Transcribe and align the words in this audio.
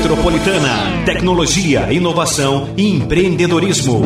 Metropolitana, 0.00 1.04
tecnologia, 1.04 1.92
inovação 1.92 2.72
e 2.74 2.88
empreendedorismo. 2.88 4.00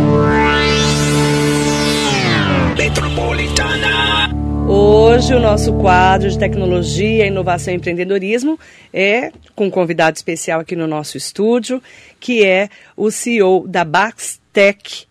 Metropolitana. 2.76 4.28
Hoje 4.68 5.32
o 5.32 5.38
nosso 5.38 5.72
quadro 5.74 6.28
de 6.28 6.36
tecnologia, 6.36 7.28
inovação 7.28 7.72
e 7.72 7.76
empreendedorismo 7.76 8.58
é 8.92 9.30
com 9.54 9.66
um 9.66 9.70
convidado 9.70 10.16
especial 10.16 10.58
aqui 10.58 10.74
no 10.74 10.88
nosso 10.88 11.16
estúdio, 11.16 11.80
que 12.18 12.44
é 12.44 12.68
o 12.96 13.08
CEO 13.08 13.64
da 13.68 13.84
Baxtec 13.84 15.04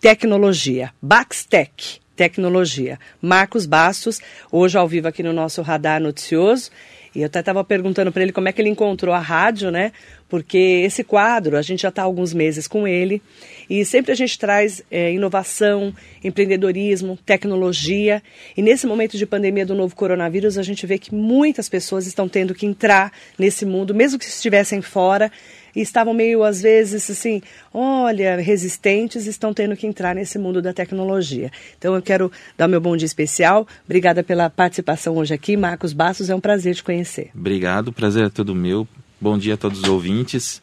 Tecnologia. 0.00 0.92
Baxtec 1.02 1.98
Tecnologia. 2.14 2.96
Marcos 3.20 3.66
Bastos, 3.66 4.20
hoje 4.52 4.78
ao 4.78 4.86
vivo 4.86 5.08
aqui 5.08 5.24
no 5.24 5.32
nosso 5.32 5.62
radar 5.62 6.00
noticioso. 6.00 6.70
E 7.14 7.22
eu 7.22 7.26
até 7.26 7.40
estava 7.40 7.64
perguntando 7.64 8.12
para 8.12 8.22
ele 8.22 8.32
como 8.32 8.48
é 8.48 8.52
que 8.52 8.60
ele 8.60 8.68
encontrou 8.68 9.14
a 9.14 9.18
rádio, 9.18 9.70
né? 9.70 9.92
Porque 10.28 10.82
esse 10.84 11.02
quadro, 11.02 11.56
a 11.56 11.62
gente 11.62 11.82
já 11.82 11.88
está 11.88 12.02
há 12.02 12.04
alguns 12.04 12.34
meses 12.34 12.68
com 12.68 12.86
ele, 12.86 13.22
e 13.68 13.84
sempre 13.84 14.12
a 14.12 14.14
gente 14.14 14.38
traz 14.38 14.82
é, 14.90 15.12
inovação, 15.12 15.94
empreendedorismo, 16.22 17.18
tecnologia. 17.24 18.22
E 18.56 18.62
nesse 18.62 18.86
momento 18.86 19.16
de 19.16 19.26
pandemia 19.26 19.64
do 19.64 19.74
novo 19.74 19.94
coronavírus, 19.94 20.58
a 20.58 20.62
gente 20.62 20.86
vê 20.86 20.98
que 20.98 21.14
muitas 21.14 21.68
pessoas 21.68 22.06
estão 22.06 22.28
tendo 22.28 22.54
que 22.54 22.66
entrar 22.66 23.12
nesse 23.38 23.64
mundo, 23.64 23.94
mesmo 23.94 24.18
que 24.18 24.26
estivessem 24.26 24.82
fora, 24.82 25.30
e 25.74 25.80
estavam 25.80 26.12
meio, 26.12 26.42
às 26.42 26.60
vezes, 26.60 27.08
assim, 27.10 27.40
olha, 27.72 28.36
resistentes, 28.36 29.26
estão 29.26 29.54
tendo 29.54 29.76
que 29.76 29.86
entrar 29.86 30.14
nesse 30.14 30.38
mundo 30.38 30.60
da 30.60 30.72
tecnologia. 30.72 31.50
Então 31.78 31.94
eu 31.94 32.02
quero 32.02 32.32
dar 32.56 32.66
meu 32.66 32.80
bom 32.80 32.96
dia 32.96 33.06
especial. 33.06 33.66
Obrigada 33.84 34.22
pela 34.22 34.50
participação 34.50 35.16
hoje 35.16 35.34
aqui. 35.34 35.56
Marcos 35.56 35.92
Bastos, 35.92 36.30
é 36.30 36.34
um 36.34 36.40
prazer 36.40 36.74
te 36.74 36.82
conhecer. 36.82 37.30
Obrigado, 37.34 37.92
prazer 37.92 38.26
é 38.26 38.28
todo 38.28 38.54
meu. 38.54 38.88
Bom 39.20 39.36
dia 39.36 39.54
a 39.54 39.56
todos 39.56 39.80
os 39.80 39.88
ouvintes. 39.88 40.62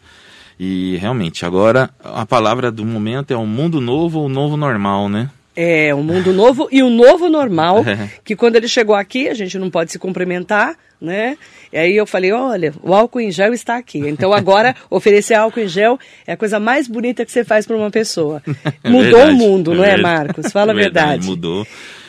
E 0.59 0.95
realmente, 0.98 1.45
agora 1.45 1.90
a 2.04 2.26
palavra 2.26 2.72
do 2.72 2.86
momento 2.86 3.31
é 3.31 3.36
o 3.36 3.45
mundo 3.45 3.81
novo 3.81 4.20
ou 4.20 4.30
novo 4.30 4.56
normal, 4.56 5.09
né? 5.09 5.30
É, 5.56 5.95
um 5.95 6.03
mundo 6.03 6.34
novo 6.34 6.67
e 6.72 6.84
o 6.84 6.88
um 6.88 6.89
novo 6.89 7.30
normal, 7.30 7.84
é. 7.88 8.09
que 8.23 8.36
quando 8.36 8.56
ele 8.56 8.67
chegou 8.67 8.95
aqui, 8.95 9.30
a 9.30 9.34
gente 9.34 9.58
não 9.58 9.70
pode 9.70 9.92
se 9.92 10.00
cumprimentar, 10.00 10.75
né? 11.00 11.38
E 11.72 11.78
aí 11.78 11.95
eu 11.95 12.06
falei, 12.06 12.31
olha, 12.31 12.73
o 12.81 12.94
álcool 12.94 13.22
em 13.22 13.31
gel 13.31 13.53
está 13.53 13.78
aqui. 13.78 14.00
Então 14.00 14.34
agora 14.34 14.75
oferecer 14.90 15.34
álcool 15.34 15.62
em 15.62 15.67
gel 15.67 16.00
é 16.25 16.34
a 16.34 16.38
coisa 16.38 16.59
mais 16.59 16.88
bonita 16.88 17.25
que 17.25 17.31
você 17.31 17.44
faz 17.44 17.66
para 17.66 17.75
uma 17.75 17.92
pessoa. 17.92 18.42
É 18.84 18.90
mudou 18.90 19.12
verdade, 19.12 19.31
o 19.31 19.36
mundo, 19.36 19.73
é 19.73 19.75
não 19.75 19.84
é, 19.84 19.97
Marcos? 19.97 20.52
Fala 20.52 20.72
a 20.72 20.75
verdade. 20.75 21.08
verdade. 21.08 21.28
Mudou. 21.28 21.67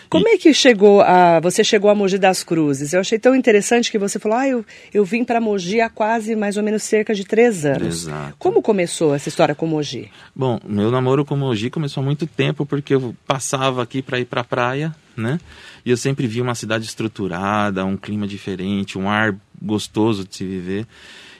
Como 0.08 0.28
é 0.28 0.36
que 0.36 0.52
chegou 0.54 1.00
a 1.00 1.40
você 1.40 1.64
chegou 1.64 1.90
a 1.90 1.94
Mogi 1.94 2.18
das 2.18 2.42
Cruzes? 2.42 2.92
Eu 2.92 3.00
achei 3.00 3.18
tão 3.18 3.34
interessante 3.34 3.90
que 3.90 3.98
você 3.98 4.18
falou, 4.18 4.38
ah, 4.38 4.48
eu, 4.48 4.64
eu 4.92 5.04
vim 5.04 5.24
para 5.24 5.40
Mogi 5.40 5.80
há 5.80 5.88
quase 5.88 6.36
mais 6.36 6.56
ou 6.56 6.62
menos 6.62 6.82
cerca 6.82 7.14
de 7.14 7.24
três 7.24 7.64
anos. 7.64 8.04
Exato. 8.04 8.36
Como 8.38 8.62
começou 8.62 9.14
essa 9.14 9.28
história 9.28 9.54
com 9.54 9.66
Mogi? 9.66 10.10
Bom, 10.34 10.60
meu 10.66 10.90
namoro 10.90 11.24
com 11.24 11.36
Mogi 11.36 11.70
começou 11.70 12.02
há 12.02 12.04
muito 12.04 12.26
tempo 12.26 12.64
porque 12.64 12.94
eu 12.94 13.14
passava 13.26 13.82
aqui 13.82 14.02
para 14.02 14.20
ir 14.20 14.24
para 14.24 14.40
a 14.42 14.44
praia, 14.44 14.94
né? 15.16 15.38
E 15.84 15.90
eu 15.90 15.96
sempre 15.96 16.26
vi 16.26 16.40
uma 16.40 16.54
cidade 16.54 16.84
estruturada, 16.84 17.84
um 17.84 17.96
clima 17.96 18.26
diferente, 18.26 18.98
um 18.98 19.08
ar 19.08 19.34
gostoso 19.60 20.26
de 20.26 20.36
se 20.36 20.44
viver. 20.44 20.86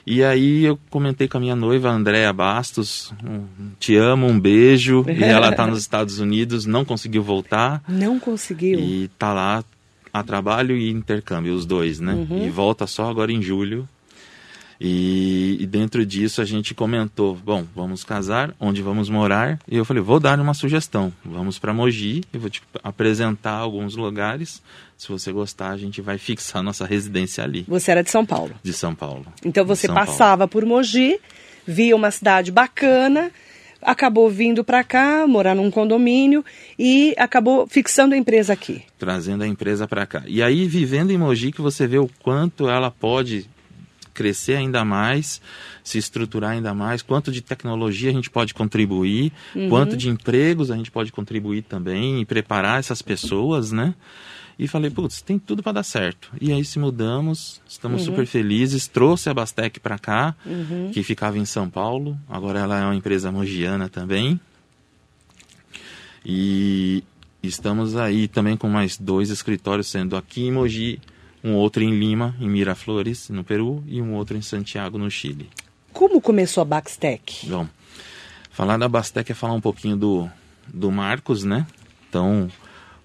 E 0.09 0.23
aí 0.23 0.63
eu 0.63 0.79
comentei 0.89 1.27
com 1.27 1.35
a 1.35 1.41
minha 1.41 1.55
noiva, 1.55 1.89
Andréa 1.89 2.31
Bastos, 2.31 3.13
um, 3.21 3.43
te 3.77 3.97
amo, 3.97 4.25
um 4.25 4.39
beijo. 4.39 5.03
e 5.05 5.21
ela 5.21 5.49
está 5.49 5.67
nos 5.67 5.79
Estados 5.83 6.19
Unidos, 6.19 6.65
não 6.65 6.85
conseguiu 6.85 7.21
voltar. 7.21 7.83
Não 7.89 8.17
conseguiu. 8.17 8.79
E 8.79 9.03
está 9.03 9.33
lá 9.33 9.65
a 10.13 10.23
trabalho 10.23 10.77
e 10.77 10.89
intercâmbio, 10.89 11.53
os 11.53 11.65
dois, 11.65 11.99
né? 11.99 12.13
Uhum. 12.13 12.47
E 12.47 12.49
volta 12.49 12.87
só 12.87 13.09
agora 13.09 13.33
em 13.33 13.41
julho. 13.41 13.85
E, 14.79 15.57
e, 15.59 15.65
dentro 15.65 16.05
disso 16.05 16.41
a 16.41 16.45
gente 16.45 16.73
comentou, 16.73 17.35
bom, 17.35 17.65
vamos 17.75 18.03
casar, 18.03 18.53
onde 18.59 18.81
vamos 18.81 19.09
morar? 19.09 19.59
E 19.67 19.75
eu 19.75 19.83
falei, 19.83 20.01
vou 20.01 20.19
dar 20.19 20.39
uma 20.39 20.53
sugestão, 20.53 21.11
vamos 21.25 21.57
para 21.57 21.73
Mogi, 21.73 22.23
eu 22.31 22.39
vou 22.39 22.49
te 22.49 22.61
apresentar 22.83 23.53
alguns 23.53 23.95
lugares. 23.95 24.61
Se 24.95 25.09
você 25.09 25.31
gostar, 25.31 25.71
a 25.71 25.77
gente 25.77 26.01
vai 26.01 26.17
fixar 26.19 26.61
nossa 26.61 26.85
residência 26.85 27.43
ali. 27.43 27.65
Você 27.67 27.91
era 27.91 28.03
de 28.03 28.11
São 28.11 28.25
Paulo? 28.25 28.53
De 28.61 28.73
São 28.73 28.93
Paulo. 28.93 29.25
Então 29.43 29.65
você 29.65 29.87
passava 29.87 30.47
Paulo. 30.47 30.49
por 30.49 30.65
Mogi, 30.65 31.19
via 31.65 31.95
uma 31.95 32.11
cidade 32.11 32.51
bacana, 32.51 33.31
acabou 33.81 34.29
vindo 34.29 34.63
para 34.63 34.83
cá, 34.83 35.25
morar 35.27 35.55
num 35.55 35.71
condomínio 35.71 36.43
e 36.77 37.15
acabou 37.17 37.67
fixando 37.67 38.13
a 38.13 38.17
empresa 38.17 38.53
aqui. 38.53 38.83
Trazendo 38.97 39.43
a 39.43 39.47
empresa 39.47 39.87
para 39.87 40.05
cá. 40.05 40.23
E 40.27 40.41
aí, 40.41 40.67
vivendo 40.67 41.11
em 41.11 41.17
Mogi, 41.17 41.51
que 41.51 41.61
você 41.61 41.87
vê 41.87 41.97
o 41.97 42.09
quanto 42.21 42.69
ela 42.69 42.91
pode 42.91 43.47
crescer 44.17 44.55
ainda 44.55 44.83
mais, 44.83 45.39
se 45.83 45.99
estruturar 45.99 46.51
ainda 46.51 46.73
mais, 46.73 47.03
quanto 47.03 47.31
de 47.31 47.39
tecnologia 47.39 48.09
a 48.09 48.13
gente 48.13 48.31
pode 48.31 48.51
contribuir, 48.51 49.31
uhum. 49.55 49.69
quanto 49.69 49.95
de 49.95 50.09
empregos 50.09 50.71
a 50.71 50.75
gente 50.75 50.89
pode 50.89 51.11
contribuir 51.11 51.61
também 51.61 52.19
e 52.19 52.25
preparar 52.25 52.79
essas 52.79 53.03
pessoas, 53.03 53.71
né? 53.71 53.93
E 54.57 54.67
falei, 54.67 54.89
putz, 54.89 55.21
tem 55.21 55.37
tudo 55.37 55.61
para 55.61 55.73
dar 55.73 55.83
certo. 55.83 56.31
E 56.41 56.51
aí 56.51 56.65
se 56.65 56.79
mudamos, 56.79 57.61
estamos 57.67 58.01
uhum. 58.01 58.07
super 58.07 58.25
felizes. 58.25 58.87
Trouxe 58.87 59.29
a 59.29 59.33
Bastec 59.35 59.79
para 59.79 59.99
cá, 59.99 60.35
uhum. 60.43 60.89
que 60.91 61.03
ficava 61.03 61.37
em 61.37 61.45
São 61.45 61.69
Paulo. 61.69 62.17
Agora 62.27 62.57
ela 62.57 62.79
é 62.79 62.83
uma 62.83 62.95
empresa 62.95 63.31
mogiana 63.31 63.87
também. 63.87 64.39
E 66.25 67.03
estamos 67.43 67.95
aí 67.95 68.27
também 68.27 68.57
com 68.57 68.67
mais 68.67 68.97
dois 68.97 69.29
escritórios, 69.29 69.85
sendo 69.85 70.17
aqui 70.17 70.47
em 70.47 70.51
Mogi 70.51 70.99
um 71.43 71.53
outro 71.53 71.83
em 71.83 71.91
Lima, 71.97 72.35
em 72.39 72.49
Miraflores, 72.49 73.29
no 73.29 73.43
Peru, 73.43 73.83
e 73.87 74.01
um 74.01 74.13
outro 74.13 74.37
em 74.37 74.41
Santiago, 74.41 74.97
no 74.97 75.09
Chile. 75.09 75.49
Como 75.93 76.21
começou 76.21 76.61
a 76.61 76.65
Baxtec? 76.65 77.47
Bom, 77.47 77.67
falar 78.51 78.77
da 78.77 78.87
Baxtec 78.87 79.31
é 79.31 79.35
falar 79.35 79.53
um 79.53 79.61
pouquinho 79.61 79.97
do, 79.97 80.29
do 80.67 80.91
Marcos, 80.91 81.43
né? 81.43 81.65
Então, 82.09 82.49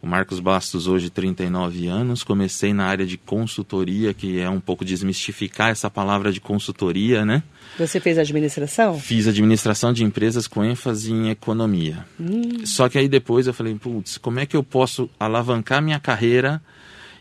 o 0.03 0.06
Marcos 0.06 0.41
Bastos, 0.41 0.88
hoje 0.88 1.09
39 1.10 1.87
anos, 1.87 2.25
comecei 2.25 2.75
na 2.75 2.87
área 2.87 3.06
de 3.06 3.16
consultoria, 3.16 4.12
que 4.12 4.41
é 4.41 4.50
um 4.50 4.59
pouco 4.59 4.84
desmistificar 4.84 5.70
essa 5.70 5.88
palavra 5.88 6.32
de 6.32 6.41
consultoria, 6.41 7.25
né? 7.25 7.43
Você 7.78 8.00
fez 8.00 8.19
administração? 8.19 8.99
Fiz 8.99 9.28
administração 9.28 9.93
de 9.93 10.03
empresas 10.03 10.49
com 10.49 10.64
ênfase 10.64 11.12
em 11.12 11.31
economia. 11.31 12.04
Hum. 12.20 12.66
Só 12.66 12.88
que 12.88 12.99
aí 12.99 13.09
depois 13.09 13.47
eu 13.47 13.54
falei, 13.54 13.76
putz, 13.76 14.19
como 14.19 14.41
é 14.41 14.44
que 14.44 14.56
eu 14.56 14.64
posso 14.64 15.09
alavancar 15.20 15.81
minha 15.81 16.00
carreira 16.00 16.60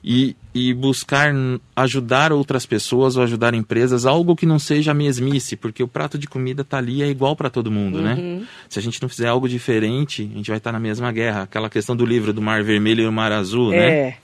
e, 0.03 0.35
e 0.53 0.73
buscar 0.73 1.31
ajudar 1.75 2.33
outras 2.33 2.65
pessoas 2.65 3.15
ou 3.15 3.23
ajudar 3.23 3.53
empresas, 3.53 4.05
algo 4.05 4.35
que 4.35 4.45
não 4.45 4.57
seja 4.57 4.93
mesmice, 4.93 5.55
porque 5.55 5.83
o 5.83 5.87
prato 5.87 6.17
de 6.17 6.27
comida 6.27 6.63
tá 6.63 6.77
ali 6.77 7.03
é 7.03 7.07
igual 7.07 7.35
para 7.35 7.49
todo 7.49 7.71
mundo, 7.71 8.01
né? 8.01 8.15
uhum. 8.15 8.39
né? 8.39 8.47
Se 8.67 8.79
a 8.79 8.81
gente 8.81 9.01
não 9.01 9.07
fizer 9.07 9.27
algo 9.27 9.47
diferente, 9.47 10.29
a 10.33 10.37
gente 10.37 10.49
vai 10.49 10.57
estar 10.57 10.71
tá 10.71 10.73
na 10.73 10.79
mesma 10.79 11.11
guerra. 11.11 11.43
Aquela 11.43 11.69
questão 11.69 11.95
do 11.95 12.05
livro 12.05 12.33
do 12.33 12.41
Mar 12.41 12.63
Vermelho 12.63 13.03
e 13.03 13.07
o 13.07 13.11
Mar 13.11 13.31
Azul, 13.31 13.73
é. 13.73 13.77
né? 13.77 13.89
É. 13.89 14.17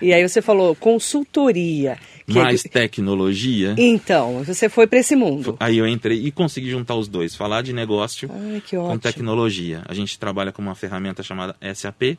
E 0.00 0.12
aí 0.12 0.26
você 0.26 0.42
falou 0.42 0.74
consultoria. 0.74 1.98
Mais 2.28 2.64
é... 2.64 2.68
tecnologia. 2.68 3.74
Então, 3.78 4.42
você 4.44 4.68
foi 4.68 4.86
para 4.86 4.98
esse 4.98 5.14
mundo. 5.14 5.56
Aí 5.60 5.78
eu 5.78 5.86
entrei 5.86 6.26
e 6.26 6.30
consegui 6.30 6.70
juntar 6.70 6.96
os 6.96 7.08
dois, 7.08 7.34
falar 7.34 7.62
de 7.62 7.72
negócio 7.72 8.28
Ai, 8.32 8.62
com 8.68 8.98
tecnologia. 8.98 9.82
A 9.86 9.94
gente 9.94 10.18
trabalha 10.18 10.50
com 10.52 10.60
uma 10.60 10.74
ferramenta 10.74 11.22
chamada 11.22 11.56
SAP, 11.74 12.18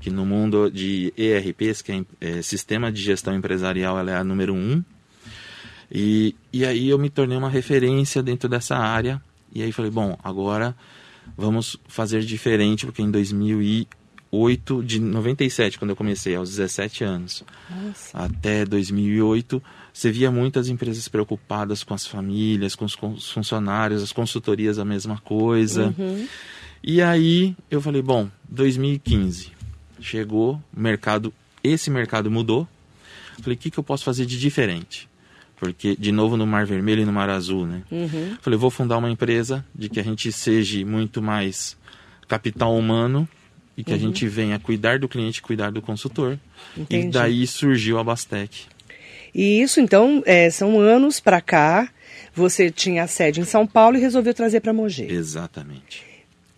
que 0.00 0.10
no 0.10 0.26
mundo 0.26 0.70
de 0.70 1.12
ERPs, 1.16 1.82
que 1.82 1.92
é, 1.92 2.04
é 2.20 2.42
Sistema 2.42 2.92
de 2.92 3.00
Gestão 3.02 3.34
Empresarial, 3.34 3.98
ela 3.98 4.10
é 4.10 4.16
a 4.16 4.24
número 4.24 4.54
um. 4.54 4.82
E, 5.90 6.34
e 6.52 6.64
aí 6.64 6.88
eu 6.88 6.98
me 6.98 7.10
tornei 7.10 7.36
uma 7.36 7.48
referência 7.48 8.22
dentro 8.22 8.48
dessa 8.48 8.76
área. 8.76 9.22
E 9.54 9.62
aí 9.62 9.70
falei, 9.72 9.90
bom, 9.90 10.18
agora 10.22 10.74
vamos 11.36 11.76
fazer 11.88 12.20
diferente, 12.22 12.84
porque 12.84 13.02
em 13.02 13.10
2008, 13.10 14.82
de 14.82 15.00
97, 15.00 15.78
quando 15.78 15.90
eu 15.90 15.96
comecei, 15.96 16.34
aos 16.34 16.50
17 16.50 17.04
anos, 17.04 17.44
Nossa. 17.70 18.18
até 18.18 18.64
2008, 18.64 19.62
você 19.92 20.10
via 20.10 20.30
muitas 20.30 20.68
empresas 20.68 21.06
preocupadas 21.06 21.84
com 21.84 21.94
as 21.94 22.06
famílias, 22.06 22.74
com 22.74 22.84
os 22.84 23.30
funcionários, 23.30 24.02
as 24.02 24.12
consultorias 24.12 24.78
a 24.78 24.84
mesma 24.84 25.18
coisa. 25.18 25.94
Uhum. 25.96 26.26
E 26.82 27.00
aí 27.00 27.56
eu 27.70 27.80
falei, 27.80 28.02
bom, 28.02 28.28
2015, 28.48 29.52
chegou, 30.04 30.60
mercado, 30.76 31.32
esse 31.62 31.90
mercado 31.90 32.30
mudou. 32.30 32.68
Falei, 33.40 33.56
o 33.56 33.58
que, 33.58 33.70
que 33.70 33.78
eu 33.78 33.84
posso 33.84 34.04
fazer 34.04 34.26
de 34.26 34.38
diferente? 34.38 35.08
Porque, 35.56 35.96
de 35.96 36.12
novo, 36.12 36.36
no 36.36 36.46
Mar 36.46 36.66
Vermelho 36.66 37.02
e 37.02 37.04
no 37.04 37.12
Mar 37.12 37.30
Azul, 37.30 37.66
né? 37.66 37.82
Uhum. 37.90 38.36
Falei, 38.40 38.58
vou 38.58 38.70
fundar 38.70 38.98
uma 38.98 39.10
empresa 39.10 39.64
de 39.74 39.88
que 39.88 39.98
a 39.98 40.02
gente 40.02 40.30
seja 40.30 40.84
muito 40.84 41.22
mais 41.22 41.76
capital 42.28 42.76
humano 42.76 43.28
e 43.76 43.82
que 43.82 43.90
uhum. 43.90 43.96
a 43.96 44.00
gente 44.00 44.28
venha 44.28 44.58
cuidar 44.58 44.98
do 44.98 45.08
cliente, 45.08 45.42
cuidar 45.42 45.72
do 45.72 45.80
consultor. 45.80 46.38
Entendi. 46.76 47.06
E 47.06 47.10
daí 47.10 47.46
surgiu 47.46 47.98
a 47.98 48.04
Bastec. 48.04 48.66
E 49.34 49.60
isso, 49.60 49.80
então, 49.80 50.22
é, 50.26 50.48
são 50.50 50.78
anos 50.78 51.18
para 51.18 51.40
cá. 51.40 51.88
Você 52.34 52.70
tinha 52.70 53.04
a 53.04 53.06
sede 53.06 53.40
em 53.40 53.44
São 53.44 53.66
Paulo 53.66 53.96
e 53.96 54.00
resolveu 54.00 54.34
trazer 54.34 54.60
para 54.60 54.72
Mogi. 54.72 55.06
Exatamente. 55.10 56.04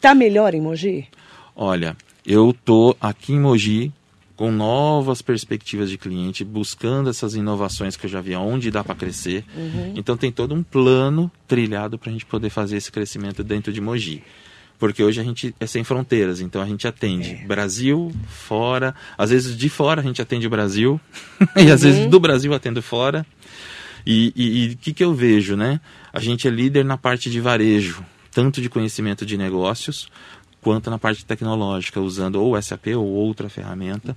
Tá 0.01 0.15
melhor 0.15 0.55
em 0.55 0.61
Mogi? 0.61 1.07
Olha, 1.55 1.97
eu 2.27 2.55
tô 2.65 2.97
aqui 3.01 3.33
em 3.33 3.41
Mogi 3.41 3.93
com 4.35 4.51
novas 4.51 5.23
perspectivas 5.23 5.89
de 5.89 5.97
cliente, 5.97 6.45
buscando 6.45 7.09
essas 7.09 7.35
inovações 7.35 7.97
que 7.97 8.05
eu 8.05 8.11
já 8.11 8.21
vi, 8.21 8.35
onde 8.35 8.71
dá 8.71 8.85
para 8.85 8.95
crescer. 8.95 9.45
Uhum. 9.57 9.95
Então 9.97 10.17
tem 10.17 10.31
todo 10.31 10.55
um 10.55 10.63
plano 10.63 11.31
trilhado 11.49 11.99
para 11.99 12.11
a 12.11 12.13
gente 12.13 12.27
poder 12.27 12.51
fazer 12.51 12.77
esse 12.77 12.93
crescimento 12.93 13.43
dentro 13.43 13.73
de 13.73 13.81
Mogi. 13.81 14.23
Porque 14.79 15.03
hoje 15.03 15.21
a 15.21 15.25
gente 15.25 15.55
é 15.59 15.67
sem 15.67 15.83
fronteiras, 15.83 16.43
então 16.43 16.61
a 16.61 16.67
gente 16.67 16.87
atende 16.87 17.31
é. 17.43 17.47
Brasil, 17.47 18.13
fora, 18.29 18.95
às 19.17 19.31
vezes 19.31 19.57
de 19.57 19.71
fora 19.71 20.03
a 20.03 20.05
gente 20.05 20.21
atende 20.21 20.47
o 20.47 20.51
Brasil, 20.51 21.01
e 21.57 21.71
às 21.71 21.83
vezes 21.83 22.01
uhum. 22.01 22.11
do 22.11 22.21
Brasil 22.21 22.53
atendo 22.53 22.83
fora. 22.83 23.25
E 24.09 24.75
o 24.75 24.77
que, 24.77 24.93
que 24.93 25.03
eu 25.03 25.13
vejo, 25.15 25.57
né? 25.57 25.81
A 26.13 26.21
gente 26.21 26.47
é 26.47 26.51
líder 26.51 26.85
na 26.85 26.97
parte 26.97 27.29
de 27.29 27.41
varejo, 27.41 28.05
tanto 28.31 28.61
de 28.61 28.69
conhecimento 28.69 29.27
de 29.27 29.37
negócios, 29.37 30.09
quanto 30.67 30.91
na 30.91 30.99
parte 30.99 31.25
tecnológica, 31.25 32.01
usando 32.01 32.43
ou 32.43 32.61
SAP 32.61 32.89
ou 32.97 33.07
outra 33.07 33.49
ferramenta. 33.49 34.17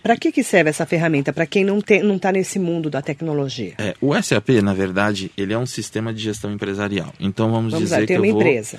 Para 0.00 0.16
que, 0.16 0.30
que 0.30 0.44
serve 0.44 0.70
essa 0.70 0.86
ferramenta? 0.86 1.32
Para 1.32 1.44
quem 1.44 1.64
não 1.64 1.78
está 1.80 2.30
nesse 2.30 2.56
mundo 2.60 2.88
da 2.88 3.02
tecnologia? 3.02 3.74
É, 3.78 3.92
o 4.00 4.14
SAP, 4.22 4.50
na 4.62 4.72
verdade, 4.72 5.32
ele 5.36 5.52
é 5.52 5.58
um 5.58 5.66
sistema 5.66 6.14
de 6.14 6.22
gestão 6.22 6.52
empresarial. 6.52 7.12
Então 7.18 7.50
vamos, 7.50 7.72
vamos 7.72 7.88
dizer 7.88 8.02
lá, 8.02 8.06
que 8.06 8.12
eu 8.12 8.22
uma 8.22 8.32
vou... 8.32 8.40
empresa. 8.40 8.78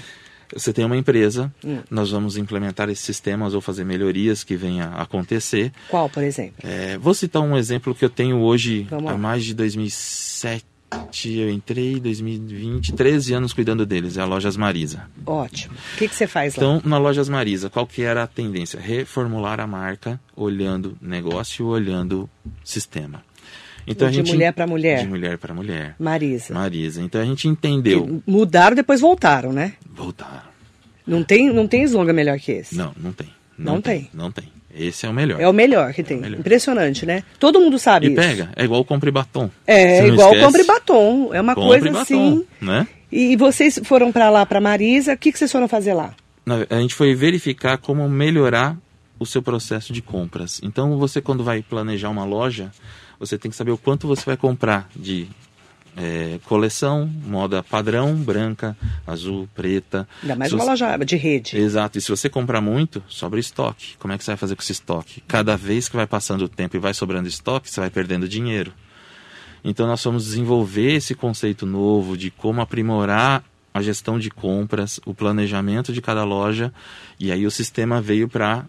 Você 0.53 0.71
tem 0.71 0.85
uma 0.85 0.95
empresa, 0.95 1.53
hum. 1.65 1.79
nós 1.91 2.09
vamos 2.09 2.37
implementar 2.37 2.89
esses 2.89 3.03
sistemas 3.03 3.53
ou 3.53 3.59
fazer 3.59 3.83
melhorias 3.83 4.41
que 4.41 4.55
venha 4.55 4.85
a 4.85 5.01
acontecer. 5.01 5.73
Qual, 5.89 6.07
por 6.07 6.23
exemplo? 6.23 6.55
É, 6.63 6.97
vou 6.97 7.13
citar 7.13 7.41
um 7.41 7.57
exemplo 7.57 7.93
que 7.93 8.05
eu 8.05 8.09
tenho 8.09 8.39
hoje 8.39 8.87
há 8.89 9.17
mais 9.17 9.43
de 9.43 9.53
2007 9.53 10.72
eu 11.25 11.49
entrei 11.49 11.93
em 11.93 11.99
2020, 11.99 12.93
13 12.93 13.33
anos 13.33 13.53
cuidando 13.53 13.85
deles, 13.85 14.17
é 14.17 14.21
a 14.21 14.25
Lojas 14.25 14.57
Marisa. 14.57 15.07
Ótimo. 15.25 15.75
O 15.95 15.97
que, 15.97 16.07
que 16.07 16.15
você 16.15 16.27
faz 16.27 16.55
lá? 16.55 16.63
Então, 16.63 16.81
na 16.89 16.97
Lojas 16.97 17.29
Marisa, 17.29 17.69
qual 17.69 17.85
que 17.85 18.01
era 18.01 18.23
a 18.23 18.27
tendência? 18.27 18.79
Reformular 18.79 19.59
a 19.59 19.67
marca, 19.67 20.19
olhando 20.35 20.97
negócio, 21.01 21.65
olhando 21.67 22.29
sistema. 22.63 23.23
Então, 23.85 24.09
de 24.09 24.13
a 24.13 24.17
gente, 24.17 24.33
mulher 24.33 24.53
para 24.53 24.65
mulher. 24.65 24.99
De 25.01 25.07
mulher 25.07 25.37
para 25.37 25.53
mulher. 25.53 25.95
Marisa. 25.99 26.53
Marisa. 26.53 27.01
Então 27.01 27.21
a 27.21 27.25
gente 27.25 27.47
entendeu. 27.47 28.05
Que 28.05 28.31
mudaram, 28.31 28.75
depois 28.75 29.01
voltaram, 29.01 29.51
né? 29.51 29.73
Voltaram. 29.93 30.53
Não 31.05 31.23
tem, 31.23 31.51
não 31.53 31.67
tem 31.67 31.83
slogan 31.83 32.13
melhor 32.13 32.39
que 32.39 32.51
esse? 32.51 32.75
Não, 32.75 32.93
não 32.97 33.11
tem. 33.11 33.27
Não, 33.57 33.75
não 33.75 33.81
tem. 33.81 34.01
tem. 34.01 34.09
Não 34.13 34.31
tem. 34.31 34.45
Esse 34.75 35.05
é 35.05 35.09
o 35.09 35.13
melhor. 35.13 35.39
É 35.39 35.47
o 35.47 35.53
melhor 35.53 35.93
que 35.93 36.01
é 36.01 36.03
tem. 36.03 36.17
Melhor. 36.19 36.39
Impressionante, 36.39 37.05
né? 37.05 37.23
Todo 37.39 37.59
mundo 37.59 37.77
sabe 37.77 38.07
e 38.07 38.09
isso. 38.11 38.21
pega. 38.21 38.49
É 38.55 38.63
igual 38.63 38.83
compre 38.83 39.11
batom. 39.11 39.49
É, 39.67 40.07
igual 40.07 40.35
compre 40.39 40.63
batom. 40.63 41.33
É 41.33 41.39
uma 41.39 41.53
compre 41.53 41.79
coisa 41.81 41.91
batom, 41.91 42.01
assim. 42.01 42.45
Né? 42.59 42.87
E 43.11 43.35
vocês 43.35 43.79
foram 43.83 44.11
para 44.11 44.29
lá, 44.29 44.45
para 44.45 44.59
Marisa. 44.59 45.13
O 45.13 45.17
que, 45.17 45.31
que 45.31 45.37
vocês 45.37 45.51
foram 45.51 45.67
fazer 45.67 45.93
lá? 45.93 46.13
A 46.69 46.79
gente 46.79 46.95
foi 46.95 47.13
verificar 47.13 47.77
como 47.77 48.07
melhorar 48.09 48.75
o 49.19 49.25
seu 49.25 49.41
processo 49.41 49.93
de 49.93 50.01
compras. 50.01 50.59
Então, 50.63 50.97
você 50.97 51.21
quando 51.21 51.43
vai 51.43 51.61
planejar 51.61 52.09
uma 52.09 52.25
loja, 52.25 52.71
você 53.19 53.37
tem 53.37 53.49
que 53.49 53.55
saber 53.55 53.71
o 53.71 53.77
quanto 53.77 54.07
você 54.07 54.23
vai 54.25 54.35
comprar 54.35 54.89
de 54.95 55.27
é, 55.95 56.39
coleção, 56.45 57.09
moda 57.25 57.61
padrão, 57.63 58.15
branca, 58.15 58.75
azul, 59.05 59.47
preta. 59.53 60.07
Ainda 60.21 60.35
mais 60.35 60.53
uma 60.53 60.63
loja 60.63 60.97
de 60.97 61.15
rede. 61.15 61.57
Exato. 61.57 61.97
E 61.97 62.01
se 62.01 62.09
você 62.09 62.29
comprar 62.29 62.61
muito, 62.61 63.03
sobra 63.07 63.39
estoque. 63.39 63.95
Como 63.99 64.13
é 64.13 64.17
que 64.17 64.23
você 64.23 64.31
vai 64.31 64.37
fazer 64.37 64.55
com 64.55 64.61
esse 64.61 64.71
estoque? 64.71 65.21
Cada 65.27 65.55
vez 65.55 65.87
que 65.87 65.95
vai 65.95 66.07
passando 66.07 66.45
o 66.45 66.49
tempo 66.49 66.75
e 66.75 66.79
vai 66.79 66.93
sobrando 66.93 67.27
estoque, 67.27 67.69
você 67.69 67.79
vai 67.79 67.89
perdendo 67.89 68.27
dinheiro. 68.27 68.73
Então 69.63 69.87
nós 69.87 70.03
vamos 70.03 70.25
desenvolver 70.25 70.93
esse 70.93 71.15
conceito 71.15 71.65
novo 71.65 72.17
de 72.17 72.29
como 72.31 72.61
aprimorar 72.61 73.43
a 73.73 73.81
gestão 73.81 74.19
de 74.19 74.29
compras, 74.29 74.99
o 75.05 75.13
planejamento 75.13 75.93
de 75.93 76.01
cada 76.01 76.23
loja. 76.23 76.71
E 77.19 77.31
aí 77.31 77.45
o 77.45 77.51
sistema 77.51 78.01
veio 78.01 78.27
para 78.27 78.65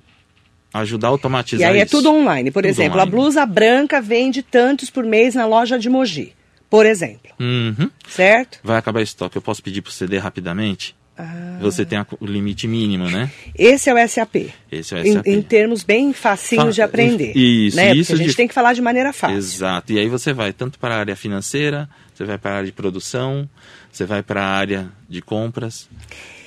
ajudar 0.72 1.08
a 1.08 1.10
automatizar 1.10 1.68
E 1.68 1.72
aí 1.72 1.80
é 1.80 1.84
isso. 1.84 1.96
é 1.96 1.98
tudo 1.98 2.10
online. 2.10 2.50
Por 2.50 2.62
tudo 2.62 2.70
exemplo, 2.70 2.98
online. 2.98 3.08
a 3.08 3.10
blusa 3.10 3.46
branca 3.46 4.00
vende 4.00 4.42
tantos 4.42 4.90
por 4.90 5.04
mês 5.04 5.34
na 5.34 5.46
loja 5.46 5.78
de 5.78 5.88
Mogi 5.88 6.32
por 6.74 6.86
exemplo. 6.86 7.30
Uhum. 7.38 7.88
Certo? 8.08 8.58
Vai 8.64 8.76
acabar 8.76 9.00
estoque. 9.00 9.36
Eu 9.36 9.42
posso 9.42 9.62
pedir 9.62 9.80
para 9.80 9.92
você 9.92 10.08
ler 10.08 10.18
rapidamente? 10.18 10.96
Ah. 11.16 11.56
Você 11.60 11.84
tem 11.84 12.04
o 12.18 12.26
limite 12.26 12.66
mínimo, 12.66 13.08
né? 13.08 13.30
Esse 13.56 13.90
é 13.90 13.94
o 13.94 14.08
SAP. 14.08 14.50
Esse 14.72 14.96
é 14.96 15.00
o 15.00 15.12
SAP. 15.12 15.24
Em, 15.24 15.34
em 15.34 15.40
termos 15.40 15.84
bem 15.84 16.12
facinhos 16.12 16.64
Fa 16.64 16.72
de 16.72 16.82
aprender. 16.82 17.30
Isso, 17.36 17.76
né? 17.76 17.94
isso. 17.94 18.10
Porque 18.10 18.12
a 18.14 18.16
gente 18.16 18.30
de... 18.30 18.36
tem 18.36 18.48
que 18.48 18.54
falar 18.54 18.72
de 18.72 18.82
maneira 18.82 19.12
fácil. 19.12 19.36
Exato. 19.36 19.92
E 19.92 20.00
aí 20.00 20.08
você 20.08 20.32
vai 20.32 20.52
tanto 20.52 20.76
para 20.80 20.96
a 20.96 20.98
área 20.98 21.14
financeira, 21.14 21.88
você 22.12 22.24
vai 22.24 22.38
para 22.38 22.50
a 22.50 22.54
área 22.56 22.66
de 22.66 22.72
produção, 22.72 23.48
você 23.92 24.04
vai 24.04 24.24
para 24.24 24.42
a 24.42 24.48
área 24.48 24.88
de 25.08 25.22
compras. 25.22 25.88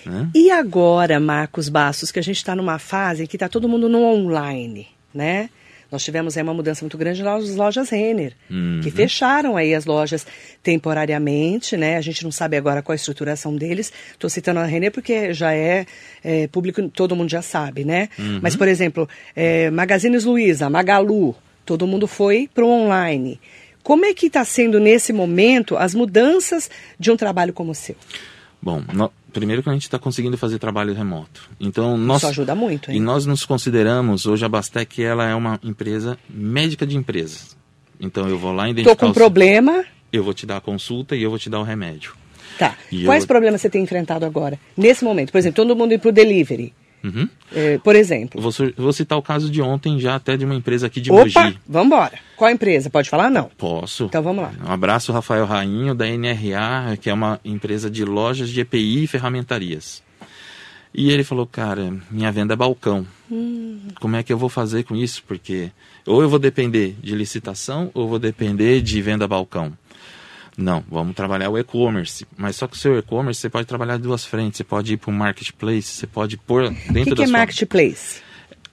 Né? 0.05 0.29
E 0.35 0.51
agora, 0.51 1.21
Marcos 1.21 1.69
Bastos, 1.69 2.11
que 2.11 2.19
a 2.19 2.23
gente 2.23 2.35
está 2.35 2.53
numa 2.53 2.79
fase 2.79 3.27
que 3.27 3.37
está 3.37 3.47
todo 3.47 3.69
mundo 3.69 3.87
no 3.87 4.03
online, 4.03 4.89
né? 5.13 5.49
Nós 5.91 6.03
tivemos 6.03 6.35
aí 6.35 6.43
uma 6.43 6.53
mudança 6.53 6.83
muito 6.83 6.97
grande 6.97 7.23
nas 7.23 7.55
lojas 7.55 7.89
Renner, 7.89 8.33
uhum. 8.49 8.81
que 8.83 8.91
fecharam 8.91 9.55
aí 9.55 9.73
as 9.73 9.85
lojas 9.85 10.27
temporariamente, 10.61 11.77
né? 11.77 11.97
A 11.97 12.01
gente 12.01 12.23
não 12.23 12.31
sabe 12.31 12.57
agora 12.57 12.81
qual 12.81 12.93
a 12.93 12.95
estruturação 12.95 13.55
deles. 13.55 13.91
Estou 14.11 14.29
citando 14.29 14.59
a 14.59 14.65
Renner 14.65 14.91
porque 14.91 15.33
já 15.33 15.53
é, 15.53 15.85
é, 16.23 16.47
público, 16.47 16.87
todo 16.89 17.15
mundo 17.15 17.29
já 17.29 17.41
sabe, 17.41 17.85
né? 17.85 18.09
Uhum. 18.19 18.39
Mas, 18.41 18.55
por 18.55 18.67
exemplo, 18.67 19.07
é, 19.35 19.69
Magazines 19.71 20.25
Luiza, 20.25 20.69
Magalu, 20.69 21.35
todo 21.65 21.87
mundo 21.87 22.07
foi 22.07 22.49
para 22.53 22.65
o 22.65 22.69
online. 22.69 23.39
Como 23.81 24.05
é 24.05 24.13
que 24.13 24.27
está 24.27 24.43
sendo 24.43 24.81
nesse 24.81 25.13
momento 25.13 25.77
as 25.77 25.95
mudanças 25.95 26.69
de 26.99 27.09
um 27.09 27.15
trabalho 27.15 27.53
como 27.53 27.71
o 27.71 27.75
seu? 27.75 27.95
Bom, 28.61 28.83
primeiro 29.31 29.63
que 29.63 29.69
a 29.69 29.73
gente 29.73 29.83
está 29.83 29.99
conseguindo 29.99 30.37
fazer 30.37 30.59
trabalho 30.59 30.93
remoto. 30.93 31.49
Então 31.59 31.97
nós 31.97 32.17
Isso 32.17 32.27
ajuda 32.27 32.55
muito. 32.55 32.91
Hein? 32.91 32.97
E 32.97 32.99
nós 32.99 33.25
nos 33.25 33.45
consideramos 33.45 34.25
hoje 34.25 34.45
a 34.45 34.49
Bastec 34.49 35.03
ela 35.03 35.27
é 35.27 35.35
uma 35.35 35.59
empresa 35.63 36.17
médica 36.29 36.85
de 36.85 36.97
empresas. 36.97 37.57
Então 37.99 38.27
eu 38.27 38.37
vou 38.37 38.51
lá 38.51 38.69
identificar. 38.69 38.93
Estou 38.93 39.07
com 39.07 39.11
um 39.11 39.13
problema. 39.13 39.85
Eu 40.11 40.23
vou 40.23 40.33
te 40.33 40.45
dar 40.45 40.57
a 40.57 40.61
consulta 40.61 41.15
e 41.15 41.23
eu 41.23 41.29
vou 41.29 41.39
te 41.39 41.49
dar 41.49 41.59
o 41.59 41.63
remédio. 41.63 42.13
Tá. 42.57 42.75
E 42.91 43.05
Quais 43.05 43.23
eu... 43.23 43.27
problemas 43.27 43.61
você 43.61 43.69
tem 43.69 43.83
enfrentado 43.83 44.25
agora 44.25 44.59
nesse 44.75 45.03
momento? 45.03 45.31
Por 45.31 45.37
exemplo, 45.37 45.55
todo 45.55 45.75
mundo 45.75 45.93
ir 45.93 45.99
para 45.99 46.09
o 46.09 46.11
delivery. 46.11 46.73
Uhum. 47.03 47.29
É, 47.53 47.77
por 47.77 47.95
exemplo. 47.95 48.41
Vou, 48.41 48.51
vou, 48.75 48.91
citar 48.91 49.17
o 49.17 49.21
caso 49.21 49.49
de 49.49 49.61
ontem, 49.61 49.99
já 49.99 50.15
até 50.15 50.35
de 50.35 50.43
uma 50.43 50.55
empresa 50.55 50.87
aqui 50.87 50.99
de 50.99 51.11
Opa, 51.11 51.21
Mogi. 51.21 51.59
vamos 51.67 51.87
embora. 51.87 52.19
Qual 52.35 52.49
empresa? 52.49 52.89
Pode 52.89 53.09
falar? 53.09 53.29
Não. 53.29 53.49
Posso. 53.57 54.05
Então 54.05 54.21
vamos 54.21 54.43
lá. 54.43 54.51
Um 54.67 54.71
abraço, 54.71 55.11
Rafael 55.11 55.45
Rainho, 55.45 55.95
da 55.95 56.05
NRA, 56.05 56.97
que 56.99 57.09
é 57.09 57.13
uma 57.13 57.39
empresa 57.45 57.89
de 57.89 58.03
lojas 58.03 58.49
de 58.49 58.61
EPI 58.61 59.03
e 59.03 59.07
ferramentarias. 59.07 60.03
E 60.93 61.11
ele 61.11 61.23
falou, 61.23 61.45
cara, 61.45 61.95
minha 62.09 62.31
venda 62.31 62.53
é 62.53 62.57
balcão. 62.57 63.05
Hum. 63.31 63.79
Como 63.99 64.15
é 64.15 64.23
que 64.23 64.33
eu 64.33 64.37
vou 64.37 64.49
fazer 64.49 64.83
com 64.83 64.95
isso? 64.95 65.23
Porque 65.27 65.69
ou 66.05 66.21
eu 66.21 66.29
vou 66.29 66.39
depender 66.39 66.95
de 67.01 67.13
licitação 67.13 67.91
ou 67.93 68.03
eu 68.03 68.07
vou 68.09 68.19
depender 68.19 68.81
de 68.81 69.01
venda 69.01 69.27
balcão. 69.27 69.73
Não, 70.57 70.83
vamos 70.89 71.15
trabalhar 71.15 71.51
o 71.51 71.57
e-commerce. 71.57 72.25
Mas 72.35 72.55
só 72.55 72.67
que 72.67 72.75
o 72.75 72.79
seu 72.79 72.97
e-commerce 72.97 73.39
você 73.39 73.49
pode 73.49 73.67
trabalhar 73.67 73.97
de 73.97 74.03
duas 74.03 74.25
frentes. 74.25 74.57
Você 74.57 74.63
pode 74.63 74.93
ir 74.93 74.97
para 74.97 75.11
um 75.11 75.15
marketplace, 75.15 75.83
você 75.83 76.07
pode 76.07 76.35
pôr 76.35 76.69
dentro 76.89 77.03
que 77.03 77.09
da 77.11 77.15
que 77.15 77.21
é 77.21 77.27
sua... 77.27 77.37
marketplace? 77.37 78.27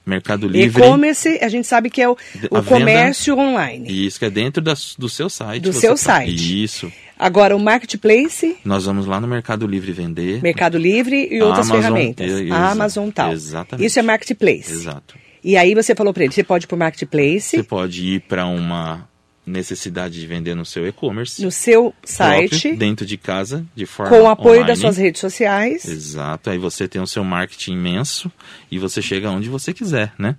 Mercado 0.06 0.46
Livre. 0.46 0.82
E-commerce, 0.82 1.38
a 1.40 1.48
gente 1.48 1.66
sabe 1.66 1.88
que 1.88 2.00
é 2.00 2.08
o, 2.08 2.16
o 2.50 2.62
comércio 2.62 3.36
venda, 3.36 3.48
online. 3.48 4.06
Isso, 4.06 4.18
que 4.18 4.24
é 4.26 4.30
dentro 4.30 4.62
da, 4.62 4.74
do 4.98 5.08
seu 5.08 5.30
site. 5.30 5.62
Do 5.62 5.72
seu 5.72 5.96
site. 5.96 6.62
Isso. 6.62 6.92
Agora, 7.18 7.56
o 7.56 7.60
marketplace. 7.60 8.56
Nós 8.64 8.84
vamos 8.84 9.06
lá 9.06 9.20
no 9.20 9.26
Mercado 9.26 9.66
Livre 9.66 9.92
vender. 9.92 10.42
Mercado 10.42 10.76
Livre 10.76 11.28
e 11.30 11.40
outras 11.40 11.70
Amazon, 11.70 11.82
ferramentas. 11.82 12.40
E, 12.40 12.50
a 12.50 12.70
Amazon 12.70 13.08
tal. 13.10 13.32
Exatamente. 13.32 13.86
Isso 13.86 13.98
é 13.98 14.02
marketplace. 14.02 14.72
Exato. 14.72 15.14
E 15.42 15.56
aí 15.56 15.74
você 15.74 15.94
falou 15.94 16.12
para 16.12 16.24
ele, 16.24 16.32
você 16.32 16.44
pode 16.44 16.64
ir 16.64 16.68
para 16.68 16.76
o 16.76 16.78
marketplace. 16.78 17.56
Você 17.56 17.62
pode 17.62 18.04
ir 18.04 18.20
para 18.20 18.46
uma 18.46 19.08
necessidade 19.46 20.18
de 20.18 20.26
vender 20.26 20.54
no 20.54 20.64
seu 20.64 20.86
e-commerce. 20.86 21.44
No 21.44 21.50
seu 21.50 21.94
site. 22.02 22.48
Próprio, 22.50 22.76
dentro 22.76 23.04
de 23.04 23.16
casa, 23.16 23.64
de 23.74 23.86
forma 23.86 24.16
Com 24.16 24.22
o 24.22 24.28
apoio 24.28 24.54
online. 24.54 24.68
das 24.68 24.78
suas 24.78 24.96
redes 24.96 25.20
sociais. 25.20 25.84
Exato. 25.86 26.50
Aí 26.50 26.58
você 26.58 26.88
tem 26.88 27.00
o 27.00 27.06
seu 27.06 27.22
marketing 27.22 27.72
imenso 27.72 28.32
e 28.70 28.78
você 28.78 29.02
chega 29.02 29.30
onde 29.30 29.48
você 29.48 29.72
quiser, 29.72 30.12
né? 30.18 30.36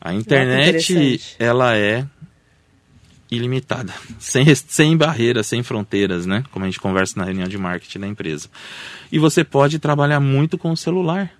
A 0.00 0.14
internet, 0.14 1.20
ela 1.38 1.76
é 1.76 2.06
ilimitada, 3.30 3.92
sem, 4.18 4.44
sem 4.54 4.96
barreiras, 4.96 5.46
sem 5.46 5.62
fronteiras, 5.62 6.26
né? 6.26 6.44
Como 6.50 6.64
a 6.64 6.68
gente 6.68 6.80
conversa 6.80 7.18
na 7.18 7.24
reunião 7.24 7.46
de 7.46 7.58
marketing 7.58 8.00
da 8.00 8.06
empresa. 8.08 8.48
E 9.12 9.18
você 9.18 9.44
pode 9.44 9.78
trabalhar 9.78 10.20
muito 10.20 10.56
com 10.56 10.70
o 10.70 10.76
celular. 10.76 11.30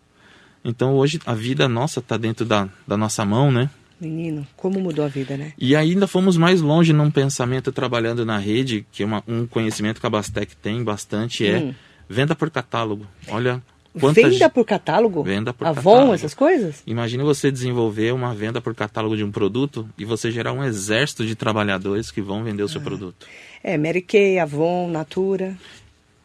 Então 0.64 0.94
hoje 0.94 1.18
a 1.24 1.34
vida 1.34 1.68
nossa 1.68 2.00
está 2.00 2.16
dentro 2.16 2.44
da, 2.44 2.68
da 2.86 2.96
nossa 2.96 3.24
mão, 3.24 3.50
né? 3.50 3.70
Menino, 4.00 4.46
como 4.56 4.80
mudou 4.80 5.04
a 5.04 5.08
vida, 5.08 5.36
né? 5.36 5.52
E 5.58 5.76
ainda 5.76 6.06
fomos 6.06 6.36
mais 6.36 6.60
longe 6.60 6.92
num 6.92 7.10
pensamento 7.10 7.70
trabalhando 7.70 8.24
na 8.24 8.38
rede, 8.38 8.86
que 8.90 9.02
é 9.02 9.06
uma, 9.06 9.22
um 9.28 9.46
conhecimento 9.46 10.00
que 10.00 10.06
a 10.06 10.10
Bastec 10.10 10.56
tem 10.56 10.82
bastante, 10.82 11.46
é 11.46 11.58
hum. 11.58 11.74
venda 12.08 12.34
por 12.34 12.50
catálogo. 12.50 13.06
Olha, 13.28 13.62
Venda 13.92 14.48
por 14.48 14.64
catálogo? 14.64 15.22
Venda 15.24 15.52
por 15.52 15.66
Avon, 15.66 15.90
catálogo. 15.90 16.14
essas 16.14 16.32
coisas? 16.32 16.82
Imagina 16.86 17.24
você 17.24 17.50
desenvolver 17.50 18.12
uma 18.12 18.32
venda 18.32 18.60
por 18.60 18.72
catálogo 18.72 19.16
de 19.16 19.24
um 19.24 19.32
produto 19.32 19.88
e 19.98 20.04
você 20.04 20.30
gerar 20.30 20.52
um 20.52 20.62
exército 20.62 21.26
de 21.26 21.34
trabalhadores 21.34 22.10
que 22.10 22.22
vão 22.22 22.44
vender 22.44 22.62
o 22.62 22.68
seu 22.68 22.80
ah. 22.80 22.84
produto. 22.84 23.26
É, 23.62 23.76
Mary 23.76 24.00
Kay, 24.00 24.38
Avon, 24.38 24.88
Natura. 24.88 25.56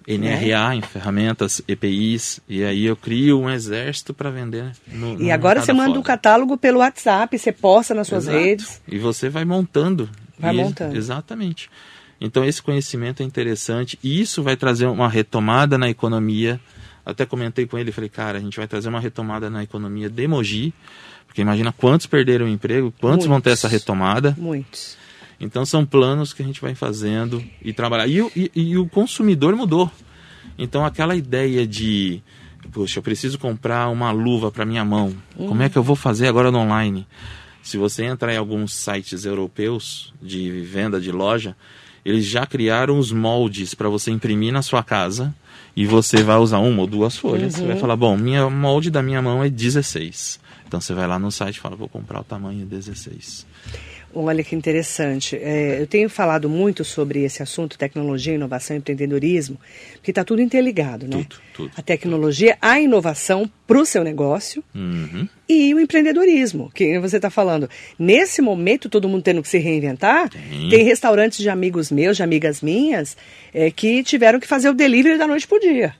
NRA 0.07 0.69
né? 0.69 0.75
em 0.75 0.81
ferramentas, 0.81 1.61
EPIs, 1.67 2.39
e 2.47 2.63
aí 2.63 2.85
eu 2.85 2.95
crio 2.95 3.39
um 3.39 3.49
exército 3.49 4.13
para 4.13 4.29
vender. 4.29 4.71
No, 4.87 5.19
e 5.19 5.31
agora 5.31 5.61
você 5.61 5.73
manda 5.73 5.97
o 5.97 5.99
um 5.99 6.03
catálogo 6.03 6.57
pelo 6.57 6.79
WhatsApp, 6.79 7.37
você 7.37 7.51
posta 7.51 7.93
nas 7.93 8.07
suas 8.07 8.27
Exato. 8.27 8.37
redes. 8.37 8.81
E 8.87 8.99
você 8.99 9.29
vai 9.29 9.43
montando. 9.43 10.09
Vai 10.37 10.53
e, 10.53 10.57
montando. 10.57 10.95
Exatamente. 10.95 11.69
Então 12.21 12.45
esse 12.45 12.61
conhecimento 12.61 13.23
é 13.23 13.25
interessante 13.25 13.97
e 14.03 14.21
isso 14.21 14.43
vai 14.43 14.55
trazer 14.55 14.85
uma 14.85 15.09
retomada 15.09 15.77
na 15.77 15.89
economia. 15.89 16.59
Até 17.05 17.25
comentei 17.25 17.65
com 17.65 17.77
ele, 17.77 17.91
falei, 17.91 18.09
cara, 18.09 18.37
a 18.37 18.41
gente 18.41 18.57
vai 18.57 18.67
trazer 18.67 18.89
uma 18.89 18.99
retomada 18.99 19.49
na 19.49 19.63
economia 19.63 20.09
de 20.09 20.27
Mogi, 20.27 20.73
porque 21.27 21.41
imagina 21.41 21.71
quantos 21.71 22.05
perderam 22.05 22.45
o 22.45 22.49
emprego, 22.49 22.91
quantos 22.99 23.25
Muitos. 23.25 23.27
vão 23.27 23.41
ter 23.41 23.51
essa 23.51 23.67
retomada. 23.67 24.35
Muitos. 24.37 24.97
Então 25.39 25.65
são 25.65 25.85
planos 25.85 26.33
que 26.33 26.41
a 26.41 26.45
gente 26.45 26.61
vai 26.61 26.75
fazendo 26.75 27.43
e 27.61 27.73
trabalhar. 27.73 28.07
E, 28.07 28.19
e, 28.35 28.51
e 28.55 28.77
o 28.77 28.87
consumidor 28.87 29.55
mudou. 29.55 29.91
Então 30.57 30.85
aquela 30.85 31.15
ideia 31.15 31.67
de, 31.67 32.21
poxa, 32.71 32.99
eu 32.99 33.03
preciso 33.03 33.37
comprar 33.37 33.89
uma 33.89 34.11
luva 34.11 34.51
para 34.51 34.65
minha 34.65 34.85
mão. 34.85 35.15
Uhum. 35.37 35.47
Como 35.47 35.63
é 35.63 35.69
que 35.69 35.77
eu 35.77 35.83
vou 35.83 35.95
fazer 35.95 36.27
agora 36.27 36.51
no 36.51 36.59
online? 36.59 37.05
Se 37.61 37.77
você 37.77 38.05
entrar 38.05 38.33
em 38.33 38.37
alguns 38.37 38.73
sites 38.73 39.25
europeus 39.25 40.13
de 40.21 40.61
venda 40.61 41.01
de 41.01 41.11
loja, 41.11 41.55
eles 42.05 42.25
já 42.25 42.45
criaram 42.45 42.99
os 42.99 43.11
moldes 43.11 43.73
para 43.73 43.89
você 43.89 44.11
imprimir 44.11 44.53
na 44.53 44.61
sua 44.61 44.83
casa 44.83 45.33
e 45.75 45.85
você 45.85 46.23
vai 46.23 46.37
usar 46.37 46.59
uma 46.59 46.81
ou 46.81 46.87
duas 46.87 47.17
folhas. 47.17 47.55
Uhum. 47.55 47.59
Você 47.59 47.65
vai 47.65 47.75
uhum. 47.75 47.81
falar, 47.81 47.95
bom, 47.95 48.15
minha 48.15 48.49
molde 48.49 48.89
da 48.89 49.01
minha 49.01 49.21
mão 49.21 49.43
é 49.43 49.49
16. 49.49 50.39
Então 50.67 50.79
você 50.79 50.93
vai 50.93 51.07
lá 51.07 51.19
no 51.19 51.31
site 51.31 51.57
e 51.57 51.59
fala, 51.59 51.75
vou 51.75 51.89
comprar 51.89 52.21
o 52.21 52.23
tamanho 52.23 52.65
16. 52.65 53.45
Olha 54.17 54.43
que 54.45 54.55
interessante. 54.55 55.35
É, 55.35 55.81
eu 55.81 55.85
tenho 55.85 56.09
falado 56.09 56.49
muito 56.49 56.85
sobre 56.85 57.23
esse 57.23 57.43
assunto, 57.43 57.77
tecnologia, 57.77 58.33
inovação 58.33 58.75
e 58.75 58.79
empreendedorismo, 58.79 59.59
porque 59.95 60.11
está 60.11 60.23
tudo 60.23 60.41
interligado, 60.41 61.05
né? 61.05 61.25
Tudo, 61.27 61.41
tudo, 61.53 61.71
a 61.75 61.81
tecnologia, 61.81 62.57
a 62.61 62.79
inovação 62.79 63.49
para 63.67 63.77
o 63.77 63.85
seu 63.85 64.05
negócio 64.05 64.63
uhum. 64.73 65.27
e 65.49 65.73
o 65.73 65.79
empreendedorismo, 65.81 66.71
que 66.73 66.97
você 66.99 67.17
está 67.17 67.29
falando. 67.29 67.69
Nesse 67.99 68.41
momento, 68.41 68.87
todo 68.87 69.09
mundo 69.09 69.21
tendo 69.23 69.41
que 69.41 69.49
se 69.49 69.57
reinventar, 69.57 70.29
tem, 70.29 70.69
tem 70.69 70.83
restaurantes 70.85 71.39
de 71.39 71.49
amigos 71.49 71.91
meus, 71.91 72.15
de 72.15 72.23
amigas 72.23 72.61
minhas, 72.61 73.17
é, 73.53 73.69
que 73.69 74.01
tiveram 74.01 74.39
que 74.39 74.47
fazer 74.47 74.69
o 74.69 74.73
delivery 74.73 75.17
da 75.17 75.27
noite 75.27 75.45
para 75.45 75.57
o 75.57 75.59
dia 75.59 75.95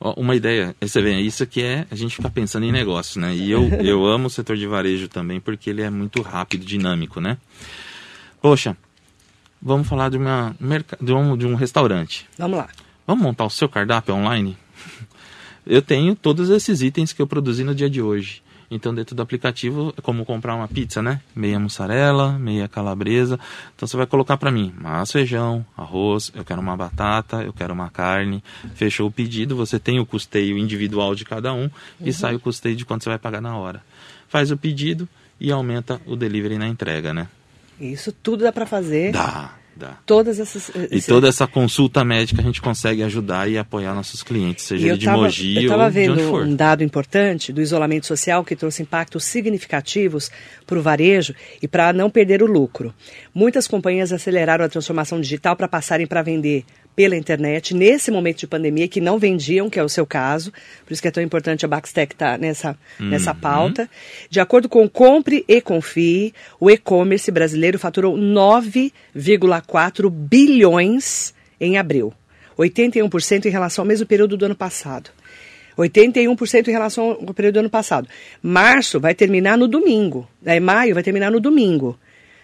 uma 0.00 0.34
ideia, 0.34 0.74
você 0.80 1.00
vê, 1.00 1.18
isso 1.18 1.46
que 1.46 1.62
é 1.62 1.86
a 1.90 1.94
gente 1.94 2.14
ficar 2.14 2.30
pensando 2.30 2.64
em 2.64 2.72
negócio, 2.72 3.20
né? 3.20 3.34
E 3.34 3.50
eu, 3.50 3.68
eu 3.82 4.06
amo 4.06 4.28
o 4.28 4.30
setor 4.30 4.56
de 4.56 4.66
varejo 4.66 5.08
também 5.08 5.40
porque 5.40 5.70
ele 5.70 5.82
é 5.82 5.90
muito 5.90 6.22
rápido, 6.22 6.64
dinâmico, 6.64 7.20
né? 7.20 7.36
Poxa, 8.40 8.76
vamos 9.60 9.88
falar 9.88 10.10
de, 10.10 10.16
uma, 10.16 10.54
de, 11.00 11.12
um, 11.12 11.36
de 11.36 11.46
um 11.46 11.54
restaurante. 11.54 12.28
Vamos 12.38 12.58
lá. 12.58 12.68
Vamos 13.06 13.22
montar 13.22 13.44
o 13.44 13.50
seu 13.50 13.68
cardápio 13.68 14.14
online? 14.14 14.56
Eu 15.66 15.82
tenho 15.82 16.14
todos 16.14 16.48
esses 16.48 16.80
itens 16.80 17.12
que 17.12 17.20
eu 17.20 17.26
produzi 17.26 17.62
no 17.62 17.74
dia 17.74 17.90
de 17.90 18.00
hoje. 18.00 18.42
Então, 18.70 18.94
dentro 18.94 19.16
do 19.16 19.22
aplicativo, 19.22 19.94
é 19.96 20.00
como 20.00 20.26
comprar 20.26 20.54
uma 20.54 20.68
pizza, 20.68 21.00
né? 21.00 21.20
Meia 21.34 21.58
mussarela, 21.58 22.38
meia 22.38 22.68
calabresa. 22.68 23.40
Então, 23.74 23.88
você 23.88 23.96
vai 23.96 24.06
colocar 24.06 24.36
para 24.36 24.50
mim 24.50 24.74
massa, 24.78 25.14
feijão, 25.14 25.64
arroz, 25.76 26.30
eu 26.34 26.44
quero 26.44 26.60
uma 26.60 26.76
batata, 26.76 27.42
eu 27.42 27.52
quero 27.52 27.72
uma 27.72 27.88
carne. 27.88 28.44
Fechou 28.74 29.08
o 29.08 29.10
pedido, 29.10 29.56
você 29.56 29.78
tem 29.78 29.98
o 29.98 30.06
custeio 30.06 30.58
individual 30.58 31.14
de 31.14 31.24
cada 31.24 31.52
um 31.52 31.62
uhum. 31.62 31.70
e 32.00 32.12
sai 32.12 32.34
o 32.34 32.40
custeio 32.40 32.76
de 32.76 32.84
quanto 32.84 33.04
você 33.04 33.10
vai 33.10 33.18
pagar 33.18 33.40
na 33.40 33.56
hora. 33.56 33.82
Faz 34.28 34.50
o 34.50 34.56
pedido 34.56 35.08
e 35.40 35.50
aumenta 35.50 36.00
o 36.04 36.14
delivery 36.14 36.58
na 36.58 36.68
entrega, 36.68 37.14
né? 37.14 37.28
Isso 37.80 38.12
tudo 38.12 38.42
dá 38.42 38.52
para 38.52 38.66
fazer. 38.66 39.12
Dá. 39.12 39.52
Dá. 39.78 39.96
Todas 40.04 40.40
essas. 40.40 40.72
E 40.90 41.00
toda 41.00 41.28
essa 41.28 41.46
consulta 41.46 42.04
médica 42.04 42.42
a 42.42 42.44
gente 42.44 42.60
consegue 42.60 43.00
ajudar 43.04 43.48
e 43.48 43.56
apoiar 43.56 43.94
nossos 43.94 44.24
clientes, 44.24 44.64
seja 44.64 44.88
ele 44.88 44.98
de 44.98 45.04
tava, 45.04 45.22
Mogi 45.22 45.64
eu 45.64 45.72
ou 45.72 45.90
de 45.90 46.10
onde 46.10 46.22
for. 46.24 46.44
um 46.44 46.56
dado 46.56 46.82
importante 46.82 47.52
do 47.52 47.62
isolamento 47.62 48.04
social 48.04 48.44
que 48.44 48.56
trouxe 48.56 48.82
impactos 48.82 49.22
significativos 49.22 50.32
para 50.66 50.80
o 50.80 50.82
varejo 50.82 51.32
e 51.62 51.68
para 51.68 51.92
não 51.92 52.10
perder 52.10 52.42
o 52.42 52.46
lucro. 52.46 52.92
Muitas 53.32 53.68
companhias 53.68 54.12
aceleraram 54.12 54.64
a 54.64 54.68
transformação 54.68 55.20
digital 55.20 55.54
para 55.54 55.68
passarem 55.68 56.08
para 56.08 56.22
vender 56.22 56.64
pela 56.98 57.16
internet 57.16 57.76
nesse 57.76 58.10
momento 58.10 58.38
de 58.38 58.48
pandemia 58.48 58.88
que 58.88 59.00
não 59.00 59.20
vendiam, 59.20 59.70
que 59.70 59.78
é 59.78 59.84
o 59.84 59.88
seu 59.88 60.04
caso. 60.04 60.52
Por 60.84 60.92
isso 60.92 61.00
que 61.00 61.06
é 61.06 61.12
tão 61.12 61.22
importante 61.22 61.64
a 61.64 61.68
Baxtec 61.68 62.12
estar 62.12 62.32
tá 62.32 62.38
nessa, 62.38 62.76
uhum. 62.98 63.06
nessa 63.06 63.32
pauta. 63.32 63.88
De 64.28 64.40
acordo 64.40 64.68
com 64.68 64.88
Compre 64.88 65.44
e 65.46 65.60
Confie, 65.60 66.34
o 66.58 66.68
e-commerce 66.68 67.30
brasileiro 67.30 67.78
faturou 67.78 68.16
9,4 68.16 70.10
bilhões 70.10 71.32
em 71.60 71.78
abril. 71.78 72.12
81% 72.58 73.46
em 73.46 73.50
relação 73.50 73.84
ao 73.84 73.86
mesmo 73.86 74.04
período 74.04 74.36
do 74.36 74.46
ano 74.46 74.56
passado. 74.56 75.10
81% 75.78 76.66
em 76.66 76.72
relação 76.72 77.10
ao 77.10 77.32
período 77.32 77.54
do 77.54 77.60
ano 77.60 77.70
passado. 77.70 78.08
Março 78.42 78.98
vai 78.98 79.14
terminar 79.14 79.56
no 79.56 79.68
domingo. 79.68 80.28
Aí, 80.44 80.58
maio 80.58 80.94
vai 80.94 81.04
terminar 81.04 81.30
no 81.30 81.38
domingo. 81.38 81.96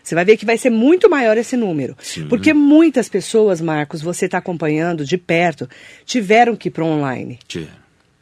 Você 0.04 0.14
vai 0.14 0.24
ver 0.24 0.36
que 0.36 0.44
vai 0.44 0.58
ser 0.58 0.68
muito 0.68 1.08
maior 1.08 1.38
esse 1.38 1.56
número. 1.56 1.96
Sim. 1.98 2.28
Porque 2.28 2.52
muitas 2.52 3.08
pessoas, 3.08 3.60
Marcos, 3.60 4.02
você 4.02 4.26
está 4.26 4.36
acompanhando 4.36 5.02
de 5.02 5.16
perto, 5.16 5.66
tiveram 6.04 6.54
que 6.54 6.68
ir 6.68 6.70
para 6.70 6.84
online. 6.84 7.38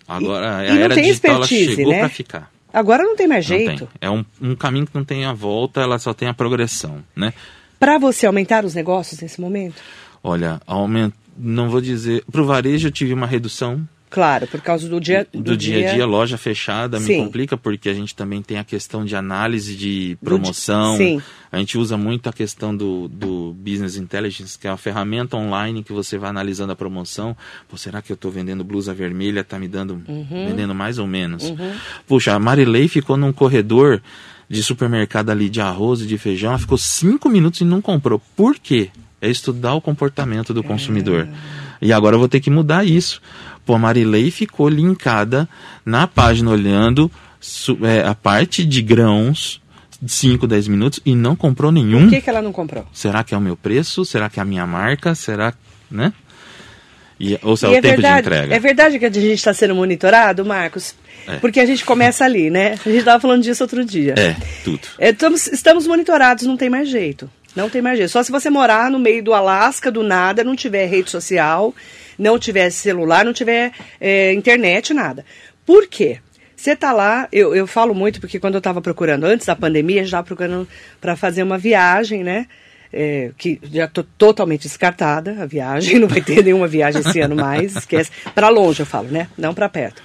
Agora, 0.07 0.65
e, 0.65 0.71
a 0.71 0.75
e 0.77 0.81
era 0.81 0.95
digital 0.95 1.45
chegou 1.45 1.93
né? 1.93 1.99
para 1.99 2.09
ficar. 2.09 2.53
Agora 2.73 3.03
não 3.03 3.17
tem 3.17 3.27
mais 3.27 3.45
jeito. 3.45 3.87
Tem. 3.87 3.89
É 4.01 4.09
um, 4.09 4.25
um 4.41 4.55
caminho 4.55 4.87
que 4.87 4.95
não 4.95 5.05
tem 5.05 5.25
a 5.25 5.33
volta, 5.33 5.81
ela 5.81 5.99
só 5.99 6.15
tem 6.15 6.29
a 6.29 6.35
progressão, 6.35 7.03
né? 7.17 7.35
Para 7.81 7.99
você 7.99 8.27
aumentar 8.27 8.65
os 8.65 8.75
negócios 8.75 9.21
nesse 9.21 9.41
momento? 9.41 9.83
Olha, 10.23 10.61
aumento, 10.65 11.17
não 11.37 11.69
vou 11.69 11.81
dizer. 11.81 12.25
Para 12.31 12.41
o 12.41 12.47
varejo 12.47 12.87
eu 12.89 12.93
tive 12.93 13.13
uma 13.13 13.27
redução 13.27 13.87
Claro, 14.13 14.47
por 14.47 14.61
causa 14.61 14.87
do 14.91 15.01
dia 15.01 15.27
do, 15.33 15.41
do 15.41 15.57
dia 15.57 15.89
a 15.89 15.95
dia, 15.95 16.05
loja 16.05 16.37
fechada 16.37 17.01
Sim. 17.01 17.21
me 17.21 17.25
complica 17.25 17.57
porque 17.57 17.89
a 17.89 17.95
gente 17.95 18.15
também 18.15 18.43
tem 18.43 18.59
a 18.59 18.65
questão 18.65 19.07
de 19.07 19.17
análise 19.17 19.75
de 19.75 20.19
promoção. 20.23 20.99
Sim. 20.99 21.23
A 21.51 21.59
gente 21.59 21.79
usa 21.79 21.97
muito 21.97 22.29
a 22.29 22.33
questão 22.33 22.77
do, 22.77 23.09
do 23.09 23.55
business 23.55 23.97
intelligence, 23.97 24.59
que 24.59 24.67
é 24.67 24.71
uma 24.71 24.77
ferramenta 24.77 25.35
online 25.37 25.83
que 25.83 25.95
você 25.95 26.19
vai 26.19 26.29
analisando 26.29 26.73
a 26.73 26.77
promoção. 26.77 27.35
Pô, 27.69 27.79
será 27.79 28.03
que 28.03 28.13
eu 28.13 28.15
estou 28.15 28.31
vendendo 28.31 28.63
blusa 28.63 28.93
vermelha? 28.93 29.41
Está 29.41 29.59
me 29.59 29.67
dando 29.67 30.03
uhum. 30.07 30.47
vendendo 30.47 30.75
mais 30.75 30.99
ou 30.99 31.07
menos? 31.07 31.45
Uhum. 31.45 31.73
Puxa, 32.07 32.35
a 32.35 32.39
Marilei 32.39 32.89
ficou 32.89 33.17
num 33.17 33.33
corredor 33.33 34.03
de 34.47 34.63
supermercado 34.63 35.31
ali 35.31 35.49
de 35.49 35.63
arroz 35.63 36.03
e 36.03 36.07
de 36.07 36.19
feijão, 36.19 36.51
ela 36.51 36.59
ficou 36.59 36.77
cinco 36.77 37.31
minutos 37.31 37.63
e 37.63 37.65
não 37.65 37.81
comprou. 37.81 38.21
Por 38.37 38.59
quê? 38.59 38.91
É 39.23 39.31
estudar 39.31 39.73
o 39.75 39.81
comportamento 39.81 40.53
do 40.53 40.63
consumidor. 40.63 41.27
É. 41.27 41.63
E 41.87 41.93
agora 41.93 42.15
eu 42.15 42.19
vou 42.19 42.29
ter 42.29 42.41
que 42.41 42.51
mudar 42.51 42.85
isso. 42.87 43.21
Pô, 43.65 43.75
a 43.75 43.79
Marilei 43.79 44.31
ficou 44.31 44.69
linkada 44.69 45.49
na 45.85 46.07
página 46.07 46.51
olhando 46.51 47.11
é, 47.83 48.07
a 48.07 48.15
parte 48.15 48.65
de 48.65 48.83
grãos 48.83 49.61
5, 50.07 50.47
10 50.47 50.69
minutos 50.69 51.01
e 51.05 51.15
não 51.15 51.37
comprou 51.37 51.71
nenhum. 51.71 52.03
Por 52.03 52.11
que, 52.11 52.21
que 52.21 52.31
ela 52.31 52.43
não 52.43 52.53
comprou? 52.53 52.87
Será 52.93 53.23
que 53.23 53.35
é 53.35 53.39
o 53.39 53.41
meu 53.41 53.57
preço? 53.57 54.05
Será 54.05 54.29
que 54.29 54.41
é 54.41 54.43
a 54.43 54.45
minha 54.45 54.67
marca? 54.67 55.15
Será, 55.15 55.55
né? 55.91 56.13
E, 57.21 57.39
ou 57.43 57.57
se 57.57 57.65
é 57.67 57.69
o 57.69 57.73
é 57.73 57.81
tempo 57.81 58.01
verdade, 58.01 58.15
de 58.15 58.21
entrega. 58.21 58.55
É 58.55 58.59
verdade 58.59 58.99
que 58.99 59.07
a 59.07 59.11
gente 59.11 59.35
está 59.35 59.55
sendo 59.55 59.77
monitorado, 59.77 60.45
Marcos? 60.45 60.95
É. 61.29 61.37
Porque 61.37 61.61
a 61.61 61.67
gente 61.67 61.85
começa 61.85 62.25
ali, 62.25 62.51
né? 62.51 62.73
A 62.73 62.89
gente 62.89 62.99
estava 62.99 63.21
falando 63.21 63.43
disso 63.43 63.63
outro 63.63 63.85
dia. 63.85 64.15
É, 64.19 64.35
tudo. 64.65 64.81
É, 64.99 65.11
estamos, 65.11 65.47
estamos 65.47 65.87
monitorados, 65.87 66.45
não 66.45 66.57
tem 66.57 66.69
mais 66.69 66.89
jeito. 66.89 67.31
Não 67.55 67.71
tem 67.71 67.81
mais 67.81 67.97
jeito. 67.97 68.11
Só 68.11 68.23
se 68.25 68.33
você 68.33 68.51
morar 68.51 68.91
no 68.91 68.99
meio 68.99 69.23
do 69.23 69.33
Alasca, 69.33 69.91
do 69.91 70.03
nada, 70.03 70.43
não 70.43 70.57
tiver 70.57 70.87
rede 70.87 71.11
social 71.11 71.73
não 72.19 72.39
tiver 72.39 72.71
celular, 72.71 73.25
não 73.25 73.33
tiver 73.33 73.73
é, 74.01 74.33
internet, 74.33 74.93
nada. 74.93 75.25
Por 75.65 75.87
quê? 75.87 76.19
Você 76.63 76.75
está 76.75 76.93
lá, 76.93 77.29
eu, 77.33 77.57
eu 77.57 77.67
falo 77.67 77.93
muito 77.93 78.21
porque 78.21 78.39
quando 78.39 78.55
eu 78.55 78.59
estava 78.59 78.81
procurando, 78.81 79.25
antes 79.25 79.47
da 79.47 79.57
pandemia, 79.57 80.05
já 80.05 80.23
procurando 80.23 80.69
para 81.01 81.17
fazer 81.17 81.43
uma 81.43 81.59
viagem, 81.59 82.23
né? 82.23 82.47
É, 82.93 83.31
que 83.37 83.59
já 83.65 83.87
estou 83.87 84.05
totalmente 84.17 84.63
descartada 84.63 85.43
a 85.43 85.47
viagem, 85.47 85.99
não 86.01 86.07
vai 86.07 86.21
ter 86.21 86.45
nenhuma 86.45 86.69
viagem 86.69 87.01
esse 87.01 87.19
ano 87.19 87.35
mais, 87.35 87.75
esquece. 87.75 88.13
Para 88.33 88.49
longe 88.49 88.81
eu 88.81 88.87
falo, 88.87 89.09
né? 89.09 89.27
Não 89.37 89.53
para 89.53 89.69
perto. 89.69 90.01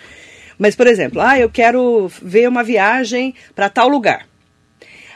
Mas, 0.58 0.76
por 0.76 0.88
exemplo, 0.88 1.22
ah, 1.22 1.38
eu 1.38 1.48
quero 1.48 2.12
ver 2.24 2.50
uma 2.50 2.64
viagem 2.64 3.36
para 3.54 3.70
tal 3.70 3.88
lugar. 3.88 4.26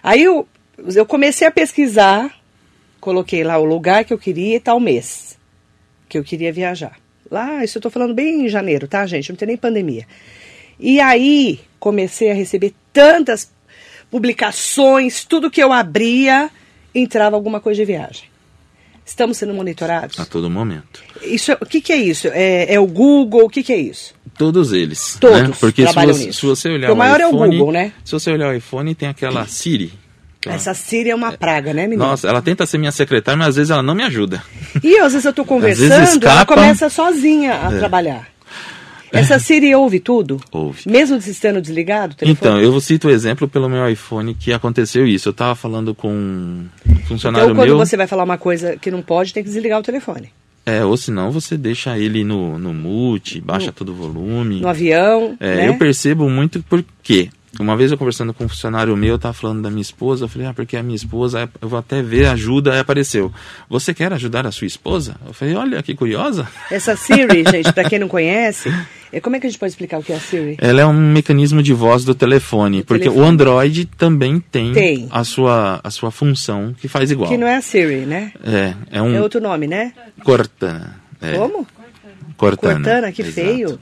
Aí 0.04 0.22
eu, 0.22 0.48
eu 0.94 1.08
comecei 1.08 1.48
a 1.48 1.52
pesquisar, 1.52 2.32
coloquei 3.00 3.44
lá 3.44 3.58
o 3.58 3.66
lugar 3.66 4.06
que 4.06 4.14
eu 4.14 4.18
queria 4.20 4.58
e 4.58 4.60
tal 4.60 4.80
mês 4.80 5.41
que 6.12 6.18
eu 6.18 6.24
queria 6.26 6.52
viajar. 6.52 7.00
Lá, 7.30 7.64
isso 7.64 7.78
eu 7.78 7.80
estou 7.80 7.90
falando 7.90 8.14
bem 8.14 8.46
em 8.46 8.50
janeiro, 8.50 8.86
tá, 8.86 9.06
gente? 9.06 9.30
Não 9.30 9.38
tem 9.38 9.48
nem 9.48 9.56
pandemia. 9.56 10.06
E 10.78 11.00
aí 11.00 11.62
comecei 11.80 12.30
a 12.30 12.34
receber 12.34 12.74
tantas 12.92 13.50
publicações, 14.10 15.24
tudo 15.24 15.50
que 15.50 15.64
eu 15.64 15.72
abria 15.72 16.50
entrava 16.94 17.38
alguma 17.38 17.62
coisa 17.62 17.80
de 17.80 17.86
viagem. 17.86 18.26
Estamos 19.06 19.38
sendo 19.38 19.54
monitorados? 19.54 20.20
A 20.20 20.26
todo 20.26 20.50
momento. 20.50 21.02
Isso, 21.22 21.54
é, 21.54 21.58
o 21.62 21.66
que, 21.66 21.80
que 21.80 21.94
é 21.94 21.98
isso? 21.98 22.28
É, 22.28 22.74
é, 22.74 22.80
o 22.80 22.86
Google? 22.86 23.46
O 23.46 23.50
que, 23.50 23.64
que 23.64 23.72
é 23.72 23.80
isso? 23.80 24.14
Todos 24.38 24.74
eles. 24.74 25.18
Todos 25.20 25.42
né? 25.42 25.56
Porque 25.60 25.88
se 25.88 25.94
você, 25.94 26.34
se 26.34 26.46
você, 26.46 26.70
olhar 26.70 26.90
o, 26.90 26.94
o 26.94 26.98
maior 26.98 27.22
iPhone, 27.22 27.34
é 27.34 27.48
o 27.48 27.60
Google, 27.60 27.72
né? 27.72 27.94
Se 28.04 28.12
você 28.12 28.32
olhar 28.32 28.50
o 28.50 28.54
iPhone, 28.54 28.94
tem 28.94 29.08
aquela 29.08 29.48
Siri, 29.48 29.94
Essa 30.46 30.74
Siri 30.74 31.12
é 31.12 31.16
uma 31.16 31.32
praga, 31.34 31.74
né, 31.74 31.84
menina? 31.84 32.06
Nossa, 32.06 32.28
ela 32.28 32.42
tenta 32.42 32.66
ser 32.66 32.78
minha 32.78 32.92
secretária, 32.92 33.38
mas 33.38 33.50
às 33.50 33.56
vezes 33.58 33.70
ela 33.70 33.84
não 33.84 33.94
me 33.94 34.04
ajuda. 34.04 34.42
E 34.84 34.98
às 34.98 35.14
vezes 35.14 35.26
eu 35.26 35.34
tô 35.34 35.44
conversando, 35.46 36.04
escapa... 36.04 36.32
ela 36.32 36.46
começa 36.46 36.90
sozinha 36.90 37.68
a 37.68 37.74
é. 37.74 37.78
trabalhar. 37.78 38.28
Essa 39.12 39.38
Siri 39.38 39.76
ouve 39.76 40.00
tudo? 40.00 40.40
Ouve. 40.52 40.90
Mesmo 40.90 41.18
estando 41.18 41.62
desligado? 41.62 42.16
Então, 42.22 42.60
eu 42.60 42.80
cito 42.80 43.08
o 43.08 43.12
exemplo 43.12 43.48
pelo 43.48 43.70
meu 43.70 43.88
iPhone 43.90 44.34
que 44.34 44.54
aconteceu 44.54 45.06
isso. 45.06 45.28
Eu 45.28 45.32
estava 45.32 45.54
falando 45.54 45.94
com 45.94 46.10
um 46.10 46.70
funcionário 47.08 47.48
então, 47.48 47.56
quando 47.56 47.70
meu... 47.70 47.78
você 47.78 47.98
vai 47.98 48.08
falar 48.08 48.24
uma 48.24 48.38
coisa 48.38 48.78
que 48.78 48.90
não 48.90 49.02
pode, 49.02 49.34
tem 49.34 49.44
que 49.44 49.50
desligar 49.50 49.80
o 49.80 49.84
telefone. 49.84 50.32
É, 50.66 50.86
ou 50.86 50.96
senão 50.96 51.32
você 51.32 51.58
deixa 51.58 51.98
ele 51.98 52.24
no, 52.24 52.58
no 52.58 52.74
mute, 52.74 53.42
baixa 53.42 53.68
no, 53.68 53.72
todo 53.74 53.92
o 53.92 53.96
volume. 53.96 54.62
No 54.62 54.68
avião. 54.68 55.36
É, 55.40 55.56
né? 55.56 55.70
eu 55.70 55.78
percebo 55.78 56.30
muito 56.30 56.64
porque 56.70 57.30
uma 57.60 57.76
vez 57.76 57.92
eu 57.92 57.98
conversando 57.98 58.34
com 58.34 58.46
um 58.46 58.50
funcionário 58.50 58.96
meu, 58.96 59.20
tava 59.20 59.34
falando 59.34 59.62
da 59.62 59.70
minha 59.70 59.82
esposa, 59.82 60.26
eu 60.26 60.30
falei, 60.30 60.48
ah, 60.48 60.54
porque 60.54 60.78
a 60.78 60.84
minha 60.84 60.96
esposa, 60.96 61.50
eu 61.62 61.68
vou 61.68 61.80
até 61.80 62.02
ver 62.02 62.28
ajuda, 62.28 62.74
aí 62.74 62.80
apareceu. 62.80 63.32
Você 63.70 63.94
quer 63.94 64.14
ajudar 64.14 64.48
a 64.48 64.52
sua 64.52 64.68
esposa? 64.68 65.16
Eu 65.26 65.34
falei, 65.34 65.56
olha 65.56 65.84
que 65.84 65.94
curiosa. 65.94 66.48
Essa 66.70 66.96
Siri, 66.96 67.44
gente, 67.52 67.72
para 67.74 67.90
quem 67.90 68.00
não 68.00 68.08
conhece, 68.08 68.74
é, 69.12 69.20
como 69.20 69.36
é 69.36 69.40
que 69.40 69.48
a 69.48 69.50
gente 69.50 69.60
pode 69.60 69.72
explicar 69.72 70.00
o 70.00 70.04
que 70.04 70.14
é 70.14 70.16
a 70.16 70.20
Siri? 70.20 70.58
Ela 70.60 70.82
é 70.82 70.86
um 70.86 70.94
mecanismo 70.94 71.62
de 71.62 71.74
voz 71.74 72.06
do 72.06 72.16
telefone, 72.16 72.80
do 72.80 72.86
porque 72.86 73.04
telefone. 73.04 73.26
o 73.26 73.30
Android 73.30 73.86
também 73.98 74.40
tem, 74.40 74.72
tem, 74.72 75.08
A, 75.12 75.24
sua, 75.24 75.82
a 75.84 75.90
sua 75.90 76.12
função 76.12 76.74
que 76.80 76.88
faz 76.88 77.12
igual. 77.12 77.30
Que 77.30 77.38
não 77.38 77.48
é 77.48 77.58
a 77.58 77.62
Siri, 77.62 78.06
né? 78.06 78.32
É, 78.44 78.74
é 78.92 79.02
um... 79.02 79.14
É 79.14 79.22
outro 79.22 79.42
nome, 79.42 79.68
né? 79.68 79.94
Cortana. 80.24 81.02
É. 81.22 81.34
Como? 81.34 81.68
Cortana. 82.38 82.74
Cortana, 82.76 83.12
que 83.12 83.22
Exato. 83.22 83.34
feio. 83.36 83.80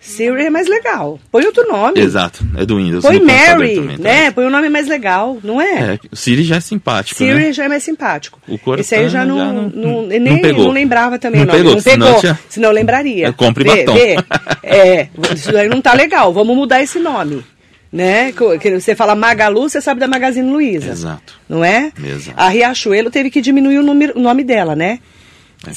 Siri 0.00 0.46
é 0.46 0.50
mais 0.50 0.66
legal. 0.66 1.20
Põe 1.30 1.44
outro 1.44 1.68
nome. 1.68 2.00
Exato, 2.00 2.42
é 2.56 2.64
do 2.64 2.78
Windows. 2.78 3.04
Põe 3.04 3.20
Mary, 3.20 3.74
também, 3.74 3.98
tá? 3.98 4.02
né? 4.02 4.30
Põe 4.30 4.46
um 4.46 4.50
nome 4.50 4.70
mais 4.70 4.88
legal, 4.88 5.38
não 5.44 5.60
é? 5.60 5.94
é 5.94 5.98
Siri 6.10 6.42
já 6.42 6.56
é 6.56 6.60
simpático, 6.60 7.18
Siri 7.18 7.34
né? 7.34 7.52
já 7.52 7.64
é 7.66 7.68
mais 7.68 7.82
simpático. 7.82 8.40
O 8.48 8.58
Cortana 8.58 8.80
Esse 8.80 8.94
aí 8.94 9.04
eu 9.04 9.10
já 9.10 9.26
não, 9.26 9.38
já 9.38 9.52
não, 9.52 9.68
não, 9.68 10.06
nem, 10.06 10.18
não, 10.18 10.40
pegou. 10.40 10.64
não 10.64 10.72
lembrava 10.72 11.18
também. 11.18 11.44
Não, 11.44 11.52
pegou, 11.52 11.74
não 11.74 11.82
pegou, 11.82 12.06
senão, 12.06 12.20
tinha... 12.20 12.40
senão 12.48 12.70
eu 12.70 12.74
lembraria. 12.74 13.28
É, 13.28 13.32
compre 13.32 13.62
vê, 13.62 13.84
batom. 13.84 13.94
Vê. 13.94 14.16
É, 14.62 15.08
isso 15.34 15.56
aí 15.56 15.68
não 15.68 15.80
tá 15.80 15.94
legal, 15.94 16.32
vamos 16.32 16.54
mudar 16.54 16.80
esse 16.80 16.98
nome. 16.98 17.44
Né? 17.92 18.32
Que 18.32 18.78
você 18.78 18.94
fala 18.94 19.16
Magalu, 19.16 19.68
você 19.68 19.80
sabe 19.80 19.98
da 19.98 20.06
Magazine 20.06 20.48
Luiza. 20.48 20.90
Exato. 20.90 21.40
Não 21.48 21.64
é? 21.64 21.90
Exato. 22.02 22.38
A 22.38 22.48
Riachuelo 22.48 23.10
teve 23.10 23.30
que 23.30 23.40
diminuir 23.40 23.78
o 23.78 23.90
o 23.90 24.20
nome 24.20 24.44
dela, 24.44 24.76
né? 24.76 25.00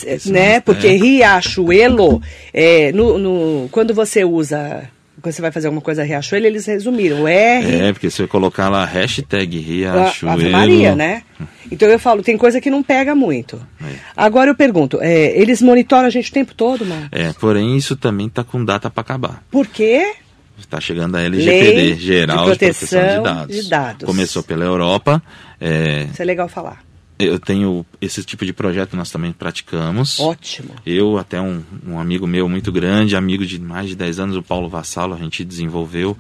É, 0.06 0.30
né? 0.30 0.60
Porque 0.62 0.88
é. 0.88 0.92
Riachuelo, 0.92 2.22
é, 2.54 2.92
no, 2.94 3.18
no, 3.18 3.70
quando 3.70 3.94
você 3.94 4.24
usa 4.24 4.90
quando 5.22 5.36
você 5.36 5.42
vai 5.42 5.52
fazer 5.52 5.68
alguma 5.68 5.82
coisa 5.82 6.04
Riachuelo, 6.04 6.46
eles 6.46 6.66
resumiram. 6.66 7.22
O 7.22 7.28
R. 7.30 7.76
É, 7.76 7.94
porque 7.94 8.10
se 8.10 8.22
eu 8.22 8.28
colocar 8.28 8.68
lá 8.68 8.84
hashtag 8.84 9.58
Riachuelo. 9.58 10.34
Ave 10.34 10.50
Maria, 10.50 10.96
né? 10.96 11.24
Então 11.72 11.88
eu 11.88 11.98
falo, 11.98 12.22
tem 12.22 12.38
coisa 12.38 12.60
que 12.60 12.70
não 12.70 12.84
pega 12.84 13.16
muito. 13.16 13.56
É. 13.82 13.94
Agora 14.18 14.50
eu 14.52 14.56
pergunto, 14.56 15.00
é, 15.02 15.40
eles 15.40 15.62
monitoram 15.62 16.08
a 16.08 16.10
gente 16.10 16.30
o 16.30 16.34
tempo 16.34 16.54
todo, 16.54 16.86
mano? 16.86 17.08
É, 17.10 17.32
porém 17.34 17.78
isso 17.78 17.96
também 17.96 18.28
está 18.28 18.44
com 18.44 18.66
data 18.66 18.90
para 18.90 19.00
acabar. 19.00 19.44
Por 19.50 19.66
quê? 19.66 20.14
Está 20.60 20.82
chegando 20.82 21.16
a 21.16 21.22
LGPD, 21.22 21.74
Lei 21.74 21.96
Geral 21.96 22.52
de 22.52 22.58
Proteção, 22.58 23.00
de, 23.00 23.06
proteção 23.06 23.24
de, 23.24 23.24
dados. 23.24 23.56
de, 23.56 23.70
dados. 23.70 24.06
Começou 24.06 24.44
pela 24.44 24.66
Europa. 24.66 25.24
É... 25.60 26.08
Isso 26.12 26.22
é 26.22 26.26
legal 26.26 26.50
falar. 26.50 26.84
Eu 27.20 27.40
tenho 27.40 27.86
esse 28.02 28.24
tipo 28.24 28.46
de 28.46 28.52
projeto 28.52 28.96
nós 28.96 29.12
também 29.12 29.32
praticamos. 29.32 30.20
Ótimo. 30.20 30.76
Eu, 30.86 31.18
até 31.18 31.40
um, 31.40 31.64
um 31.88 32.00
amigo 32.00 32.26
meu 32.26 32.50
muito 32.50 32.72
grande, 32.72 33.16
amigo 33.16 33.46
de 33.46 33.60
mais 33.60 33.90
de 33.90 33.96
10 33.96 34.20
anos, 34.20 34.38
o 34.38 34.44
Paulo 34.44 34.68
Vassalo, 34.68 35.14
a 35.14 35.18
gente 35.18 35.46
desenvolveu 35.46 36.18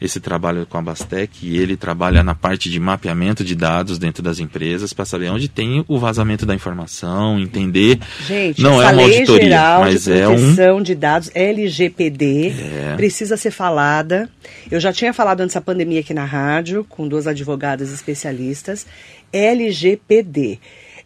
esse 0.00 0.20
trabalho 0.20 0.66
com 0.66 0.78
a 0.78 0.82
Bastec 0.82 1.46
e 1.46 1.58
ele 1.58 1.76
trabalha 1.76 2.22
na 2.22 2.34
parte 2.34 2.70
de 2.70 2.78
mapeamento 2.80 3.44
de 3.44 3.54
dados 3.54 3.98
dentro 3.98 4.22
das 4.22 4.38
empresas 4.38 4.92
para 4.92 5.04
saber 5.04 5.30
onde 5.30 5.48
tem 5.48 5.84
o 5.88 5.98
vazamento 5.98 6.44
da 6.44 6.54
informação, 6.54 7.38
entender. 7.38 7.98
Gente, 8.26 8.60
não 8.62 8.82
é 8.82 8.86
uma 8.86 8.90
lei 8.92 9.14
auditoria, 9.20 9.48
geral 9.48 9.80
mas 9.80 10.04
de 10.04 10.12
é 10.12 10.26
proteção 10.26 10.76
um 10.78 10.82
de 10.82 10.94
dados 10.94 11.30
LGPD 11.34 12.48
É. 12.48 12.94
precisa 12.96 13.36
ser 13.36 13.50
falada. 13.50 14.28
Eu 14.70 14.80
já 14.80 14.92
tinha 14.92 15.12
falado 15.12 15.40
antes 15.40 15.54
da 15.54 15.60
pandemia 15.60 16.00
aqui 16.00 16.12
na 16.14 16.24
rádio 16.24 16.84
com 16.88 17.06
duas 17.08 17.26
advogadas 17.26 17.92
especialistas. 17.92 18.86
LGPD. 19.32 20.58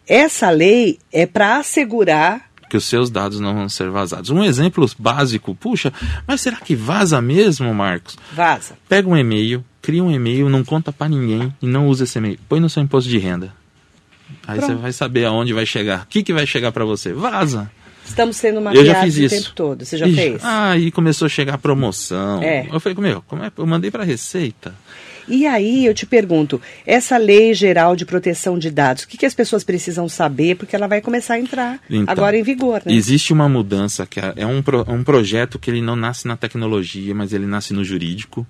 Essa 0.07 0.49
lei 0.49 0.97
é 1.13 1.25
para 1.25 1.57
assegurar 1.57 2.48
que 2.69 2.77
os 2.77 2.85
seus 2.85 3.09
dados 3.09 3.39
não 3.39 3.53
vão 3.55 3.67
ser 3.67 3.89
vazados. 3.89 4.29
Um 4.29 4.43
exemplo 4.43 4.89
básico, 4.97 5.55
puxa, 5.55 5.91
mas 6.27 6.41
será 6.41 6.57
que 6.57 6.75
vaza 6.75 7.21
mesmo, 7.21 7.73
Marcos? 7.73 8.15
Vaza. 8.33 8.75
Pega 8.87 9.09
um 9.09 9.17
e-mail, 9.17 9.65
cria 9.81 10.03
um 10.03 10.11
e-mail, 10.11 10.47
não 10.47 10.63
conta 10.63 10.91
para 10.93 11.09
ninguém 11.09 11.53
e 11.61 11.65
não 11.65 11.87
usa 11.87 12.03
esse 12.03 12.17
e-mail. 12.19 12.39
Põe 12.47 12.59
no 12.59 12.69
seu 12.69 12.83
imposto 12.83 13.09
de 13.09 13.17
renda. 13.17 13.51
Aí 14.47 14.59
Pronto. 14.59 14.73
você 14.73 14.81
vai 14.81 14.93
saber 14.93 15.25
aonde 15.25 15.51
vai 15.51 15.65
chegar. 15.65 16.03
O 16.03 16.07
que, 16.07 16.21
que 16.23 16.31
vai 16.31 16.45
chegar 16.45 16.71
para 16.71 16.85
você? 16.85 17.11
Vaza. 17.11 17.69
Estamos 18.05 18.37
sendo 18.37 18.59
já 18.85 19.03
fiz 19.03 19.17
o 19.17 19.21
isso. 19.21 19.35
tempo 19.35 19.55
todo. 19.55 19.85
Você 19.85 19.97
já 19.97 20.07
Ixi, 20.07 20.15
fez? 20.15 20.43
Ah, 20.43 20.71
aí 20.71 20.91
começou 20.91 21.25
a 21.27 21.29
chegar 21.29 21.55
a 21.55 21.57
promoção. 21.57 22.41
É. 22.41 22.67
Eu 22.71 22.79
falei, 22.79 22.97
meu, 22.99 23.23
como 23.27 23.43
é? 23.43 23.51
Eu 23.55 23.67
mandei 23.67 23.91
para 23.91 24.03
Receita. 24.03 24.73
E 25.29 25.45
aí 25.45 25.85
eu 25.85 25.93
te 25.93 26.05
pergunto, 26.05 26.59
essa 26.85 27.15
lei 27.17 27.53
geral 27.53 27.95
de 27.95 28.05
proteção 28.05 28.57
de 28.57 28.69
dados, 28.71 29.03
o 29.03 29.07
que, 29.07 29.17
que 29.17 29.25
as 29.25 29.33
pessoas 29.33 29.63
precisam 29.63 30.09
saber? 30.09 30.55
Porque 30.55 30.75
ela 30.75 30.87
vai 30.87 30.99
começar 31.01 31.35
a 31.35 31.39
entrar 31.39 31.79
Então, 31.89 32.05
agora 32.11 32.35
em 32.37 32.43
vigor, 32.43 32.81
né? 32.85 32.91
Existe 32.93 33.31
uma 33.31 33.47
mudança 33.47 34.05
que 34.05 34.19
é 34.35 34.45
um, 34.45 34.61
pro- 34.61 34.85
um 34.91 35.03
projeto 35.03 35.59
que 35.59 35.69
ele 35.69 35.81
não 35.81 35.95
nasce 35.95 36.27
na 36.27 36.35
tecnologia, 36.35 37.13
mas 37.13 37.31
ele 37.31 37.45
nasce 37.45 37.73
no 37.73 37.83
jurídico. 37.83 38.45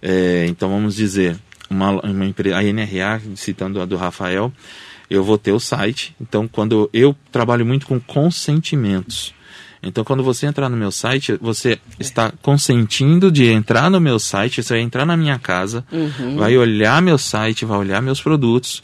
É, 0.00 0.46
então 0.48 0.68
vamos 0.70 0.94
dizer, 0.94 1.36
uma, 1.68 1.90
uma 2.02 2.24
empre- 2.24 2.52
a 2.52 2.62
NRA, 2.62 3.20
citando 3.34 3.80
a 3.80 3.84
do 3.84 3.96
Rafael, 3.96 4.52
eu 5.10 5.24
vou 5.24 5.36
ter 5.38 5.52
o 5.52 5.58
site. 5.60 6.14
Então 6.20 6.46
quando 6.46 6.88
eu 6.92 7.14
trabalho 7.32 7.66
muito 7.66 7.86
com 7.86 7.98
consentimentos. 7.98 9.34
Então, 9.86 10.02
quando 10.04 10.22
você 10.22 10.46
entrar 10.46 10.68
no 10.68 10.76
meu 10.76 10.90
site, 10.90 11.38
você 11.40 11.78
está 11.98 12.32
consentindo 12.42 13.30
de 13.30 13.46
entrar 13.46 13.90
no 13.90 14.00
meu 14.00 14.18
site, 14.18 14.62
você 14.62 14.74
vai 14.74 14.82
entrar 14.82 15.06
na 15.06 15.16
minha 15.16 15.38
casa, 15.38 15.84
Uhum. 15.92 16.36
vai 16.36 16.56
olhar 16.56 17.00
meu 17.00 17.16
site, 17.16 17.64
vai 17.64 17.78
olhar 17.78 18.02
meus 18.02 18.20
produtos 18.20 18.82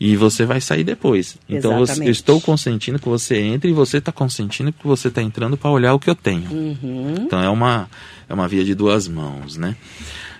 e 0.00 0.16
você 0.16 0.44
vai 0.46 0.60
sair 0.60 0.84
depois. 0.84 1.36
Então, 1.48 1.78
você- 1.78 2.02
eu 2.04 2.10
estou 2.10 2.40
consentindo 2.40 2.98
que 2.98 3.08
você 3.08 3.36
entre 3.38 3.70
e 3.70 3.74
você 3.74 3.98
está 3.98 4.10
consentindo 4.12 4.72
que 4.72 4.86
você 4.86 5.08
está 5.08 5.20
entrando 5.20 5.56
para 5.56 5.70
olhar 5.70 5.92
o 5.94 5.98
que 5.98 6.08
eu 6.08 6.14
tenho. 6.14 6.50
Uhum. 6.50 7.14
Então, 7.20 7.42
é 7.42 7.48
uma, 7.50 7.88
é 8.28 8.32
uma 8.34 8.46
via 8.48 8.64
de 8.64 8.74
duas 8.74 9.06
mãos, 9.08 9.56
né? 9.56 9.76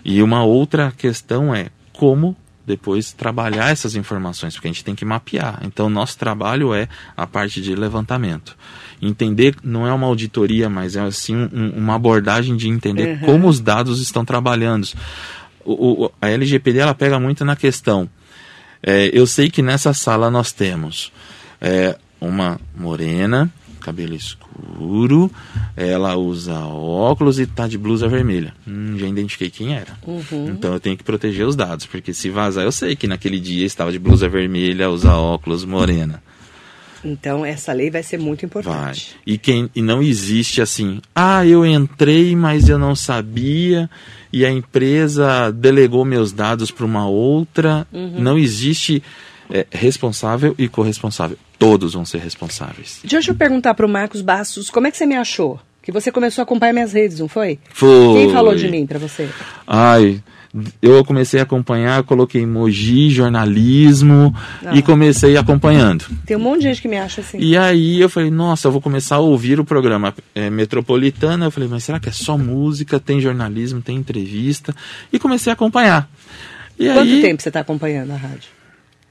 E 0.05 0.23
uma 0.23 0.43
outra 0.45 0.93
questão 0.97 1.55
é 1.55 1.67
como 1.93 2.37
depois 2.65 3.13
trabalhar 3.13 3.71
essas 3.71 3.97
informações, 3.97 4.55
porque 4.55 4.69
a 4.69 4.71
gente 4.71 4.85
tem 4.85 4.95
que 4.95 5.05
mapear. 5.05 5.59
Então, 5.65 5.89
nosso 5.91 6.17
trabalho 6.19 6.73
é 6.75 6.87
a 7.17 7.27
parte 7.27 7.61
de 7.63 7.75
levantamento. 7.75 8.57
Entender 9.01 9.55
não 9.63 9.87
é 9.87 9.93
uma 9.93 10.07
auditoria, 10.07 10.69
mas 10.69 10.97
é 10.97 11.01
assim 11.01 11.37
um- 11.37 11.73
uma 11.77 11.95
abordagem 11.95 12.57
de 12.57 12.69
entender 12.69 13.11
Uhum. 13.15 13.19
como 13.27 13.49
os 13.49 13.61
dados 13.61 14.01
estão 14.01 14.25
trabalhando. 14.25 14.89
O, 15.65 16.05
o- 16.07 16.11
a 16.21 16.29
LGPD 16.31 16.79
ela 16.81 16.95
pega 16.95 17.19
muito 17.21 17.45
na 17.45 17.55
questão. 17.57 18.09
é, 18.81 19.11
eu 19.13 19.27
sei 19.27 19.51
que 19.51 19.61
nessa 19.61 19.93
sala 19.93 20.31
nós 20.31 20.53
temos 20.53 21.13
é, 21.61 21.99
uma 22.21 22.61
morena, 22.77 23.51
cabelo 23.81 24.15
escuro, 24.15 25.29
ela 25.77 26.15
usa 26.17 26.55
óculos 26.61 27.41
e 27.41 27.47
tá 27.47 27.67
de 27.67 27.77
blusa 27.77 28.07
vermelha. 28.09 28.55
Hum, 28.67 28.95
já 28.97 29.07
identifiquei 29.09 29.51
quem 29.51 29.75
era. 29.75 29.97
Uhum. 30.07 30.51
Então 30.51 30.73
eu 30.73 30.79
tenho 30.81 30.97
que 30.97 31.03
proteger 31.03 31.45
os 31.47 31.57
dados, 31.57 31.87
porque 31.87 32.15
se 32.15 32.31
vazar, 32.31 32.65
eu 32.65 32.71
sei 32.73 32.95
que 32.95 33.09
naquele 33.09 33.41
dia 33.41 33.67
estava 33.67 33.91
de 33.91 33.99
blusa 33.99 34.29
vermelha, 34.29 34.89
usa 34.91 35.13
óculos, 35.15 35.65
morena. 35.65 36.23
Então 37.05 37.45
essa 37.45 37.73
lei 37.73 37.91
vai 37.91 38.03
ser 38.03 38.19
muito 38.19 38.41
Vai. 38.41 38.47
importante. 38.47 39.17
E, 39.27 39.39
quem, 39.39 39.71
e 39.75 39.83
não 39.83 40.03
existe 40.03 40.61
assim, 40.61 41.01
ah, 41.15 41.47
eu 41.47 41.65
entrei, 41.65 42.35
mas 42.35 42.69
eu 42.69 42.79
não 42.79 42.95
sabia, 42.95 43.89
e 44.33 44.45
a 44.45 44.51
empresa 44.51 45.51
delegou 45.53 46.05
meus 46.05 46.33
dados 46.33 46.71
para 46.71 46.85
uma 46.85 47.09
outra. 47.09 47.87
Uhum. 47.93 48.19
Não 48.19 48.39
existe 48.39 49.03
é, 49.51 49.67
responsável 49.71 50.55
e 50.59 50.69
corresponsável. 50.69 51.37
Todos 51.59 51.95
vão 51.95 52.05
ser 52.05 52.19
responsáveis. 52.19 53.01
Deixa 53.05 53.31
eu 53.31 53.35
perguntar 53.35 53.75
para 53.75 53.87
o 53.87 53.89
Marcos 53.89 54.21
Bastos, 54.21 54.71
como 54.71 54.87
é 54.87 54.91
que 54.91 54.97
você 54.97 55.07
me 55.07 55.17
achou? 55.17 55.61
Que 55.83 55.91
você 55.91 56.13
começou 56.13 56.43
a 56.43 56.45
acompanhar 56.45 56.73
minhas 56.73 56.93
redes, 56.93 57.19
não 57.19 57.29
foi? 57.29 57.59
Foi. 57.73 58.13
Quem 58.15 58.31
falou 58.31 58.55
de 58.55 58.69
mim 58.69 58.87
para 58.87 58.99
você? 58.99 59.29
Ai, 59.67 60.23
eu 60.81 61.05
comecei 61.05 61.41
a 61.41 61.43
acompanhar, 61.43 62.03
coloquei 62.05 62.43
emoji, 62.43 63.11
jornalismo 63.11 64.35
Ah. 64.65 64.75
e 64.77 64.83
comecei 64.83 65.37
acompanhando. 65.37 66.05
Tem 66.25 66.37
um 66.37 66.41
monte 66.41 66.59
de 66.63 66.69
gente 66.69 66.83
que 66.83 66.89
me 66.89 66.97
acha 66.99 67.21
assim. 67.21 67.39
E 67.39 67.57
aí 67.57 68.01
eu 68.01 68.09
falei, 68.09 68.31
nossa, 68.31 68.69
eu 68.69 68.73
vou 68.73 68.81
começar 68.81 69.17
a 69.17 69.21
ouvir 69.21 69.61
o 69.61 69.65
programa 69.65 70.15
é, 70.35 70.49
Metropolitana. 70.51 71.47
Eu 71.47 71.51
falei, 71.51 71.69
mas 71.69 71.85
será 71.85 72.01
que 72.01 72.09
é 72.09 72.13
só 72.13 72.37
música? 72.39 72.99
Tem 72.99 73.21
jornalismo, 73.21 73.81
tem 73.83 73.97
entrevista? 73.97 74.75
E 75.13 75.19
comecei 75.19 75.51
a 75.51 75.55
acompanhar. 75.55 76.09
E 76.79 76.87
Quanto 76.87 77.01
aí, 77.01 77.21
tempo 77.23 77.43
você 77.43 77.49
está 77.49 77.61
acompanhando 77.61 78.13
a 78.13 78.17
rádio? 78.17 78.58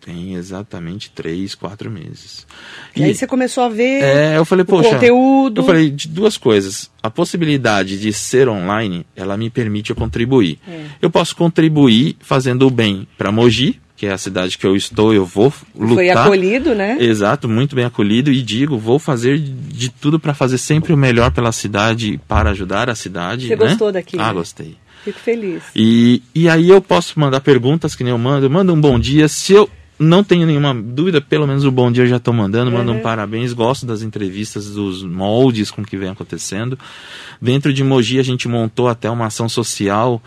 Tem 0.07 0.35
exatamente 0.35 1.11
três, 1.11 1.53
quatro 1.53 1.91
meses. 1.91 2.47
E, 2.95 3.03
aí 3.03 3.13
você 3.13 3.27
começou 3.27 3.65
a 3.65 3.67
ver 3.67 4.01
É, 4.01 4.37
eu 4.37 4.45
falei, 4.45 4.63
o 4.63 4.65
poxa. 4.65 4.91
conteúdo. 4.91 5.59
Eu 5.59 5.65
falei 5.65 5.89
de 5.89 6.07
duas 6.07 6.37
coisas. 6.37 6.89
A 7.03 7.09
possibilidade 7.09 7.99
de 7.99 8.13
ser 8.13 8.47
online, 8.47 9.05
ela 9.17 9.35
me 9.35 9.49
permite 9.49 9.89
eu 9.89 9.97
contribuir. 9.97 10.59
É. 10.65 10.85
Eu 11.01 11.09
posso 11.09 11.35
contribuir 11.35 12.15
fazendo 12.21 12.65
o 12.65 12.69
bem 12.69 13.05
para 13.17 13.33
Mogi, 13.33 13.81
que 13.97 14.05
é 14.05 14.13
a 14.13 14.17
cidade 14.17 14.57
que 14.57 14.65
eu 14.65 14.77
estou, 14.77 15.13
eu 15.13 15.25
vou 15.25 15.51
lutar. 15.75 15.95
Foi 15.95 16.09
acolhido, 16.09 16.73
né? 16.73 16.95
Exato, 17.01 17.49
muito 17.49 17.75
bem 17.75 17.83
acolhido 17.83 18.31
e 18.31 18.41
digo, 18.41 18.77
vou 18.77 18.99
fazer 18.99 19.37
de 19.37 19.89
tudo 19.89 20.17
para 20.17 20.33
fazer 20.33 20.57
sempre 20.57 20.93
o 20.93 20.97
melhor 20.97 21.31
pela 21.31 21.51
cidade, 21.51 22.17
para 22.29 22.51
ajudar 22.51 22.89
a 22.89 22.95
cidade. 22.95 23.47
Você 23.47 23.57
né? 23.57 23.67
gostou 23.67 23.91
daqui? 23.91 24.15
Ah, 24.17 24.27
né? 24.27 24.33
gostei. 24.35 24.77
Fico 25.03 25.19
feliz. 25.19 25.63
E, 25.75 26.21
e 26.33 26.47
aí 26.47 26.69
eu 26.69 26.81
posso 26.81 27.19
mandar 27.19 27.41
perguntas 27.41 27.93
que 27.93 28.05
nem 28.05 28.11
eu 28.11 28.17
mando, 28.17 28.49
manda 28.49 28.71
um 28.71 28.79
bom 28.79 28.97
dia. 28.97 29.27
Se 29.27 29.51
eu 29.51 29.69
não 29.99 30.23
tenho 30.23 30.45
nenhuma 30.45 30.73
dúvida, 30.73 31.19
pelo 31.19 31.47
menos 31.47 31.63
o 31.65 31.71
bom 31.71 31.91
dia 31.91 32.03
eu 32.03 32.07
já 32.07 32.17
estou 32.17 32.33
mandando, 32.33 32.71
mando 32.71 32.91
Uhum. 32.91 32.99
um 32.99 33.01
parabéns, 33.01 33.53
gosto 33.53 33.85
das 33.85 34.01
entrevistas, 34.01 34.69
dos 34.71 35.03
moldes 35.03 35.71
com 35.71 35.83
que 35.83 35.97
vem 35.97 36.09
acontecendo. 36.09 36.77
Dentro 37.41 37.73
de 37.73 37.83
Mogi 37.83 38.19
a 38.19 38.23
gente 38.23 38.47
montou 38.47 38.87
até 38.87 39.09
uma 39.09 39.25
ação 39.27 39.47
social 39.49 40.21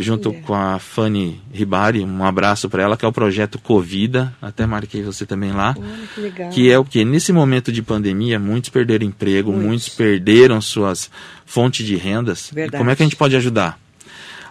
junto 0.00 0.28
Olha. 0.30 0.40
com 0.42 0.54
a 0.54 0.78
Fanny 0.78 1.40
Ribari, 1.52 2.04
um 2.04 2.22
abraço 2.24 2.68
para 2.70 2.84
ela, 2.84 2.96
que 2.96 3.04
é 3.04 3.08
o 3.08 3.12
projeto 3.12 3.58
Covida, 3.58 4.32
até 4.40 4.64
marquei 4.64 5.02
você 5.02 5.26
também 5.26 5.50
lá. 5.50 5.74
Que 6.14 6.20
legal. 6.20 6.50
Que 6.50 6.70
é 6.70 6.78
o 6.78 6.84
que? 6.84 7.04
Nesse 7.04 7.32
momento 7.32 7.72
de 7.72 7.82
pandemia, 7.82 8.38
muitos 8.38 8.70
perderam 8.70 9.04
emprego, 9.04 9.50
Muitos. 9.50 9.66
muitos 9.66 9.88
perderam 9.88 10.60
suas 10.60 11.10
fontes 11.44 11.84
de 11.84 11.96
rendas. 11.96 12.50
E 12.52 12.54
Verdade. 12.54 12.78
como 12.78 12.90
é 12.90 12.94
que 12.94 13.02
a 13.02 13.06
gente 13.06 13.16
pode 13.16 13.34
ajudar? 13.34 13.76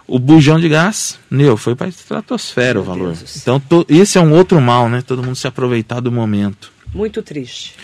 O 0.08 0.18
bujão 0.18 0.58
de 0.58 0.68
gás, 0.70 1.18
meu, 1.30 1.56
foi 1.56 1.74
para 1.76 1.86
a 1.86 1.90
estratosfera 1.90 2.80
o 2.80 2.82
Meu 2.82 2.92
valor. 2.94 3.14
Deus. 3.14 3.36
Então, 3.36 3.60
to- 3.60 3.84
esse 3.88 4.16
é 4.16 4.20
um 4.20 4.32
outro 4.32 4.58
mal, 4.60 4.88
né? 4.88 5.02
Todo 5.02 5.22
mundo 5.22 5.36
se 5.36 5.46
aproveitar 5.46 6.00
do 6.00 6.10
momento. 6.10 6.72
Muito 6.94 7.22
triste. 7.22 7.74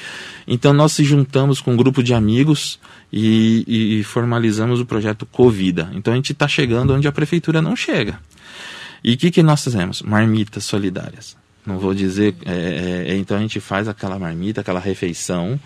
Então, 0.48 0.72
nós 0.72 0.92
se 0.92 1.04
juntamos 1.04 1.60
com 1.60 1.72
um 1.74 1.76
grupo 1.76 2.02
de 2.02 2.14
amigos 2.14 2.80
e, 3.12 3.62
e- 3.68 4.00
e 4.00 4.04
formalizamos 4.04 4.80
o 4.80 4.86
projeto 4.86 5.26
Covida. 5.26 5.90
Então, 5.94 6.12
a 6.14 6.16
gente 6.16 6.32
está 6.32 6.48
chegando 6.48 6.94
onde 6.94 7.06
a 7.06 7.12
prefeitura 7.12 7.60
não 7.60 7.76
chega. 7.76 8.18
E 9.02 9.12
o 9.12 9.16
que, 9.18 9.30
que 9.30 9.42
nós 9.42 9.62
fizemos? 9.62 10.00
Marmitas 10.00 10.64
solidárias. 10.64 11.36
Não 11.66 11.78
vou 11.78 11.94
dizer. 11.94 12.34
é, 12.44 13.04
é, 13.08 13.16
então, 13.16 13.36
a 13.36 13.40
gente 13.40 13.60
faz 13.60 13.88
aquela 13.88 14.18
marmita, 14.18 14.60
aquela 14.60 14.80
refeição. 14.80 15.58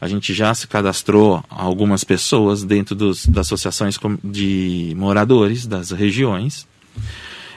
A 0.00 0.08
gente 0.08 0.34
já 0.34 0.52
se 0.54 0.66
cadastrou 0.66 1.44
algumas 1.48 2.02
pessoas 2.02 2.64
dentro 2.64 2.94
dos, 2.94 3.26
das 3.26 3.46
associações 3.46 3.98
de 4.24 4.94
moradores 4.96 5.66
das 5.66 5.90
regiões. 5.90 6.66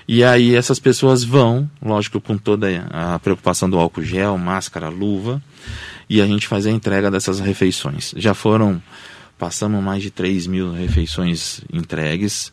E 0.07 0.23
aí 0.23 0.53
essas 0.53 0.77
pessoas 0.77 1.23
vão, 1.23 1.69
lógico, 1.81 2.21
com 2.21 2.37
toda 2.37 2.67
a 2.91 3.17
preocupação 3.17 3.67
do 3.67 3.79
álcool 3.79 4.03
gel, 4.03 4.37
máscara, 4.37 4.89
luva, 4.89 5.41
e 6.07 6.21
a 6.21 6.27
gente 6.27 6.47
faz 6.47 6.67
a 6.67 6.71
entrega 6.71 7.09
dessas 7.09 7.39
refeições. 7.39 8.13
Já 8.15 8.35
foram, 8.35 8.81
passamos 9.39 9.83
mais 9.83 10.03
de 10.03 10.11
3 10.11 10.45
mil 10.45 10.71
refeições 10.71 11.61
entregues. 11.73 12.51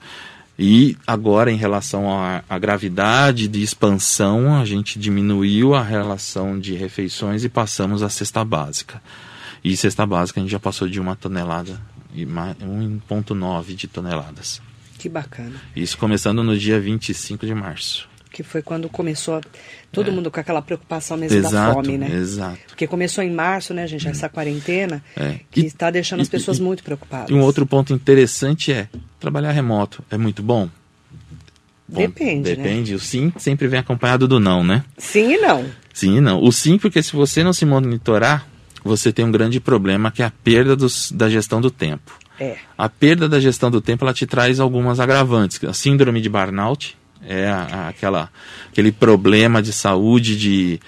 E 0.58 0.96
agora, 1.06 1.50
em 1.50 1.56
relação 1.56 2.06
à, 2.10 2.58
gravidade 2.58 3.48
de 3.48 3.62
expansão, 3.62 4.54
a 4.54 4.64
gente 4.64 4.98
diminuiu 4.98 5.74
a 5.74 5.82
relação 5.82 6.58
de 6.60 6.74
refeições 6.74 7.42
e 7.42 7.48
passamos 7.48 8.02
à 8.02 8.08
cesta 8.10 8.44
básica. 8.44 9.02
E 9.64 9.76
cesta 9.76 10.04
básica 10.04 10.38
a 10.40 10.42
gente 10.42 10.52
já 10.52 10.60
passou 10.60 10.88
de 10.88 11.00
uma 11.00 11.16
tonelada, 11.16 11.80
e 12.14 12.26
ma- 12.26 12.54
1,9 12.60 13.74
de 13.74 13.88
toneladas. 13.88 14.60
Que 14.98 15.08
bacana. 15.08 15.54
Isso 15.74 15.96
começando 15.98 16.42
no 16.44 16.56
dia 16.56 16.78
25 16.78 17.46
de 17.46 17.54
março. 17.54 18.08
Que 18.32 18.42
foi 18.42 18.62
quando 18.62 18.88
começou 18.88 19.40
todo 19.92 20.10
mundo 20.10 20.30
com 20.30 20.40
aquela 20.40 20.62
preocupação 20.62 21.16
mesmo 21.18 21.40
da 21.42 21.48
É. 21.48 21.50
Exato, 21.50 21.74
fome, 21.74 21.98
né? 21.98 22.10
exato. 22.14 22.58
Porque 22.68 22.86
começou 22.86 23.22
em 23.22 23.30
março, 23.30 23.74
né, 23.74 23.86
gente? 23.86 24.08
Essa 24.08 24.28
quarentena 24.28 25.02
É. 25.16 25.40
que 25.50 25.60
E- 25.60 25.66
está 25.66 25.90
deixando 25.90 26.20
as 26.20 26.28
pessoas 26.30 26.58
e- 26.58 26.62
muito 26.62 26.82
preocupadas. 26.82 27.28
E 27.28 27.34
um 27.34 27.40
outro 27.42 27.66
ponto 27.66 27.92
interessante 27.92 28.72
é 28.72 28.88
trabalhar 29.20 29.52
remoto. 29.52 30.02
É 30.10 30.16
muito 30.16 30.42
bom? 30.42 30.68
Bom, 31.88 32.00
Depende, 32.00 32.50
né? 32.50 32.56
Depende. 32.56 32.94
O 32.94 32.98
sim 32.98 33.32
sempre 33.36 33.68
vem 33.68 33.80
acompanhado 33.80 34.26
do 34.26 34.40
não, 34.40 34.64
né? 34.64 34.82
Sim 34.96 35.34
e 35.34 35.38
não. 35.38 35.66
Sim 35.92 36.16
e 36.16 36.20
não. 36.22 36.42
O 36.42 36.50
sim, 36.50 36.78
porque 36.78 37.02
se 37.02 37.12
você 37.12 37.44
não 37.44 37.52
se 37.52 37.66
monitorar, 37.66 38.46
você 38.82 39.12
tem 39.12 39.24
um 39.26 39.30
grande 39.30 39.60
problema 39.60 40.10
que 40.10 40.22
é 40.22 40.24
a 40.24 40.32
perda 40.42 40.74
dos- 40.74 41.12
da 41.12 41.28
gestão 41.28 41.60
do 41.60 41.70
tempo. 41.70 42.18
É. 42.40 42.56
A 42.78 42.88
perda 42.88 43.28
da 43.28 43.38
gestão 43.38 43.70
do 43.70 43.80
tempo 43.82 44.04
ela 44.04 44.14
te 44.14 44.26
traz 44.26 44.58
algumas 44.58 44.98
agravantes. 45.00 45.62
A 45.64 45.74
síndrome 45.74 46.20
de 46.22 46.30
burnout 46.30 46.96
é 47.26 47.50
aquela, 47.88 48.30
aquele 48.70 48.92
problema 48.92 49.62
de 49.62 49.72
saúde, 49.72 50.36
de 50.36 50.80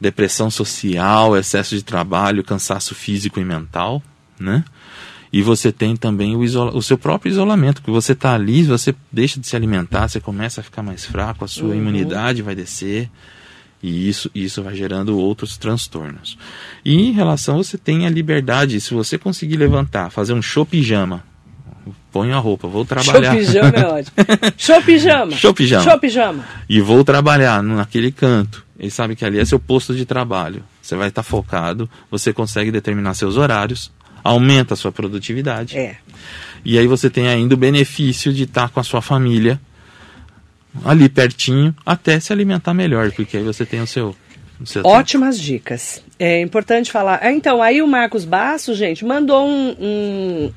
depressão 0.00 0.50
social, 0.50 1.36
excesso 1.36 1.74
de 1.74 1.82
trabalho, 1.82 2.42
cansaço 2.44 2.94
físico 2.94 3.38
e 3.40 3.44
mental, 3.44 4.02
né? 4.38 4.64
E 5.32 5.42
você 5.42 5.70
tem 5.70 5.94
também 5.94 6.34
o, 6.34 6.40
o 6.40 6.82
seu 6.82 6.98
próprio 6.98 7.30
isolamento, 7.30 7.82
que 7.82 7.90
você 7.90 8.12
está 8.12 8.34
ali, 8.34 8.64
você 8.64 8.94
deixa 9.12 9.38
de 9.38 9.46
se 9.46 9.54
alimentar, 9.54 10.08
você 10.08 10.18
começa 10.20 10.60
a 10.60 10.64
ficar 10.64 10.82
mais 10.82 11.04
fraco, 11.04 11.44
a 11.44 11.48
sua 11.48 11.68
Uhum. 11.68 11.74
imunidade 11.76 12.42
vai 12.42 12.54
descer, 12.54 13.08
e 13.82 14.08
isso, 14.08 14.28
isso 14.34 14.62
vai 14.62 14.74
gerando 14.74 15.16
outros 15.18 15.56
transtornos. 15.56 16.36
E 16.84 16.94
em 16.94 17.12
relação, 17.12 17.58
você 17.58 17.78
tem 17.78 18.06
a 18.06 18.10
liberdade, 18.10 18.80
se 18.80 18.92
você 18.92 19.16
conseguir 19.16 19.56
levantar, 19.56 20.10
fazer 20.10 20.32
um 20.34 20.42
show 20.42 20.66
pijama, 20.66 21.22
ponho 22.12 22.34
a 22.34 22.38
roupa, 22.38 22.68
vou 22.68 22.84
trabalhar. 22.84 23.32
Show 23.32 23.40
pijama 23.40 23.76
é 23.76 23.86
ótimo. 23.86 24.16
Show 24.56 24.82
pijama. 24.82 25.32
Show 25.32 25.54
pijama. 25.54 25.84
Show 25.84 25.98
pijama. 25.98 26.44
e 26.68 26.80
vou 26.80 27.04
trabalhar 27.04 27.62
naquele 27.62 28.10
canto. 28.10 28.64
Ele 28.78 28.90
sabe 28.90 29.14
que 29.14 29.24
ali 29.24 29.38
é 29.38 29.44
seu 29.44 29.58
posto 29.58 29.94
de 29.94 30.04
trabalho. 30.04 30.64
Você 30.80 30.96
vai 30.96 31.08
estar 31.08 31.22
focado, 31.22 31.88
você 32.10 32.32
consegue 32.32 32.70
determinar 32.70 33.14
seus 33.14 33.36
horários, 33.36 33.92
aumenta 34.24 34.74
a 34.74 34.76
sua 34.76 34.90
produtividade. 34.90 35.76
É. 35.76 35.96
E 36.64 36.78
aí 36.78 36.86
você 36.86 37.08
tem 37.08 37.28
ainda 37.28 37.54
o 37.54 37.58
benefício 37.58 38.32
de 38.32 38.44
estar 38.44 38.68
com 38.70 38.80
a 38.80 38.82
sua 38.82 39.00
família 39.02 39.60
ali 40.84 41.08
pertinho, 41.08 41.74
até 41.84 42.18
se 42.20 42.32
alimentar 42.32 42.74
melhor, 42.74 43.10
porque 43.12 43.36
aí 43.36 43.42
você 43.42 43.66
tem 43.66 43.80
o 43.80 43.86
seu. 43.86 44.14
tempo. 44.72 44.88
Ótimas 44.88 45.38
dicas. 45.38 46.02
É 46.18 46.40
importante 46.40 46.92
falar. 46.92 47.18
Ah, 47.22 47.32
então, 47.32 47.62
aí 47.62 47.82
o 47.82 47.86
Marcos 47.86 48.24
Basso, 48.24 48.74
gente, 48.74 49.04
mandou 49.04 49.46
um, 49.46 49.76
um, 49.80 50.52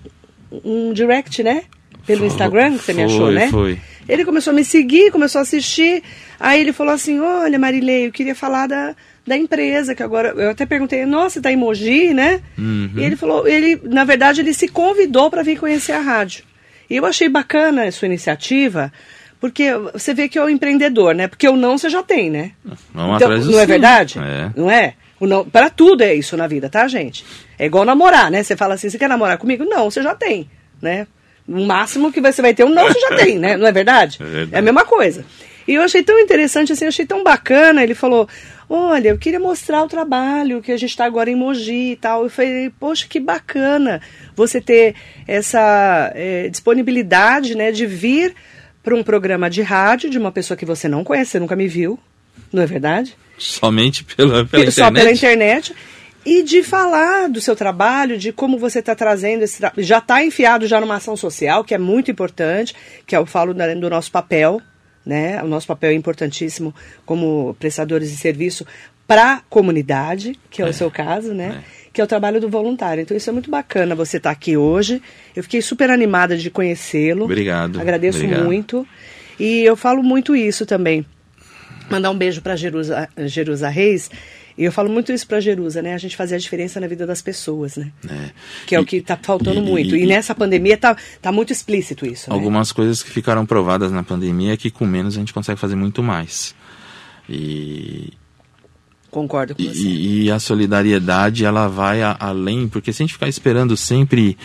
um 0.63 0.93
direct, 0.93 1.43
né? 1.43 1.63
Pelo 2.05 2.19
Foi, 2.19 2.27
Instagram, 2.27 2.77
que 2.77 2.83
você 2.83 2.93
me 2.93 3.03
foi, 3.03 3.13
achou, 3.13 3.31
né? 3.31 3.47
foi. 3.49 3.79
Ele 4.09 4.25
começou 4.25 4.51
a 4.51 4.55
me 4.55 4.65
seguir, 4.65 5.11
começou 5.11 5.39
a 5.39 5.41
assistir. 5.43 6.03
Aí 6.39 6.59
ele 6.59 6.73
falou 6.73 6.93
assim: 6.93 7.19
Olha, 7.19 7.57
Marilei, 7.57 8.07
eu 8.07 8.11
queria 8.11 8.35
falar 8.35 8.67
da, 8.67 8.93
da 9.25 9.37
empresa, 9.37 9.95
que 9.95 10.03
agora. 10.03 10.29
Eu 10.29 10.51
até 10.51 10.65
perguntei, 10.65 11.05
nossa, 11.05 11.41
tá 11.41 11.51
em 11.51 11.55
Mogi, 11.55 12.13
né? 12.13 12.41
Uhum. 12.57 12.91
E 12.95 13.03
ele 13.03 13.15
falou, 13.15 13.47
ele, 13.47 13.79
na 13.83 14.03
verdade, 14.03 14.41
ele 14.41 14.53
se 14.53 14.67
convidou 14.67 15.29
para 15.29 15.43
vir 15.43 15.57
conhecer 15.57 15.93
a 15.93 15.99
rádio. 15.99 16.43
E 16.89 16.97
eu 16.97 17.05
achei 17.05 17.29
bacana 17.29 17.85
a 17.85 17.91
sua 17.91 18.07
iniciativa, 18.07 18.91
porque 19.39 19.71
você 19.93 20.13
vê 20.13 20.27
que 20.27 20.37
é 20.37 20.43
o 20.43 20.49
empreendedor, 20.49 21.15
né? 21.15 21.27
Porque 21.27 21.47
o 21.47 21.55
não 21.55 21.77
você 21.77 21.89
já 21.89 22.03
tem, 22.03 22.29
né? 22.29 22.51
Vamos 22.93 23.15
Então, 23.15 23.37
não 23.37 23.59
é 23.59 23.65
verdade? 23.65 24.19
É. 24.19 24.51
Não 24.55 24.69
é? 24.69 24.95
O 25.23 25.25
não, 25.25 25.45
para 25.45 25.69
tudo 25.69 26.01
é 26.01 26.13
isso 26.13 26.35
na 26.35 26.47
vida, 26.47 26.69
tá, 26.69 26.85
gente? 26.85 27.23
É 27.57 27.65
igual 27.65 27.85
namorar, 27.85 28.29
né? 28.29 28.43
Você 28.43 28.57
fala 28.57 28.73
assim, 28.73 28.89
você 28.89 28.97
quer 28.97 29.07
namorar 29.07 29.37
comigo? 29.37 29.63
Não, 29.63 29.89
você 29.89 30.03
já 30.03 30.13
tem, 30.13 30.49
né? 30.81 31.07
O 31.47 31.65
máximo 31.65 32.11
que 32.11 32.19
você 32.19 32.41
vai 32.41 32.53
ter 32.53 32.65
um 32.65 32.69
não, 32.69 32.85
você 32.89 32.99
já 32.99 33.15
tem, 33.15 33.39
né? 33.39 33.55
Não 33.55 33.65
é 33.65 33.71
verdade? 33.71 34.17
É 34.19 34.25
verdade. 34.25 34.53
É 34.53 34.59
a 34.59 34.61
mesma 34.61 34.83
coisa. 34.83 35.23
E 35.65 35.75
eu 35.75 35.81
achei 35.81 36.03
tão 36.03 36.19
interessante, 36.19 36.73
assim, 36.73 36.85
achei 36.85 37.05
tão 37.05 37.23
bacana. 37.23 37.81
Ele 37.81 37.95
falou, 37.95 38.27
olha, 38.69 39.07
eu 39.07 39.17
queria 39.17 39.39
mostrar 39.39 39.81
o 39.81 39.87
trabalho 39.87 40.61
que 40.61 40.73
a 40.73 40.77
gente 40.77 40.89
está 40.89 41.05
agora 41.05 41.31
em 41.31 41.37
Mogi 41.37 41.93
e 41.93 41.95
tal. 41.95 42.23
Eu 42.23 42.29
falei, 42.29 42.69
poxa, 42.77 43.07
que 43.07 43.17
bacana 43.17 44.01
você 44.35 44.59
ter 44.59 44.93
essa 45.25 46.11
eh, 46.15 46.49
disponibilidade, 46.49 47.55
né, 47.55 47.71
de 47.71 47.85
vir 47.85 48.35
para 48.83 48.93
um 48.93 49.01
programa 49.01 49.49
de 49.49 49.61
rádio 49.61 50.09
de 50.09 50.17
uma 50.17 50.33
pessoa 50.33 50.57
que 50.57 50.65
você 50.65 50.89
não 50.89 51.01
conhece, 51.01 51.31
você 51.31 51.39
nunca 51.39 51.55
me 51.55 51.69
viu, 51.69 51.97
não 52.51 52.63
é 52.63 52.65
verdade? 52.65 53.15
Somente 53.37 54.03
pela, 54.03 54.45
pela 54.45 54.71
Só 54.71 54.83
internet. 54.89 54.93
pela 55.03 55.11
internet. 55.11 55.75
E 56.25 56.41
de 56.43 56.63
falar 56.63 57.27
do 57.27 57.41
seu 57.41 57.53
trabalho, 57.55 58.17
de 58.17 58.31
como 58.31 58.57
você 58.57 58.79
está 58.79 58.95
trazendo 58.95 59.43
esse 59.43 59.57
tra... 59.59 59.73
Já 59.77 59.97
está 59.97 60.23
enfiado 60.23 60.65
já 60.67 60.79
numa 60.79 60.95
ação 60.95 61.17
social, 61.17 61.65
que 61.65 61.73
é 61.73 61.77
muito 61.77 62.09
importante, 62.09 62.73
que 63.05 63.13
eu 63.15 63.25
falo 63.25 63.53
da- 63.53 63.73
do 63.73 63.89
nosso 63.89 64.09
papel, 64.09 64.61
né? 65.05 65.43
O 65.43 65.47
nosso 65.47 65.67
papel 65.67 65.89
é 65.91 65.93
importantíssimo 65.93 66.73
como 67.05 67.53
prestadores 67.59 68.09
de 68.09 68.15
serviço 68.15 68.65
para 69.05 69.33
a 69.33 69.39
comunidade, 69.49 70.39
que 70.49 70.61
é, 70.61 70.65
o 70.65 70.71
seu 70.71 70.89
caso, 70.89 71.33
né? 71.33 71.61
Que 71.91 71.99
é 71.99 72.03
o 72.05 72.07
trabalho 72.07 72.39
do 72.39 72.47
voluntário. 72.47 73.01
Então 73.01 73.17
isso 73.17 73.29
é 73.29 73.33
muito 73.33 73.51
bacana 73.51 73.93
você 73.93 74.15
estar 74.15 74.31
aqui 74.31 74.55
hoje. 74.55 75.01
Eu 75.35 75.43
fiquei 75.43 75.61
super 75.61 75.89
animada 75.89 76.37
de 76.37 76.49
conhecê-lo. 76.49 77.25
Obrigado, 77.25 77.81
Agradeço 77.81 78.19
obrigado. 78.19 78.45
muito. 78.45 78.87
E 79.37 79.59
eu 79.65 79.75
falo 79.75 80.01
muito 80.01 80.33
isso 80.37 80.65
também 80.65 81.05
mandar 81.89 82.11
um 82.11 82.17
beijo 82.17 82.41
para 82.41 82.55
Jerusa, 82.55 83.07
Jerusa 83.25 83.69
Reis. 83.69 84.09
E 84.55 84.63
eu 84.65 84.71
falo 84.71 84.87
muito 84.87 85.11
isso 85.11 85.25
para 85.25 85.39
Jerusa, 85.39 85.81
né? 85.81 85.95
A 85.95 85.97
gente 85.97 86.15
fazer 86.15 86.35
a 86.35 86.37
diferença 86.37 86.79
na 86.79 86.85
vida 86.85 87.07
das 87.07 87.21
pessoas, 87.23 87.75
né? 87.75 87.91
É. 88.07 88.29
Que 88.67 88.75
é 88.75 88.79
o 88.79 88.83
E- 88.83 88.85
que 88.85 88.95
está 88.97 89.17
faltando 89.19 89.59
e- 89.59 89.63
muito. 89.63 89.95
E, 89.95 90.03
e- 90.03 90.05
nessa 90.05 90.35
pandemia 90.35 90.77
tá, 90.77 90.95
tá 91.21 91.31
muito 91.31 91.51
explícito 91.51 92.05
isso. 92.05 92.29
né? 92.29 92.35
Algumas 92.35 92.71
coisas 92.71 93.01
que 93.01 93.09
ficaram 93.09 93.45
provadas 93.47 93.91
na 93.91 94.03
pandemia 94.03 94.53
é 94.53 94.57
que 94.57 94.69
com 94.69 94.85
menos 94.85 95.15
a 95.15 95.19
gente 95.19 95.33
consegue 95.33 95.59
fazer 95.59 95.75
muito 95.75 96.03
mais. 96.03 96.53
E 97.27 98.13
Concordo 99.13 99.53
com 99.53 99.61
você. 99.61 99.79
E, 99.79 100.23
e, 100.23 100.31
a 100.31 100.39
solidariedade, 100.39 101.45
ela 101.45 101.67
vai 101.67 102.01
a, 102.01 102.17
além, 102.19 102.67
porque 102.67 102.91
se 102.91 103.03
a 103.03 103.05
gente 103.05 103.13
ficar 103.13 103.27
esperando 103.27 103.77
sempre, 103.77 104.35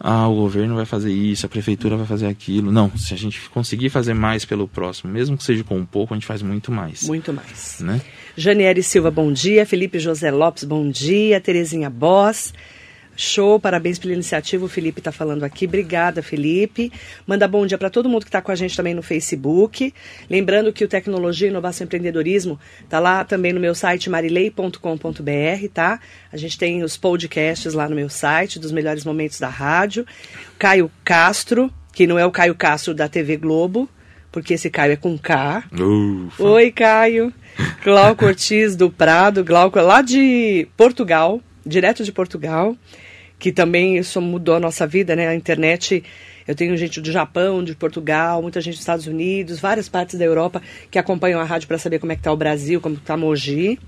ah, 0.00 0.26
o 0.26 0.34
governo 0.34 0.74
vai 0.74 0.84
fazer 0.84 1.12
isso, 1.12 1.46
a 1.46 1.48
prefeitura 1.48 1.96
vai 1.96 2.06
fazer 2.06 2.26
aquilo. 2.26 2.72
Não, 2.72 2.90
se 2.96 3.14
a 3.14 3.16
gente 3.16 3.48
conseguir 3.50 3.88
fazer 3.88 4.14
mais 4.14 4.44
pelo 4.44 4.66
próximo, 4.66 5.12
mesmo 5.12 5.36
que 5.36 5.44
seja 5.44 5.62
com 5.62 5.76
um 5.76 5.86
pouco, 5.86 6.12
a 6.12 6.16
gente 6.16 6.26
faz 6.26 6.42
muito 6.42 6.72
mais. 6.72 7.04
Muito 7.04 7.32
mais. 7.32 7.78
Né? 7.78 8.00
Janiere 8.36 8.82
Silva, 8.82 9.12
bom 9.12 9.32
dia. 9.32 9.64
Felipe 9.64 10.00
José 10.00 10.32
Lopes, 10.32 10.64
bom 10.64 10.90
dia. 10.90 11.40
Terezinha 11.40 11.88
Boss. 11.88 12.52
Show, 13.16 13.58
parabéns 13.58 13.98
pela 13.98 14.12
iniciativa. 14.12 14.64
O 14.64 14.68
Felipe 14.68 15.00
está 15.00 15.10
falando 15.10 15.42
aqui. 15.42 15.64
Obrigada, 15.64 16.22
Felipe. 16.22 16.92
Manda 17.26 17.48
bom 17.48 17.66
dia 17.66 17.78
para 17.78 17.88
todo 17.88 18.08
mundo 18.08 18.22
que 18.22 18.28
está 18.28 18.42
com 18.42 18.52
a 18.52 18.54
gente 18.54 18.76
também 18.76 18.94
no 18.94 19.02
Facebook. 19.02 19.92
Lembrando 20.28 20.72
que 20.72 20.84
o 20.84 20.88
Tecnologia, 20.88 21.48
Inovação 21.48 21.84
e 21.84 21.86
Empreendedorismo 21.86 22.60
está 22.84 23.00
lá 23.00 23.24
também 23.24 23.54
no 23.54 23.60
meu 23.60 23.74
site 23.74 24.10
marilei.com.br, 24.10 25.68
tá? 25.72 25.98
A 26.30 26.36
gente 26.36 26.58
tem 26.58 26.82
os 26.82 26.98
podcasts 26.98 27.72
lá 27.72 27.88
no 27.88 27.96
meu 27.96 28.10
site, 28.10 28.58
dos 28.58 28.70
melhores 28.70 29.04
momentos 29.04 29.40
da 29.40 29.48
rádio. 29.48 30.06
Caio 30.58 30.90
Castro, 31.02 31.72
que 31.94 32.06
não 32.06 32.18
é 32.18 32.26
o 32.26 32.30
Caio 32.30 32.54
Castro 32.54 32.92
da 32.92 33.08
TV 33.08 33.38
Globo, 33.38 33.88
porque 34.30 34.54
esse 34.54 34.68
Caio 34.68 34.92
é 34.92 34.96
com 34.96 35.16
K. 35.16 35.64
Ufa. 35.72 36.42
Oi, 36.42 36.70
Caio. 36.70 37.32
Glauco 37.82 38.26
Ortiz 38.26 38.76
do 38.76 38.90
Prado, 38.90 39.42
Glauco 39.42 39.78
é 39.78 39.82
lá 39.82 40.02
de 40.02 40.68
Portugal, 40.76 41.40
direto 41.64 42.04
de 42.04 42.12
Portugal 42.12 42.76
que 43.38 43.52
também 43.52 43.96
isso 43.96 44.20
mudou 44.20 44.54
a 44.54 44.60
nossa 44.60 44.86
vida, 44.86 45.14
né? 45.14 45.28
A 45.28 45.34
internet, 45.34 46.02
eu 46.46 46.54
tenho 46.54 46.76
gente 46.76 47.00
do 47.00 47.10
Japão, 47.10 47.62
de 47.62 47.74
Portugal, 47.74 48.40
muita 48.42 48.60
gente 48.60 48.74
dos 48.74 48.80
Estados 48.80 49.06
Unidos, 49.06 49.60
várias 49.60 49.88
partes 49.88 50.18
da 50.18 50.24
Europa 50.24 50.62
que 50.90 50.98
acompanham 50.98 51.40
a 51.40 51.44
rádio 51.44 51.68
para 51.68 51.78
saber 51.78 51.98
como 51.98 52.12
é 52.12 52.16
que 52.16 52.22
tá 52.22 52.32
o 52.32 52.36
Brasil, 52.36 52.80
como 52.80 52.96
está 52.96 53.16
Mogi. 53.16 53.78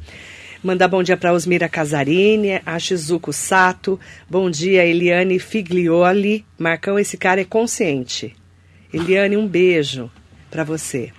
Mandar 0.63 0.89
bom 0.89 1.03
dia 1.05 1.17
para 1.17 1.33
Osmira 1.33 1.69
Casarini, 1.69 2.61
a 2.67 2.79
Shizuko 2.79 3.33
Sato, 3.33 3.99
bom 4.29 4.51
dia 4.51 4.85
Eliane 4.85 5.39
Figlioli. 5.39 6.45
Marcão, 6.59 6.99
esse 6.99 7.17
cara 7.17 7.41
é 7.41 7.45
consciente. 7.45 8.35
Eliane, 8.93 9.37
um 9.37 9.47
beijo 9.47 10.11
para 10.51 10.65
você. 10.65 11.13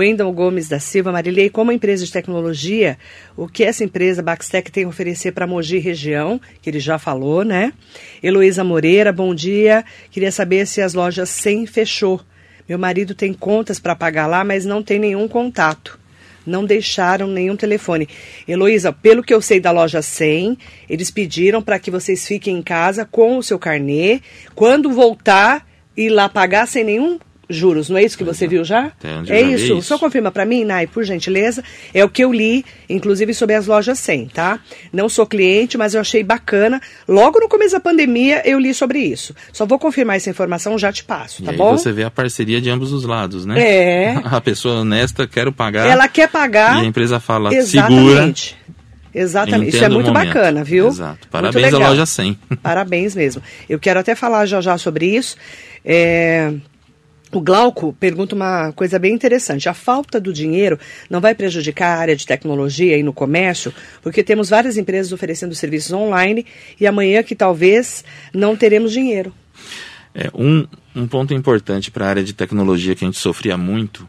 Wendel 0.00 0.32
Gomes 0.32 0.66
da 0.66 0.80
Silva, 0.80 1.12
Marilei, 1.12 1.50
como 1.50 1.70
empresa 1.70 2.06
de 2.06 2.10
tecnologia, 2.10 2.96
o 3.36 3.46
que 3.46 3.62
essa 3.62 3.84
empresa 3.84 4.22
Baxtec 4.22 4.72
tem 4.72 4.84
a 4.84 4.88
oferecer 4.88 5.32
para 5.32 5.46
Mogi 5.46 5.76
região, 5.76 6.40
que 6.62 6.70
ele 6.70 6.80
já 6.80 6.98
falou, 6.98 7.44
né? 7.44 7.70
Heloísa 8.22 8.64
Moreira, 8.64 9.12
bom 9.12 9.34
dia. 9.34 9.84
Queria 10.10 10.32
saber 10.32 10.66
se 10.66 10.80
as 10.80 10.94
lojas 10.94 11.28
100 11.28 11.66
fechou. 11.66 12.18
Meu 12.66 12.78
marido 12.78 13.14
tem 13.14 13.34
contas 13.34 13.78
para 13.78 13.94
pagar 13.94 14.26
lá, 14.26 14.42
mas 14.42 14.64
não 14.64 14.82
tem 14.82 14.98
nenhum 14.98 15.28
contato. 15.28 16.00
Não 16.46 16.64
deixaram 16.64 17.26
nenhum 17.26 17.54
telefone. 17.54 18.08
Heloísa, 18.48 18.94
pelo 18.94 19.22
que 19.22 19.34
eu 19.34 19.42
sei 19.42 19.60
da 19.60 19.70
loja 19.70 20.00
100, 20.00 20.56
eles 20.88 21.10
pediram 21.10 21.60
para 21.60 21.78
que 21.78 21.90
vocês 21.90 22.26
fiquem 22.26 22.56
em 22.56 22.62
casa 22.62 23.04
com 23.04 23.36
o 23.36 23.42
seu 23.42 23.58
carnê. 23.58 24.22
Quando 24.54 24.90
voltar, 24.90 25.66
ir 25.94 26.08
lá 26.08 26.26
pagar 26.26 26.66
sem 26.66 26.84
nenhum 26.84 27.18
juros, 27.50 27.90
não 27.90 27.98
é 27.98 28.04
isso 28.04 28.16
que 28.16 28.24
você 28.24 28.46
viu 28.46 28.64
já? 28.64 28.92
É 29.28 29.42
isso. 29.42 29.64
isso. 29.64 29.82
Só 29.82 29.98
confirma 29.98 30.30
para 30.30 30.46
mim, 30.46 30.64
Nai, 30.64 30.86
por 30.86 31.04
gentileza. 31.04 31.62
É 31.92 32.04
o 32.04 32.08
que 32.08 32.24
eu 32.24 32.32
li, 32.32 32.64
inclusive 32.88 33.34
sobre 33.34 33.56
as 33.56 33.66
lojas 33.66 33.98
100, 33.98 34.28
tá? 34.28 34.60
Não 34.92 35.08
sou 35.08 35.26
cliente, 35.26 35.76
mas 35.76 35.94
eu 35.94 36.00
achei 36.00 36.22
bacana. 36.22 36.80
Logo 37.08 37.40
no 37.40 37.48
começo 37.48 37.72
da 37.72 37.80
pandemia 37.80 38.42
eu 38.48 38.58
li 38.58 38.72
sobre 38.72 39.00
isso. 39.00 39.34
Só 39.52 39.66
vou 39.66 39.78
confirmar 39.78 40.16
essa 40.16 40.30
informação, 40.30 40.78
já 40.78 40.92
te 40.92 41.04
passo, 41.04 41.42
tá 41.42 41.52
e 41.52 41.56
bom? 41.56 41.76
você 41.76 41.92
vê 41.92 42.04
a 42.04 42.10
parceria 42.10 42.60
de 42.60 42.70
ambos 42.70 42.92
os 42.92 43.04
lados, 43.04 43.44
né? 43.44 43.60
É. 43.60 44.20
A 44.30 44.40
pessoa 44.40 44.80
honesta 44.80 45.26
quer 45.26 45.50
pagar. 45.52 45.86
Ela 45.86 46.08
quer 46.08 46.28
pagar. 46.28 46.78
E 46.78 46.80
a 46.80 46.84
empresa 46.84 47.18
fala, 47.18 47.52
Exatamente. 47.52 48.56
segura. 48.56 48.70
Exatamente. 49.14 49.74
Isso 49.74 49.84
é 49.84 49.88
muito 49.88 50.12
bacana, 50.12 50.62
viu? 50.62 50.88
Exato. 50.88 51.28
Parabéns 51.28 51.74
à 51.74 51.78
loja 51.78 52.06
100. 52.06 52.38
Parabéns 52.62 53.14
mesmo. 53.14 53.42
Eu 53.68 53.78
quero 53.78 53.98
até 54.00 54.14
falar 54.14 54.46
já 54.46 54.60
já 54.60 54.78
sobre 54.78 55.06
isso. 55.06 55.36
É, 55.84 56.52
o 57.32 57.40
Glauco 57.40 57.92
pergunta 57.98 58.34
uma 58.34 58.72
coisa 58.72 58.98
bem 58.98 59.14
interessante. 59.14 59.68
A 59.68 59.74
falta 59.74 60.20
do 60.20 60.32
dinheiro 60.32 60.78
não 61.08 61.20
vai 61.20 61.34
prejudicar 61.34 61.96
a 61.96 62.00
área 62.00 62.16
de 62.16 62.26
tecnologia 62.26 62.96
e 62.96 63.02
no 63.02 63.12
comércio, 63.12 63.72
porque 64.02 64.22
temos 64.22 64.48
várias 64.50 64.76
empresas 64.76 65.12
oferecendo 65.12 65.54
serviços 65.54 65.92
online 65.92 66.44
e 66.80 66.86
amanhã 66.86 67.22
que 67.22 67.34
talvez 67.34 68.04
não 68.34 68.56
teremos 68.56 68.92
dinheiro. 68.92 69.32
É, 70.14 70.28
um, 70.34 70.66
um 70.94 71.06
ponto 71.06 71.32
importante 71.32 71.90
para 71.90 72.06
a 72.06 72.08
área 72.08 72.24
de 72.24 72.32
tecnologia 72.32 72.96
que 72.96 73.04
a 73.04 73.08
gente 73.08 73.18
sofria 73.18 73.56
muito, 73.56 74.08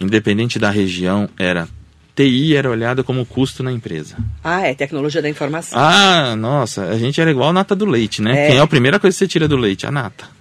independente 0.00 0.58
da 0.58 0.70
região, 0.70 1.28
era 1.38 1.68
TI 2.16 2.56
era 2.56 2.70
olhada 2.70 3.04
como 3.04 3.26
custo 3.26 3.62
na 3.62 3.70
empresa. 3.70 4.16
Ah, 4.42 4.62
é 4.62 4.74
tecnologia 4.74 5.20
da 5.20 5.28
informação. 5.28 5.78
Ah, 5.78 6.34
nossa, 6.34 6.84
a 6.84 6.98
gente 6.98 7.20
era 7.20 7.30
igual 7.30 7.50
a 7.50 7.52
nata 7.52 7.76
do 7.76 7.84
leite, 7.84 8.22
né? 8.22 8.46
É. 8.46 8.48
Quem 8.48 8.56
é 8.56 8.60
a 8.60 8.66
primeira 8.66 8.98
coisa 8.98 9.14
que 9.14 9.18
você 9.18 9.28
tira 9.28 9.46
do 9.46 9.56
leite? 9.56 9.86
A 9.86 9.92
nata. 9.92 10.35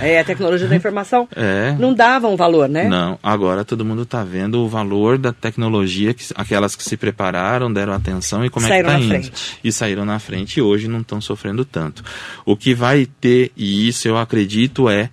É, 0.00 0.14
é 0.14 0.20
a 0.20 0.24
tecnologia 0.24 0.66
da 0.68 0.76
informação. 0.76 1.28
É. 1.38 1.76
Não 1.78 1.94
dava 1.94 2.26
um 2.26 2.36
valor, 2.36 2.68
né? 2.68 2.88
Não. 2.88 3.18
Agora 3.22 3.64
todo 3.64 3.84
mundo 3.84 4.02
está 4.02 4.24
vendo 4.24 4.58
o 4.60 4.68
valor 4.68 5.16
da 5.16 5.32
tecnologia, 5.32 6.12
que, 6.12 6.24
aquelas 6.34 6.74
que 6.74 6.82
se 6.82 6.96
prepararam, 6.96 7.72
deram 7.72 7.92
atenção 7.92 8.44
e 8.44 8.50
como 8.50 8.66
saíram 8.66 8.90
é 8.90 8.96
que 8.96 9.02
está 9.02 9.16
indo. 9.16 9.24
Frente. 9.24 9.58
E 9.62 9.72
saíram 9.72 10.04
na 10.04 10.18
frente 10.18 10.58
e 10.58 10.62
hoje 10.62 10.88
não 10.88 11.00
estão 11.00 11.20
sofrendo 11.20 11.64
tanto. 11.64 12.02
O 12.44 12.56
que 12.56 12.74
vai 12.74 13.06
ter, 13.06 13.52
e 13.56 13.86
isso 13.86 14.08
eu 14.08 14.18
acredito, 14.18 14.88
é 14.88 15.10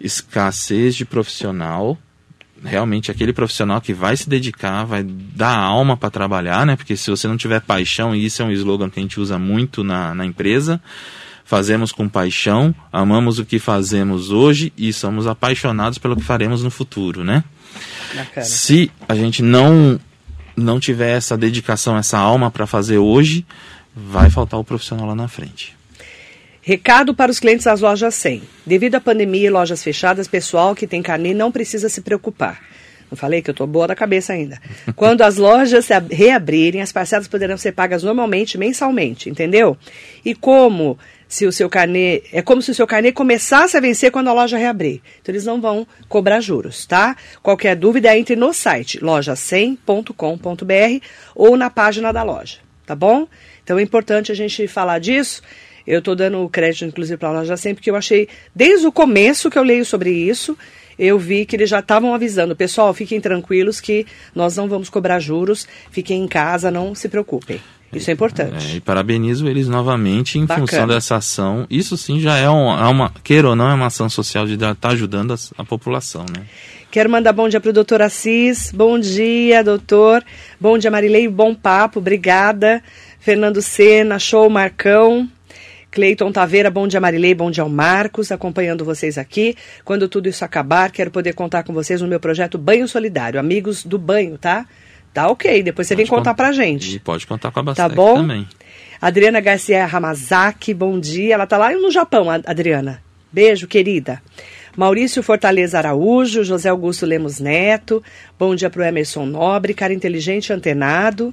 escassez 0.00 0.94
de 0.94 1.04
profissional 1.04 1.98
realmente 2.64 3.10
aquele 3.10 3.32
profissional 3.32 3.80
que 3.80 3.92
vai 3.92 4.16
se 4.16 4.28
dedicar, 4.28 4.84
vai 4.84 5.02
dar 5.02 5.56
alma 5.56 5.96
para 5.96 6.10
trabalhar, 6.10 6.66
né? 6.66 6.76
Porque 6.76 6.96
se 6.96 7.10
você 7.10 7.28
não 7.28 7.36
tiver 7.36 7.60
paixão, 7.60 8.14
e 8.14 8.24
isso 8.24 8.42
é 8.42 8.44
um 8.44 8.50
slogan 8.50 8.90
que 8.90 8.98
a 8.98 9.02
gente 9.02 9.20
usa 9.20 9.38
muito 9.38 9.84
na, 9.84 10.14
na 10.14 10.24
empresa, 10.24 10.80
fazemos 11.46 11.92
com 11.92 12.08
paixão, 12.08 12.74
amamos 12.92 13.38
o 13.38 13.46
que 13.46 13.60
fazemos 13.60 14.30
hoje 14.30 14.72
e 14.76 14.92
somos 14.92 15.28
apaixonados 15.28 15.96
pelo 15.96 16.16
que 16.16 16.24
faremos 16.24 16.62
no 16.62 16.70
futuro, 16.70 17.22
né? 17.22 17.44
Se 18.42 18.90
a 19.08 19.14
gente 19.14 19.42
não 19.42 19.98
não 20.56 20.80
tiver 20.80 21.16
essa 21.16 21.36
dedicação, 21.36 21.96
essa 21.98 22.18
alma 22.18 22.50
para 22.50 22.66
fazer 22.66 22.96
hoje, 22.96 23.46
vai 23.94 24.30
faltar 24.30 24.58
o 24.58 24.64
profissional 24.64 25.06
lá 25.06 25.14
na 25.14 25.28
frente. 25.28 25.76
Recado 26.62 27.14
para 27.14 27.30
os 27.30 27.38
clientes 27.38 27.66
das 27.66 27.80
lojas 27.80 28.14
100. 28.14 28.42
Devido 28.64 28.94
à 28.94 29.00
pandemia 29.00 29.46
e 29.46 29.50
lojas 29.50 29.84
fechadas, 29.84 30.26
pessoal 30.26 30.74
que 30.74 30.86
tem 30.86 31.02
carnê 31.02 31.34
não 31.34 31.52
precisa 31.52 31.90
se 31.90 32.00
preocupar. 32.00 32.60
Não 33.10 33.16
falei 33.16 33.40
que 33.40 33.50
eu 33.50 33.52
estou 33.52 33.66
boa 33.66 33.86
da 33.86 33.94
cabeça 33.94 34.32
ainda. 34.32 34.58
Quando 34.96 35.22
as 35.22 35.36
lojas 35.36 35.88
reabrirem, 36.10 36.80
as 36.80 36.90
parcelas 36.90 37.28
poderão 37.28 37.56
ser 37.56 37.72
pagas 37.72 38.02
normalmente, 38.02 38.58
mensalmente, 38.58 39.28
entendeu? 39.30 39.76
E 40.24 40.34
como 40.34 40.98
se 41.28 41.46
o 41.46 41.52
seu 41.52 41.68
carnê. 41.68 42.22
É 42.32 42.42
como 42.42 42.62
se 42.62 42.70
o 42.70 42.74
seu 42.74 42.86
carnê 42.86 43.12
começasse 43.12 43.76
a 43.76 43.80
vencer 43.80 44.10
quando 44.10 44.28
a 44.28 44.32
loja 44.32 44.56
reabrir. 44.56 45.00
Então 45.20 45.32
eles 45.32 45.44
não 45.44 45.60
vão 45.60 45.86
cobrar 46.08 46.40
juros, 46.40 46.86
tá? 46.86 47.16
Qualquer 47.42 47.76
dúvida, 47.76 48.16
entre 48.16 48.36
no 48.36 48.52
site 48.52 49.00
loja100.com.br 49.00 51.06
ou 51.34 51.56
na 51.56 51.70
página 51.70 52.12
da 52.12 52.22
loja, 52.22 52.58
tá 52.84 52.94
bom? 52.94 53.26
Então 53.62 53.78
é 53.78 53.82
importante 53.82 54.30
a 54.30 54.34
gente 54.34 54.66
falar 54.68 54.98
disso. 54.98 55.42
Eu 55.86 56.00
estou 56.00 56.16
dando 56.16 56.48
crédito, 56.48 56.84
inclusive, 56.84 57.16
para 57.16 57.28
a 57.28 57.32
loja 57.32 57.56
100, 57.56 57.74
porque 57.74 57.90
eu 57.90 57.96
achei, 57.96 58.28
desde 58.54 58.88
o 58.88 58.92
começo 58.92 59.48
que 59.48 59.56
eu 59.56 59.62
leio 59.62 59.84
sobre 59.84 60.10
isso, 60.10 60.58
eu 60.98 61.18
vi 61.18 61.46
que 61.46 61.54
eles 61.54 61.70
já 61.70 61.78
estavam 61.78 62.12
avisando, 62.12 62.56
pessoal, 62.56 62.92
fiquem 62.92 63.20
tranquilos 63.20 63.80
que 63.80 64.04
nós 64.34 64.56
não 64.56 64.68
vamos 64.68 64.88
cobrar 64.88 65.20
juros, 65.20 65.68
fiquem 65.90 66.24
em 66.24 66.26
casa, 66.26 66.72
não 66.72 66.94
se 66.94 67.08
preocupem. 67.08 67.60
Isso 67.92 68.10
é 68.10 68.12
importante. 68.12 68.72
É, 68.72 68.76
e 68.76 68.80
parabenizo 68.80 69.48
eles 69.48 69.68
novamente 69.68 70.38
em 70.38 70.44
Bacana. 70.44 70.66
função 70.66 70.86
dessa 70.86 71.16
ação. 71.16 71.66
Isso 71.70 71.96
sim 71.96 72.20
já 72.20 72.36
é, 72.36 72.48
um, 72.50 72.70
é 72.70 72.88
uma, 72.88 73.12
queira 73.22 73.48
ou 73.48 73.56
não, 73.56 73.70
é 73.70 73.74
uma 73.74 73.86
ação 73.86 74.08
social 74.08 74.46
de 74.46 74.54
estar 74.54 74.74
tá 74.74 74.88
ajudando 74.90 75.32
a, 75.32 75.36
a, 75.62 75.64
população, 75.64 76.24
né? 76.34 76.44
Quero 76.90 77.10
mandar 77.10 77.32
bom 77.32 77.48
dia 77.48 77.60
para 77.60 77.70
o 77.70 77.72
doutor 77.72 78.02
Assis. 78.02 78.72
Bom 78.72 78.98
dia, 78.98 79.62
doutor. 79.62 80.24
Bom 80.60 80.78
dia, 80.78 80.90
Marilei. 80.90 81.28
Bom 81.28 81.54
papo. 81.54 81.98
Obrigada. 81.98 82.82
Fernando 83.18 83.60
Sena, 83.60 84.18
show 84.18 84.48
Marcão. 84.48 85.28
Cleiton 85.90 86.30
Taveira, 86.30 86.70
bom 86.70 86.86
dia 86.86 87.00
Marilei, 87.00 87.34
bom 87.34 87.50
dia 87.50 87.62
ao 87.62 87.70
Marcos, 87.70 88.30
acompanhando 88.30 88.84
vocês 88.84 89.16
aqui. 89.16 89.56
Quando 89.82 90.06
tudo 90.10 90.28
isso 90.28 90.44
acabar, 90.44 90.90
quero 90.90 91.10
poder 91.10 91.32
contar 91.32 91.62
com 91.62 91.72
vocês 91.72 92.02
no 92.02 92.06
meu 92.06 92.20
projeto 92.20 92.58
Banho 92.58 92.86
Solidário, 92.86 93.40
amigos 93.40 93.82
do 93.82 93.96
banho, 93.96 94.36
tá? 94.36 94.66
Tá 95.16 95.28
ok, 95.28 95.62
depois 95.62 95.88
você 95.88 95.94
pode 95.94 96.04
vem 96.04 96.10
contar 96.14 96.34
pra 96.34 96.52
gente. 96.52 96.96
E 96.96 96.98
pode 96.98 97.26
contar 97.26 97.50
com 97.50 97.58
a 97.58 97.62
Bastec 97.62 97.88
tá 97.88 97.94
bom? 97.94 98.16
também. 98.16 98.46
Adriana 99.00 99.40
Garcia 99.40 99.86
Ramazaki, 99.86 100.74
bom 100.74 101.00
dia. 101.00 101.32
Ela 101.32 101.46
tá 101.46 101.56
lá 101.56 101.72
no 101.72 101.90
Japão, 101.90 102.26
Adriana. 102.30 103.02
Beijo, 103.32 103.66
querida. 103.66 104.20
Maurício 104.76 105.22
Fortaleza 105.22 105.78
Araújo, 105.78 106.44
José 106.44 106.68
Augusto 106.68 107.06
Lemos 107.06 107.40
Neto, 107.40 108.04
bom 108.38 108.54
dia 108.54 108.68
para 108.68 108.82
o 108.82 108.84
Emerson 108.84 109.24
Nobre, 109.24 109.72
cara 109.72 109.94
inteligente 109.94 110.52
antenado, 110.52 111.32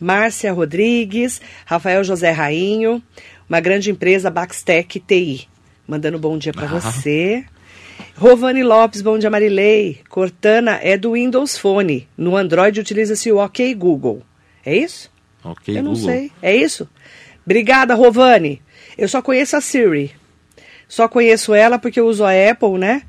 Márcia 0.00 0.52
Rodrigues, 0.52 1.40
Rafael 1.64 2.02
José 2.02 2.32
Rainho, 2.32 3.00
uma 3.48 3.60
grande 3.60 3.92
empresa 3.92 4.28
Baxtec 4.28 4.98
TI, 4.98 5.46
mandando 5.86 6.18
bom 6.18 6.36
dia 6.36 6.52
para 6.52 6.66
ah. 6.66 6.80
você. 6.80 7.44
Rovani 8.20 8.62
Lopes, 8.62 9.00
bom 9.00 9.18
dia 9.18 9.30
Marilei. 9.30 10.00
Cortana 10.10 10.78
é 10.82 10.94
do 10.98 11.12
Windows 11.12 11.56
Phone. 11.56 12.06
No 12.18 12.36
Android 12.36 12.78
utiliza-se 12.78 13.32
o 13.32 13.38
OK 13.42 13.74
Google. 13.74 14.22
É 14.64 14.76
isso? 14.76 15.10
Ok, 15.42 15.78
Eu 15.78 15.82
não 15.82 15.94
Google. 15.94 16.10
sei. 16.10 16.30
É 16.42 16.54
isso? 16.54 16.86
Obrigada, 17.46 17.94
Rovani. 17.94 18.60
Eu 18.98 19.08
só 19.08 19.22
conheço 19.22 19.56
a 19.56 19.60
Siri. 19.62 20.12
Só 20.86 21.08
conheço 21.08 21.54
ela 21.54 21.78
porque 21.78 21.98
eu 21.98 22.06
uso 22.06 22.22
a 22.22 22.30
Apple, 22.50 22.76
né? 22.78 23.02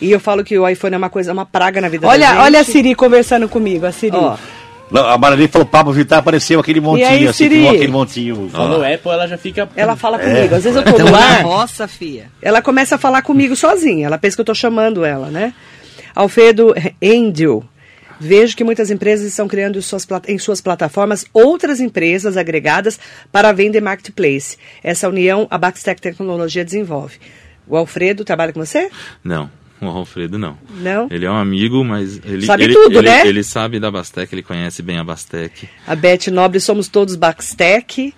E 0.00 0.10
eu 0.12 0.20
falo 0.20 0.44
que 0.44 0.58
o 0.58 0.68
iPhone 0.68 0.94
é 0.94 0.98
uma 0.98 1.08
coisa, 1.08 1.32
uma 1.32 1.46
praga 1.46 1.80
na 1.80 1.88
vida 1.88 2.02
da 2.02 2.08
Olha, 2.12 2.26
gente. 2.28 2.36
olha 2.38 2.60
a 2.60 2.64
Siri 2.64 2.94
conversando 2.94 3.48
comigo, 3.48 3.86
a 3.86 3.92
Siri. 3.92 4.14
Ó, 4.16 4.32
Não, 4.32 4.38
A 4.94 5.18
Marali 5.18 5.48
falou 5.48 5.66
Pablo 5.66 5.92
Vittar, 5.92 6.20
apareceu 6.20 6.58
aquele 6.60 6.80
montinho, 6.80 7.08
aí, 7.08 7.26
assim, 7.28 7.44
Siri? 7.44 7.56
ficou 7.56 7.70
aquele 7.70 7.92
montinho. 7.92 8.48
Falou 8.50 8.82
Apple, 8.82 9.10
ela 9.10 9.26
já 9.28 9.36
fica. 9.36 9.68
ela 9.76 9.96
fala 9.96 10.16
É. 10.20 10.20
comigo. 10.34 10.54
Às 10.54 10.64
vezes 10.64 10.76
eu 10.76 10.82
tô 10.82 10.90
Então, 10.90 11.06
no 11.06 11.12
na 11.12 11.18
ar, 11.18 11.42
roça, 11.44 11.86
fia. 11.86 12.26
ela 12.40 12.62
começa 12.62 12.94
a 12.94 12.98
falar 12.98 13.20
comigo 13.22 13.54
sozinha. 13.54 14.06
Ela 14.06 14.16
pensa 14.18 14.36
que 14.36 14.40
eu 14.40 14.44
tô 14.46 14.54
chamando 14.54 15.04
ela, 15.04 15.28
né? 15.28 15.52
Alfredo 16.14 16.74
Endel. 17.02 17.62
Vejo 18.20 18.56
que 18.56 18.64
muitas 18.64 18.90
empresas 18.90 19.26
estão 19.28 19.46
criando 19.46 19.80
suas 19.80 20.04
em 20.26 20.38
suas 20.38 20.60
plataformas 20.60 21.24
outras 21.32 21.78
empresas 21.80 22.36
agregadas 22.36 22.98
para 23.30 23.52
venda 23.52 23.78
e 23.78 23.80
marketplace. 23.80 24.56
Essa 24.82 25.08
união 25.08 25.46
a 25.50 25.56
Baxtec 25.56 26.00
Tecnologia 26.00 26.64
desenvolve. 26.64 27.16
O 27.68 27.76
Alfredo 27.76 28.24
trabalha 28.24 28.52
com 28.52 28.58
você? 28.64 28.90
Não, 29.22 29.48
o 29.86 29.86
Alfredo 29.86 30.38
não. 30.38 30.58
Não? 30.80 31.08
Ele 31.10 31.24
é 31.24 31.30
um 31.30 31.36
amigo, 31.36 31.84
mas 31.84 32.20
ele 32.24 32.46
Sabe 32.46 32.64
ele, 32.64 32.74
tudo, 32.74 32.98
ele, 32.98 33.08
né? 33.08 33.26
Ele 33.26 33.42
sabe 33.42 33.78
da 33.80 33.90
Bastec, 33.90 34.34
ele 34.34 34.42
conhece 34.42 34.82
bem 34.82 34.98
a 34.98 35.04
Bastec. 35.04 35.68
A 35.86 35.94
Beth 35.94 36.30
Nobre, 36.30 36.60
somos 36.60 36.88
todos 36.88 37.16
Baxtec. 37.16 38.14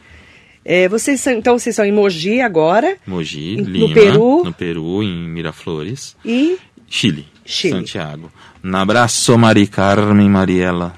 É, 0.64 0.88
vocês 0.88 1.20
são, 1.20 1.32
então, 1.32 1.58
vocês 1.58 1.74
são 1.74 1.86
em 1.86 1.92
Mogi 1.92 2.42
agora 2.42 2.96
Mogi, 3.06 3.56
No 3.56 3.70
Lima, 3.70 3.94
Peru? 3.94 4.44
no 4.44 4.52
Peru, 4.52 5.02
em 5.02 5.26
Miraflores, 5.28 6.14
e 6.22 6.58
Chile, 6.86 7.26
Chile. 7.46 7.74
Santiago. 7.78 8.30
Um 8.62 8.76
abraço, 8.76 9.38
Mari 9.38 9.66
Carmen 9.66 10.28
Mariela. 10.28 10.94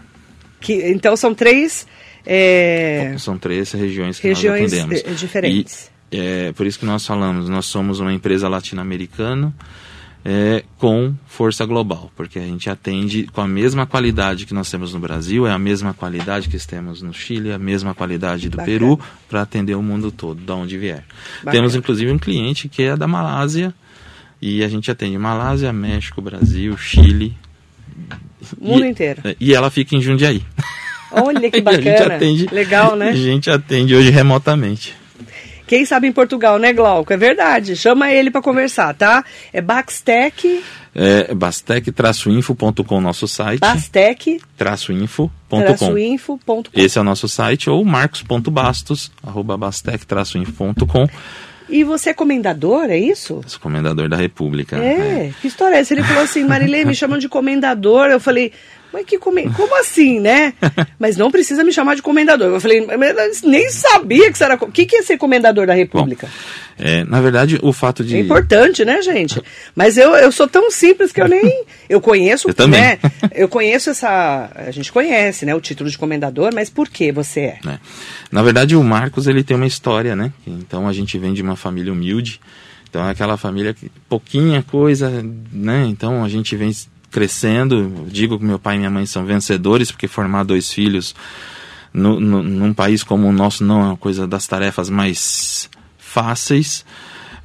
que, 0.61 0.73
então 0.91 1.17
são 1.17 1.33
três 1.33 1.87
é, 2.27 3.15
São 3.19 3.39
três 3.39 3.71
regiões 3.73 4.19
que 4.19 4.29
regiões 4.29 4.73
nós 4.73 4.81
atendemos. 4.85 5.21
diferentes. 5.21 5.91
E 6.11 6.19
é 6.19 6.53
por 6.53 6.67
isso 6.67 6.79
que 6.79 6.85
nós 6.85 7.07
falamos, 7.07 7.49
nós 7.49 7.67
somos 7.67 8.01
uma 8.01 8.13
empresa 8.13 8.49
latino-americana 8.49 9.53
é, 10.25 10.63
com 10.79 11.15
força 11.27 11.65
global, 11.67 12.11
porque 12.17 12.39
a 12.39 12.43
gente 12.43 12.71
atende 12.71 13.25
com 13.33 13.41
a 13.41 13.49
mesma 13.49 13.87
qualidade 13.87 14.47
que 14.47 14.55
nós 14.55 14.71
temos 14.71 14.95
no 14.95 15.01
Brasil, 15.01 15.47
é 15.47 15.51
a 15.51 15.59
mesma 15.59 15.93
qualidade 15.93 16.49
que 16.49 16.59
temos 16.67 17.03
no 17.03 17.13
Chile, 17.13 17.53
a 17.53 17.59
mesma 17.59 17.95
qualidade 17.95 18.49
do 18.49 18.57
Bacana. 18.57 18.79
Peru, 18.79 19.01
para 19.29 19.43
atender 19.43 19.75
o 19.75 19.83
mundo 19.83 20.13
todo, 20.13 20.41
de 20.41 20.53
onde 20.53 20.79
vier. 20.79 21.05
Bacana. 21.39 21.53
Temos 21.53 21.75
inclusive 21.75 22.11
um 22.13 22.19
cliente 22.19 22.69
que 22.69 22.83
é 22.83 22.97
da 22.97 23.09
Malásia, 23.09 23.75
e 24.41 24.63
a 24.63 24.69
gente 24.69 24.91
atende 24.91 25.19
Malásia, 25.19 25.73
México, 25.73 26.21
Brasil, 26.21 26.77
Chile. 26.77 27.37
O 28.61 28.69
mundo 28.69 28.85
e, 28.85 28.89
inteiro. 28.89 29.21
é, 29.25 29.37
E 29.41 29.55
ela 29.55 29.71
fica 29.71 29.97
em 29.97 30.01
Jundiaí. 30.01 30.43
Olha 31.11 31.51
que 31.51 31.61
bacana. 31.63 32.17
atende, 32.17 32.47
Legal, 32.51 32.97
né? 32.97 33.11
A 33.11 33.15
gente 33.15 33.51
atende 33.51 33.95
hoje 33.95 34.11
remotamente. 34.11 34.95
Quem 35.67 35.85
sabe 35.85 36.07
em 36.09 36.13
Portugal, 36.13 36.59
né, 36.59 36.73
Glauco? 36.73 37.13
É 37.13 37.17
verdade. 37.17 37.77
Chama 37.77 38.11
ele 38.13 38.31
para 38.31 38.43
conversar, 38.43 38.95
tá? 38.95 39.25
É 39.53 39.61
Baxtec, 39.61 40.63
É 40.95 41.33
bastec-info.com, 41.35 43.01
nosso 43.01 43.27
site. 43.27 43.61
Bastec, 43.61 44.41
Info.com. 44.91 45.99
info.com. 45.99 46.63
Esse 46.75 46.99
é 46.99 47.01
o 47.01 47.05
nosso 47.05 47.29
site, 47.29 47.71
ou 47.71 47.85
marcos.bastos, 47.85 49.11
arroba 49.23 49.57
bastec-info.com, 49.57 51.07
E 51.69 51.85
você 51.85 52.11
é 52.11 52.15
comendador, 52.15 52.91
é 52.91 52.99
isso? 52.99 53.41
sou 53.47 53.61
comendador 53.61 54.09
da 54.09 54.17
República. 54.17 54.77
É, 54.77 55.33
que 55.41 55.49
história 55.49 55.77
é 55.77 55.79
essa? 55.79 55.95
Ele 55.95 56.03
falou 56.03 56.25
assim, 56.25 56.45
Marilê, 56.45 56.85
me 56.85 56.95
chamam 56.95 57.19
de 57.19 57.29
comendador. 57.29 58.07
Eu 58.09 58.21
falei, 58.21 58.53
mas 58.93 59.07
que 59.07 59.19
comen... 59.19 59.51
como 59.53 59.79
assim, 59.79 60.21
né? 60.21 60.55
Mas 60.99 61.17
não 61.17 61.31
precisa 61.31 61.65
me 61.65 61.73
chamar 61.73 61.97
de 61.97 62.03
comendador. 62.03 62.49
Eu 62.49 62.61
falei, 62.61 62.87
nem 63.43 63.71
sabia 63.71 64.31
que 64.31 64.39
você 64.39 64.45
era... 64.45 64.55
O 64.55 64.71
que, 64.71 64.87
que 64.87 64.97
é 64.97 65.03
ser 65.03 65.17
comendador 65.17 65.67
da 65.67 65.75
República? 65.75 66.29
É, 66.79 67.05
na 67.05 67.21
verdade, 67.21 67.59
o 67.63 67.73
fato 67.73 68.05
de... 68.05 68.17
É 68.17 68.21
importante, 68.21 68.85
né, 68.85 69.03
gente? 69.03 69.41
Mas 69.75 69.97
eu, 69.97 70.15
eu 70.15 70.31
sou 70.31 70.47
tão 70.47 70.71
simples 70.71 71.13
que 71.13 71.21
eu 71.21 71.29
nem. 71.29 71.65
Eu 71.89 72.01
conheço, 72.01 72.49
Eu 72.49 72.55
também. 72.55 72.81
né? 72.81 72.99
Eu 73.33 73.49
conheço 73.49 73.91
essa. 73.91 74.51
A 74.55 74.71
gente 74.71 74.91
conhece, 74.91 75.45
né? 75.45 75.55
O 75.55 75.61
título 75.61 75.91
de 75.91 75.99
comendador, 75.99 76.51
mas 76.55 76.71
por 76.71 76.89
que 76.89 77.13
você 77.13 77.41
é? 77.41 77.59
né? 77.65 77.79
Na 78.31 78.43
verdade, 78.43 78.75
o 78.75 78.83
Marcos 78.83 79.27
ele 79.27 79.45
tem 79.45 79.57
uma 79.57 79.67
história, 79.67 80.17
né? 80.17 80.33
Então 80.47 80.89
a 80.89 80.93
gente 80.93 81.19
vem 81.19 81.35
de 81.35 81.43
uma 81.43 81.55
família 81.55 81.93
humilde. 81.93 82.41
Então 82.89 83.07
é 83.07 83.11
aquela 83.11 83.37
família 83.37 83.75
que 83.75 83.91
pouquinha 84.09 84.63
coisa, 84.63 85.23
né? 85.53 85.85
Então 85.87 86.25
a 86.25 86.29
gente 86.29 86.57
vem 86.57 86.71
crescendo. 87.13 87.77
Eu 87.77 88.07
digo 88.09 88.39
que 88.39 88.45
meu 88.45 88.59
pai 88.59 88.75
e 88.75 88.79
minha 88.79 88.91
mãe 88.91 89.07
são 89.07 89.25
vencedores 89.25 89.91
porque 89.93 90.09
formar 90.09 90.43
dois 90.45 90.73
filhos 90.73 91.15
no, 91.95 92.19
no- 92.19 92.43
num 92.43 92.73
país 92.75 93.05
como 93.05 93.29
o 93.29 93.33
nosso 93.33 93.63
não 93.63 93.81
é 93.81 93.85
uma 93.89 93.97
coisa 93.97 94.27
das 94.27 94.47
tarefas 94.47 94.89
mais 94.91 95.69
fáceis. 95.99 96.85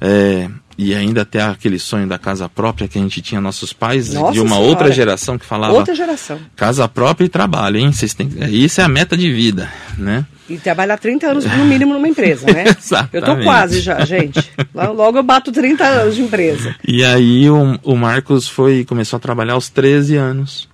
É, 0.00 0.48
e 0.78 0.94
ainda 0.94 1.24
ter 1.24 1.40
aquele 1.40 1.76
sonho 1.76 2.06
da 2.06 2.16
casa 2.16 2.48
própria 2.48 2.86
que 2.86 2.96
a 2.96 3.02
gente 3.02 3.20
tinha 3.20 3.40
nossos 3.40 3.72
pais 3.72 4.14
Nossa 4.14 4.32
de 4.32 4.40
uma 4.40 4.50
Senhora. 4.50 4.68
outra 4.68 4.92
geração 4.92 5.36
que 5.36 5.44
falava 5.44 5.72
Outra 5.74 5.92
geração. 5.92 6.38
casa 6.54 6.88
própria 6.88 7.26
e 7.26 7.28
trabalho, 7.28 7.78
hein? 7.78 7.90
Vocês 7.90 8.14
têm, 8.14 8.30
isso 8.48 8.80
é 8.80 8.84
a 8.84 8.88
meta 8.88 9.16
de 9.16 9.28
vida, 9.32 9.68
né? 9.98 10.24
E 10.48 10.56
trabalhar 10.56 10.96
30 10.96 11.26
anos 11.26 11.44
no 11.44 11.64
mínimo 11.64 11.92
numa 11.92 12.08
empresa, 12.08 12.46
né? 12.46 12.64
Eu 13.12 13.20
tô 13.22 13.36
quase 13.38 13.80
já, 13.80 14.02
gente. 14.04 14.40
Logo 14.72 15.18
eu 15.18 15.22
bato 15.22 15.50
30 15.52 15.84
anos 15.84 16.14
de 16.14 16.22
empresa. 16.22 16.74
E 16.86 17.04
aí 17.04 17.50
o, 17.50 17.78
o 17.82 17.96
Marcos 17.96 18.48
foi 18.48 18.84
começou 18.84 19.16
a 19.16 19.20
trabalhar 19.20 19.54
aos 19.54 19.68
13 19.68 20.16
anos. 20.16 20.68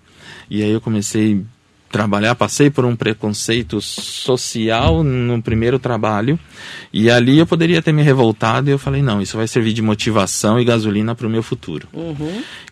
E 0.50 0.62
aí 0.62 0.70
eu 0.70 0.80
comecei 0.80 1.42
trabalhar, 1.94 2.34
passei 2.34 2.70
por 2.70 2.84
um 2.84 2.96
preconceito 2.96 3.80
social 3.80 5.04
no 5.04 5.40
primeiro 5.40 5.78
trabalho. 5.78 6.36
E 6.92 7.08
ali 7.08 7.38
eu 7.38 7.46
poderia 7.46 7.80
ter 7.80 7.92
me 7.92 8.02
revoltado 8.02 8.68
e 8.68 8.72
eu 8.72 8.78
falei, 8.80 9.00
não, 9.00 9.22
isso 9.22 9.36
vai 9.36 9.46
servir 9.46 9.72
de 9.72 9.80
motivação 9.80 10.58
e 10.58 10.64
gasolina 10.64 11.14
para 11.14 11.28
o 11.28 11.30
meu 11.30 11.40
futuro. 11.40 11.86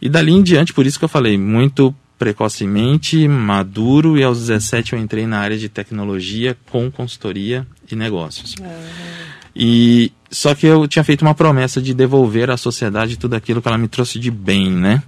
E 0.00 0.08
dali 0.08 0.32
em 0.32 0.42
diante, 0.42 0.74
por 0.74 0.84
isso 0.84 0.98
que 0.98 1.04
eu 1.04 1.08
falei, 1.08 1.38
muito 1.38 1.94
precocemente, 2.18 3.28
maduro, 3.28 4.18
e 4.18 4.24
aos 4.24 4.40
17 4.40 4.94
eu 4.94 4.98
entrei 4.98 5.24
na 5.24 5.38
área 5.38 5.56
de 5.56 5.68
tecnologia 5.68 6.56
com 6.68 6.90
consultoria 6.90 7.64
e 7.90 7.94
negócios. 7.94 8.56
E 9.54 10.10
só 10.32 10.52
que 10.52 10.66
eu 10.66 10.88
tinha 10.88 11.04
feito 11.04 11.22
uma 11.22 11.34
promessa 11.34 11.80
de 11.80 11.94
devolver 11.94 12.50
à 12.50 12.56
sociedade 12.56 13.16
tudo 13.16 13.34
aquilo 13.34 13.62
que 13.62 13.68
ela 13.68 13.78
me 13.78 13.86
trouxe 13.86 14.18
de 14.18 14.32
bem, 14.32 14.68
né? 14.68 15.00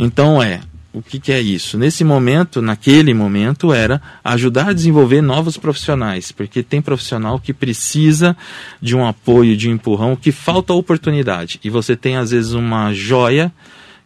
Então 0.00 0.42
é, 0.42 0.60
o 0.92 1.02
que, 1.02 1.20
que 1.20 1.32
é 1.32 1.40
isso? 1.40 1.76
Nesse 1.76 2.02
momento, 2.02 2.62
naquele 2.62 3.12
momento, 3.12 3.72
era 3.72 4.00
ajudar 4.24 4.70
a 4.70 4.72
desenvolver 4.72 5.20
novos 5.20 5.56
profissionais, 5.56 6.32
porque 6.32 6.62
tem 6.62 6.80
profissional 6.80 7.38
que 7.38 7.52
precisa 7.52 8.36
de 8.80 8.96
um 8.96 9.06
apoio, 9.06 9.56
de 9.56 9.68
um 9.68 9.74
empurrão, 9.74 10.16
que 10.16 10.32
falta 10.32 10.72
oportunidade. 10.72 11.60
E 11.62 11.68
você 11.68 11.94
tem, 11.94 12.16
às 12.16 12.30
vezes, 12.30 12.52
uma 12.52 12.92
joia 12.92 13.52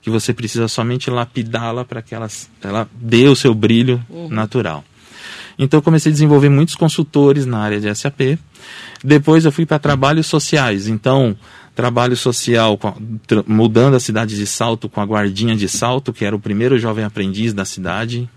que 0.02 0.10
você 0.10 0.34
precisa 0.34 0.66
somente 0.66 1.08
lapidá-la 1.08 1.84
para 1.84 2.02
que 2.02 2.14
ela, 2.14 2.28
ela 2.60 2.88
dê 2.92 3.28
o 3.28 3.36
seu 3.36 3.54
brilho 3.54 4.04
natural. 4.28 4.84
Então 5.58 5.78
eu 5.78 5.82
comecei 5.82 6.10
a 6.10 6.12
desenvolver 6.12 6.48
muitos 6.48 6.74
consultores 6.74 7.46
na 7.46 7.58
área 7.58 7.80
de 7.80 7.94
SAP. 7.94 8.36
Depois 9.04 9.44
eu 9.44 9.52
fui 9.52 9.64
para 9.64 9.78
trabalhos 9.78 10.26
sociais. 10.26 10.88
Então, 10.88 11.36
trabalho 11.74 12.16
social 12.16 12.78
mudando 13.46 13.94
a 13.94 14.00
cidade 14.00 14.36
de 14.36 14.46
Salto 14.46 14.88
com 14.88 15.00
a 15.00 15.04
guardinha 15.04 15.56
de 15.56 15.68
Salto, 15.68 16.12
que 16.12 16.24
era 16.24 16.36
o 16.36 16.40
primeiro 16.40 16.78
jovem 16.78 17.04
aprendiz 17.04 17.52
da 17.52 17.64
cidade. 17.64 18.28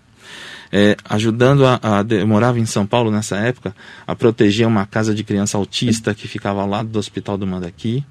É, 0.71 0.98
ajudando 1.08 1.65
a, 1.65 1.80
a 1.82 2.06
eu 2.10 2.28
morava 2.28 2.60
em 2.60 2.65
São 2.65 2.88
Paulo 2.88 3.12
nessa 3.12 3.38
época 3.38 3.74
a 4.06 4.15
proteger 4.15 4.67
uma 4.67 4.86
casa 4.86 5.13
de 5.13 5.24
criança 5.24 5.58
autista 5.58 6.13
que 6.13 6.28
ficava 6.28 6.60
ao 6.60 6.67
lado 6.67 6.89
do 6.89 6.98
Hospital 6.98 7.38
do 7.38 7.45
Mandaqui 7.45 8.04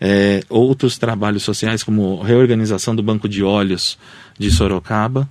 É, 0.00 0.42
outros 0.48 0.96
trabalhos 0.96 1.42
sociais 1.42 1.82
como 1.82 2.22
reorganização 2.22 2.94
do 2.94 3.02
banco 3.02 3.28
de 3.28 3.42
olhos 3.42 3.98
de 4.38 4.50
Sorocaba 4.52 5.28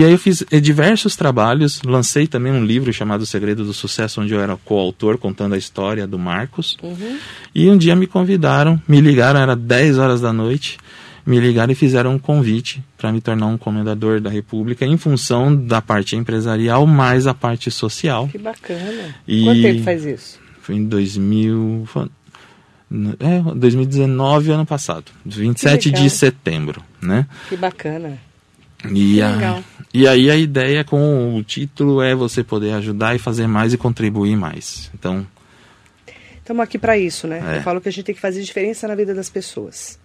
e 0.00 0.04
aí 0.04 0.12
eu 0.12 0.18
fiz 0.18 0.44
eh, 0.50 0.60
diversos 0.60 1.16
trabalhos 1.16 1.80
lancei 1.82 2.26
também 2.26 2.52
um 2.52 2.64
livro 2.64 2.92
chamado 2.92 3.22
O 3.22 3.26
Segredo 3.26 3.64
do 3.64 3.72
Sucesso 3.72 4.20
onde 4.20 4.32
eu 4.34 4.40
era 4.40 4.56
coautor 4.64 5.16
contando 5.18 5.54
a 5.54 5.58
história 5.58 6.06
do 6.06 6.18
Marcos 6.18 6.76
e 7.54 7.68
um 7.70 7.76
dia 7.76 7.94
me 7.96 8.06
convidaram 8.06 8.80
me 8.88 9.00
ligaram 9.00 9.40
era 9.40 9.54
10 9.56 9.98
horas 9.98 10.20
da 10.20 10.32
noite 10.32 10.78
me 11.24 11.40
ligaram 11.40 11.72
e 11.72 11.74
fizeram 11.74 12.12
um 12.14 12.18
convite 12.20 12.80
para 12.96 13.10
me 13.12 13.20
tornar 13.20 13.46
um 13.46 13.58
comendador 13.58 14.20
da 14.20 14.30
República 14.30 14.84
em 14.86 14.96
função 14.96 15.54
da 15.56 15.82
parte 15.82 16.14
empresarial 16.14 16.86
mais 16.86 17.26
a 17.26 17.34
parte 17.34 17.68
social. 17.68 18.28
Que 18.28 18.38
bacana. 18.38 19.12
E- 19.26 19.42
Quanto 19.42 19.60
tempo 19.62 19.82
faz 19.82 20.04
isso? 20.04 20.38
Foi 20.62 20.76
em 20.76 20.84
2000, 20.84 21.82
foi- 21.86 22.08
é, 23.18 23.42
2019, 23.56 24.52
ano 24.52 24.64
passado, 24.64 25.06
27 25.24 25.88
legal. 25.88 26.02
de 26.04 26.10
setembro, 26.10 26.82
né? 27.02 27.26
Que 27.48 27.56
bacana. 27.56 28.18
E, 28.94 29.22
a- 29.22 29.62
e 29.94 30.06
aí 30.08 30.30
a 30.30 30.36
ideia 30.36 30.84
com 30.84 31.36
o 31.36 31.42
título 31.42 32.02
é 32.02 32.14
você 32.14 32.42
poder 32.44 32.72
ajudar 32.74 33.14
e 33.14 33.18
fazer 33.18 33.46
mais 33.46 33.72
e 33.72 33.78
contribuir 33.78 34.36
mais. 34.36 34.90
Então, 34.94 35.26
Estamos 36.38 36.62
aqui 36.62 36.78
para 36.78 36.96
isso, 36.96 37.26
né? 37.26 37.42
É. 37.54 37.58
Eu 37.58 37.62
falo 37.62 37.80
que 37.80 37.88
a 37.88 37.92
gente 37.92 38.04
tem 38.04 38.14
que 38.14 38.20
fazer 38.20 38.40
diferença 38.40 38.86
na 38.86 38.94
vida 38.94 39.12
das 39.12 39.28
pessoas. 39.28 39.98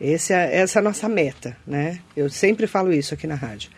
Esse 0.00 0.32
é, 0.32 0.56
essa 0.60 0.78
é 0.78 0.80
a 0.80 0.82
nossa 0.82 1.08
meta, 1.10 1.54
né? 1.66 1.98
Eu 2.16 2.30
sempre 2.30 2.66
falo 2.66 2.90
isso 2.90 3.12
aqui 3.12 3.26
na 3.26 3.34
rádio. 3.34 3.68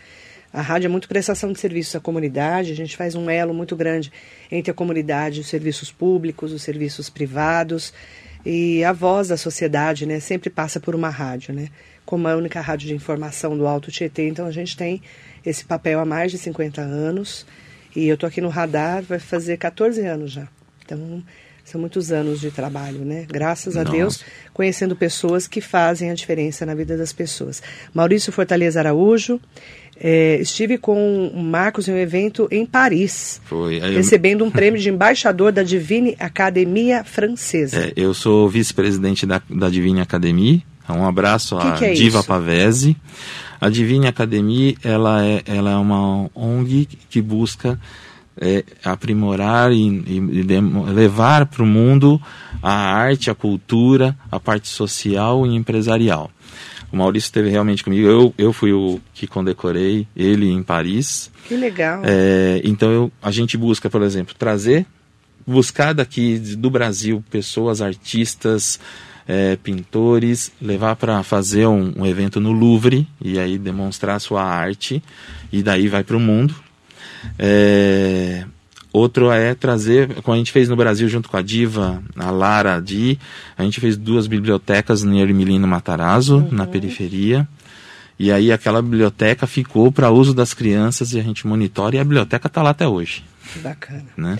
A 0.52 0.62
rádio 0.62 0.86
é 0.86 0.88
muito 0.88 1.08
prestação 1.08 1.52
de 1.52 1.58
serviços 1.58 1.96
à 1.96 2.00
comunidade, 2.00 2.70
a 2.70 2.76
gente 2.76 2.96
faz 2.96 3.16
um 3.16 3.28
elo 3.28 3.52
muito 3.52 3.74
grande 3.74 4.12
entre 4.52 4.70
a 4.70 4.74
comunidade, 4.74 5.40
os 5.40 5.48
serviços 5.48 5.90
públicos, 5.90 6.52
os 6.52 6.62
serviços 6.62 7.10
privados 7.10 7.92
e 8.44 8.84
a 8.84 8.92
voz 8.92 9.26
da 9.28 9.36
sociedade, 9.36 10.06
né, 10.06 10.20
sempre 10.20 10.48
passa 10.48 10.78
por 10.78 10.94
uma 10.94 11.10
rádio, 11.10 11.52
né? 11.52 11.68
Como 12.06 12.26
a 12.26 12.36
única 12.36 12.60
rádio 12.60 12.88
de 12.88 12.94
informação 12.94 13.58
do 13.58 13.66
Alto 13.66 13.90
Tietê, 13.90 14.28
então 14.28 14.46
a 14.46 14.50
gente 14.50 14.76
tem 14.76 15.02
esse 15.44 15.64
papel 15.64 16.00
há 16.00 16.04
mais 16.06 16.32
de 16.32 16.38
50 16.38 16.80
anos. 16.80 17.44
E 17.94 18.08
eu 18.08 18.14
estou 18.14 18.26
aqui 18.26 18.40
no 18.40 18.48
Radar, 18.48 19.02
vai 19.02 19.18
fazer 19.18 19.56
14 19.56 20.00
anos 20.06 20.30
já. 20.30 20.48
Então, 20.84 21.22
são 21.66 21.80
muitos 21.80 22.12
anos 22.12 22.40
de 22.40 22.52
trabalho, 22.52 23.00
né? 23.00 23.26
Graças 23.28 23.76
a 23.76 23.82
Nossa. 23.82 23.96
Deus, 23.96 24.24
conhecendo 24.54 24.94
pessoas 24.94 25.48
que 25.48 25.60
fazem 25.60 26.10
a 26.10 26.14
diferença 26.14 26.64
na 26.64 26.76
vida 26.76 26.96
das 26.96 27.12
pessoas. 27.12 27.60
Maurício 27.92 28.32
Fortaleza 28.32 28.78
Araújo, 28.78 29.40
é, 29.98 30.38
estive 30.40 30.78
com 30.78 31.26
o 31.26 31.42
Marcos 31.42 31.88
em 31.88 31.92
um 31.92 31.96
evento 31.96 32.46
em 32.52 32.64
Paris, 32.64 33.40
Foi. 33.46 33.80
recebendo 33.80 34.44
um 34.44 34.50
prêmio 34.52 34.80
de 34.80 34.90
embaixador 34.90 35.50
da 35.50 35.64
Divine 35.64 36.14
Academia 36.20 37.02
Francesa. 37.02 37.86
É, 37.86 37.92
eu 37.96 38.14
sou 38.14 38.48
vice-presidente 38.48 39.26
da, 39.26 39.42
da 39.50 39.68
Divine 39.68 40.00
Academie. 40.00 40.64
Um 40.92 41.06
abraço 41.06 41.56
à 41.56 41.72
que 41.72 41.84
é 41.84 41.92
Diva 41.92 42.18
isso? 42.18 42.28
Pavese. 42.28 42.96
A 43.60 43.68
Divine 43.68 44.06
Academie 44.06 44.76
ela 44.84 45.24
é, 45.24 45.42
ela 45.46 45.70
é 45.70 45.76
uma 45.76 46.30
ONG 46.34 46.86
que 47.08 47.22
busca 47.22 47.78
é, 48.38 48.64
aprimorar 48.84 49.72
e, 49.72 49.88
e, 49.88 50.16
e 50.18 50.42
levar 50.42 51.46
para 51.46 51.62
o 51.62 51.66
mundo 51.66 52.20
a 52.62 52.72
arte, 52.72 53.30
a 53.30 53.34
cultura, 53.34 54.16
a 54.30 54.38
parte 54.38 54.68
social 54.68 55.46
e 55.46 55.54
empresarial. 55.54 56.30
O 56.92 56.96
Maurício 56.96 57.28
esteve 57.28 57.48
realmente 57.50 57.82
comigo. 57.82 58.06
Eu, 58.06 58.34
eu 58.38 58.52
fui 58.52 58.72
o 58.72 59.00
que 59.12 59.26
condecorei 59.26 60.06
ele 60.14 60.50
em 60.50 60.62
Paris. 60.62 61.30
Que 61.46 61.56
legal. 61.56 62.02
É, 62.04 62.60
então 62.64 62.90
eu, 62.90 63.12
a 63.22 63.30
gente 63.30 63.56
busca, 63.56 63.90
por 63.90 64.02
exemplo, 64.02 64.34
trazer, 64.38 64.86
buscar 65.46 65.92
daqui 65.92 66.38
do 66.38 66.70
Brasil 66.70 67.24
pessoas, 67.30 67.80
artistas, 67.80 68.78
é, 69.26 69.56
pintores, 69.56 70.52
levar 70.60 70.96
para 70.96 71.22
fazer 71.22 71.66
um, 71.66 71.92
um, 71.96 72.06
evento 72.06 72.40
no 72.40 72.52
Louvre 72.52 73.06
e 73.20 73.38
aí 73.38 73.58
demonstrar 73.58 74.20
sua 74.20 74.42
arte 74.42 75.02
e 75.52 75.62
daí 75.62 75.88
vai 75.88 76.04
para 76.04 76.16
o 76.16 76.20
mundo. 76.20 76.54
É, 77.38 78.44
outro 78.92 79.30
é 79.30 79.54
trazer, 79.54 80.22
como 80.22 80.34
a 80.34 80.38
gente 80.38 80.52
fez 80.52 80.68
no 80.68 80.76
Brasil 80.76 81.08
junto 81.08 81.28
com 81.28 81.36
a 81.36 81.42
diva, 81.42 82.02
a 82.16 82.30
Lara 82.30 82.80
Di, 82.80 83.18
a 83.58 83.64
gente 83.64 83.80
fez 83.80 83.96
duas 83.96 84.26
bibliotecas 84.26 85.02
no 85.02 85.18
Ermelino 85.18 85.66
Matarazzo, 85.66 86.38
uhum. 86.38 86.48
na 86.52 86.66
periferia. 86.66 87.48
E 88.18 88.32
aí 88.32 88.50
aquela 88.50 88.80
biblioteca 88.80 89.46
ficou 89.46 89.92
para 89.92 90.10
uso 90.10 90.32
das 90.32 90.54
crianças 90.54 91.12
e 91.12 91.20
a 91.20 91.22
gente 91.22 91.46
monitora 91.46 91.96
e 91.96 91.98
a 91.98 92.04
biblioteca 92.04 92.46
está 92.46 92.62
lá 92.62 92.70
até 92.70 92.86
hoje. 92.86 93.24
Bacana. 93.56 94.06
Né? 94.16 94.38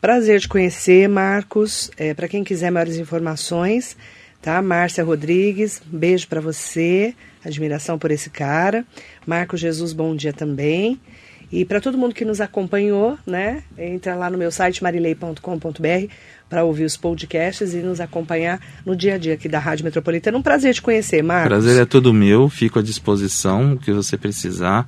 Prazer 0.00 0.40
te 0.40 0.48
conhecer, 0.48 1.06
Marcos. 1.08 1.90
É, 1.98 2.14
para 2.14 2.26
quem 2.26 2.42
quiser 2.42 2.70
maiores 2.70 2.96
informações, 2.96 3.96
tá? 4.40 4.60
Márcia 4.62 5.04
Rodrigues, 5.04 5.82
beijo 5.86 6.26
para 6.28 6.40
você, 6.40 7.14
admiração 7.44 7.98
por 7.98 8.10
esse 8.10 8.30
cara. 8.30 8.84
Marcos 9.26 9.60
Jesus, 9.60 9.92
bom 9.92 10.14
dia 10.14 10.32
também. 10.32 11.00
E 11.52 11.64
para 11.64 11.80
todo 11.80 11.98
mundo 11.98 12.14
que 12.14 12.24
nos 12.24 12.40
acompanhou, 12.40 13.18
né, 13.26 13.64
entra 13.76 14.14
lá 14.14 14.30
no 14.30 14.38
meu 14.38 14.52
site 14.52 14.82
marilei.com.br 14.82 16.12
para 16.48 16.64
ouvir 16.64 16.84
os 16.84 16.96
podcasts 16.96 17.74
e 17.74 17.78
nos 17.78 18.00
acompanhar 18.00 18.60
no 18.86 18.94
dia 18.94 19.14
a 19.14 19.18
dia 19.18 19.34
aqui 19.34 19.48
da 19.48 19.58
Rádio 19.58 19.84
Metropolitana. 19.84 20.38
Um 20.38 20.42
prazer 20.42 20.74
te 20.74 20.82
conhecer, 20.82 21.22
Marcos. 21.22 21.48
Prazer 21.48 21.82
é 21.82 21.84
todo 21.84 22.12
meu, 22.14 22.48
fico 22.48 22.78
à 22.78 22.82
disposição, 22.82 23.74
o 23.74 23.78
que 23.78 23.92
você 23.92 24.16
precisar. 24.16 24.86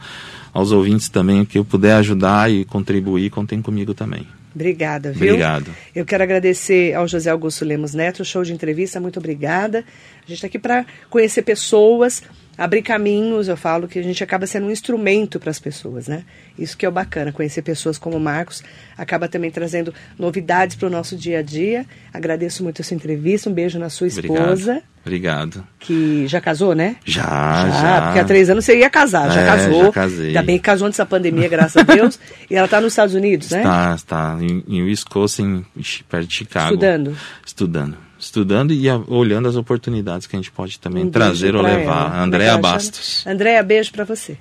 Aos 0.53 0.71
ouvintes 0.71 1.09
também, 1.09 1.45
que 1.45 1.59
eu 1.59 1.65
puder 1.65 1.95
ajudar 1.95 2.51
e 2.51 2.65
contribuir, 2.65 3.31
contem 3.31 3.61
comigo 3.61 3.93
também. 3.93 4.27
Obrigada, 4.55 5.13
viu? 5.13 5.35
Obrigado. 5.35 5.71
Eu 5.95 6.05
quero 6.05 6.23
agradecer 6.23 6.95
ao 6.95 7.09
José 7.09 7.31
Augusto 7.31 7.65
Lemos 7.65 7.95
Neto, 7.95 8.25
show 8.25 8.43
de 8.43 8.53
entrevista, 8.53 9.01
muito 9.01 9.19
obrigada. 9.19 9.85
A 10.25 10.29
gente 10.29 10.35
está 10.35 10.47
aqui 10.47 10.59
para 10.59 10.87
conhecer 11.11 11.43
pessoas, 11.43 12.23
abrir 12.57 12.83
caminhos, 12.83 13.49
eu 13.49 13.57
falo 13.57 13.89
que 13.89 13.99
a 13.99 14.03
gente 14.03 14.23
acaba 14.23 14.47
sendo 14.47 14.67
um 14.67 14.71
instrumento 14.71 15.41
para 15.41 15.51
as 15.51 15.59
pessoas, 15.59 16.07
né? 16.07 16.25
Isso 16.57 16.77
que 16.77 16.87
é 16.87 16.89
o 16.89 16.93
bacana, 16.93 17.33
conhecer 17.33 17.63
pessoas 17.63 17.99
como 17.99 18.17
o 18.17 18.21
Marcos, 18.21 18.63
acaba 18.97 19.27
também 19.27 19.51
trazendo 19.51 19.93
novidades 20.17 20.77
para 20.77 20.87
o 20.87 20.91
nosso 20.91 21.17
dia 21.17 21.41
a 21.41 21.43
dia. 21.43 21.85
Agradeço 22.13 22.63
muito 22.63 22.81
essa 22.81 22.95
entrevista, 22.95 23.51
um 23.51 23.53
beijo 23.53 23.79
na 23.79 23.91
sua 23.91 24.07
esposa. 24.07 24.73
Obrigado. 24.73 24.93
Obrigado. 25.05 25.67
Que 25.81 26.29
já 26.29 26.41
casou, 26.41 26.73
né? 26.73 26.95
Já, 27.05 27.23
já. 27.23 27.71
já. 27.71 28.03
Porque 28.03 28.19
há 28.21 28.25
três 28.25 28.49
anos 28.49 28.65
você 28.65 28.79
ia 28.79 28.89
casar, 28.89 29.33
já 29.33 29.41
é, 29.41 29.47
casou. 29.47 29.85
Já 29.87 29.93
casei. 29.93 30.27
Ainda 30.29 30.43
bem 30.43 30.59
que 30.59 30.63
casou 30.63 30.87
antes 30.87 30.99
da 30.99 31.07
pandemia, 31.07 31.49
graças 31.49 31.77
a 31.77 31.83
Deus. 31.83 32.21
e 32.49 32.55
ela 32.55 32.67
está 32.67 32.81
nos 32.81 32.93
Estados 32.93 33.15
Unidos, 33.15 33.51
né? 33.51 33.59
Está, 33.59 33.95
está. 33.97 34.39
Em, 34.41 34.63
em 34.69 34.83
Wisconsin, 34.85 35.65
perto 36.09 36.29
de 36.29 36.35
Chicago. 36.35 36.75
Estudando. 36.75 37.17
Estudando 37.45 38.12
estudando 38.23 38.73
e 38.73 38.89
a, 38.89 39.01
olhando 39.09 39.49
as 39.49 39.57
oportunidades 39.57 40.27
que 40.27 40.37
a 40.37 40.39
gente 40.39 40.51
pode 40.51 40.79
também 40.79 41.05
um 41.05 41.11
trazer 41.11 41.57
ou 41.57 41.63
levar. 41.63 42.13
Ela. 42.13 42.23
Andréa 42.23 42.57
Bastos. 42.57 43.27
Andréa, 43.27 43.63
beijo 43.63 43.91
para 43.93 44.05
você. 44.05 44.39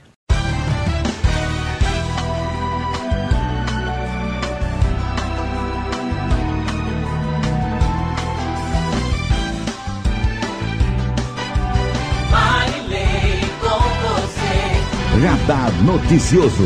Radar 15.21 15.71
Noticioso. 15.83 16.63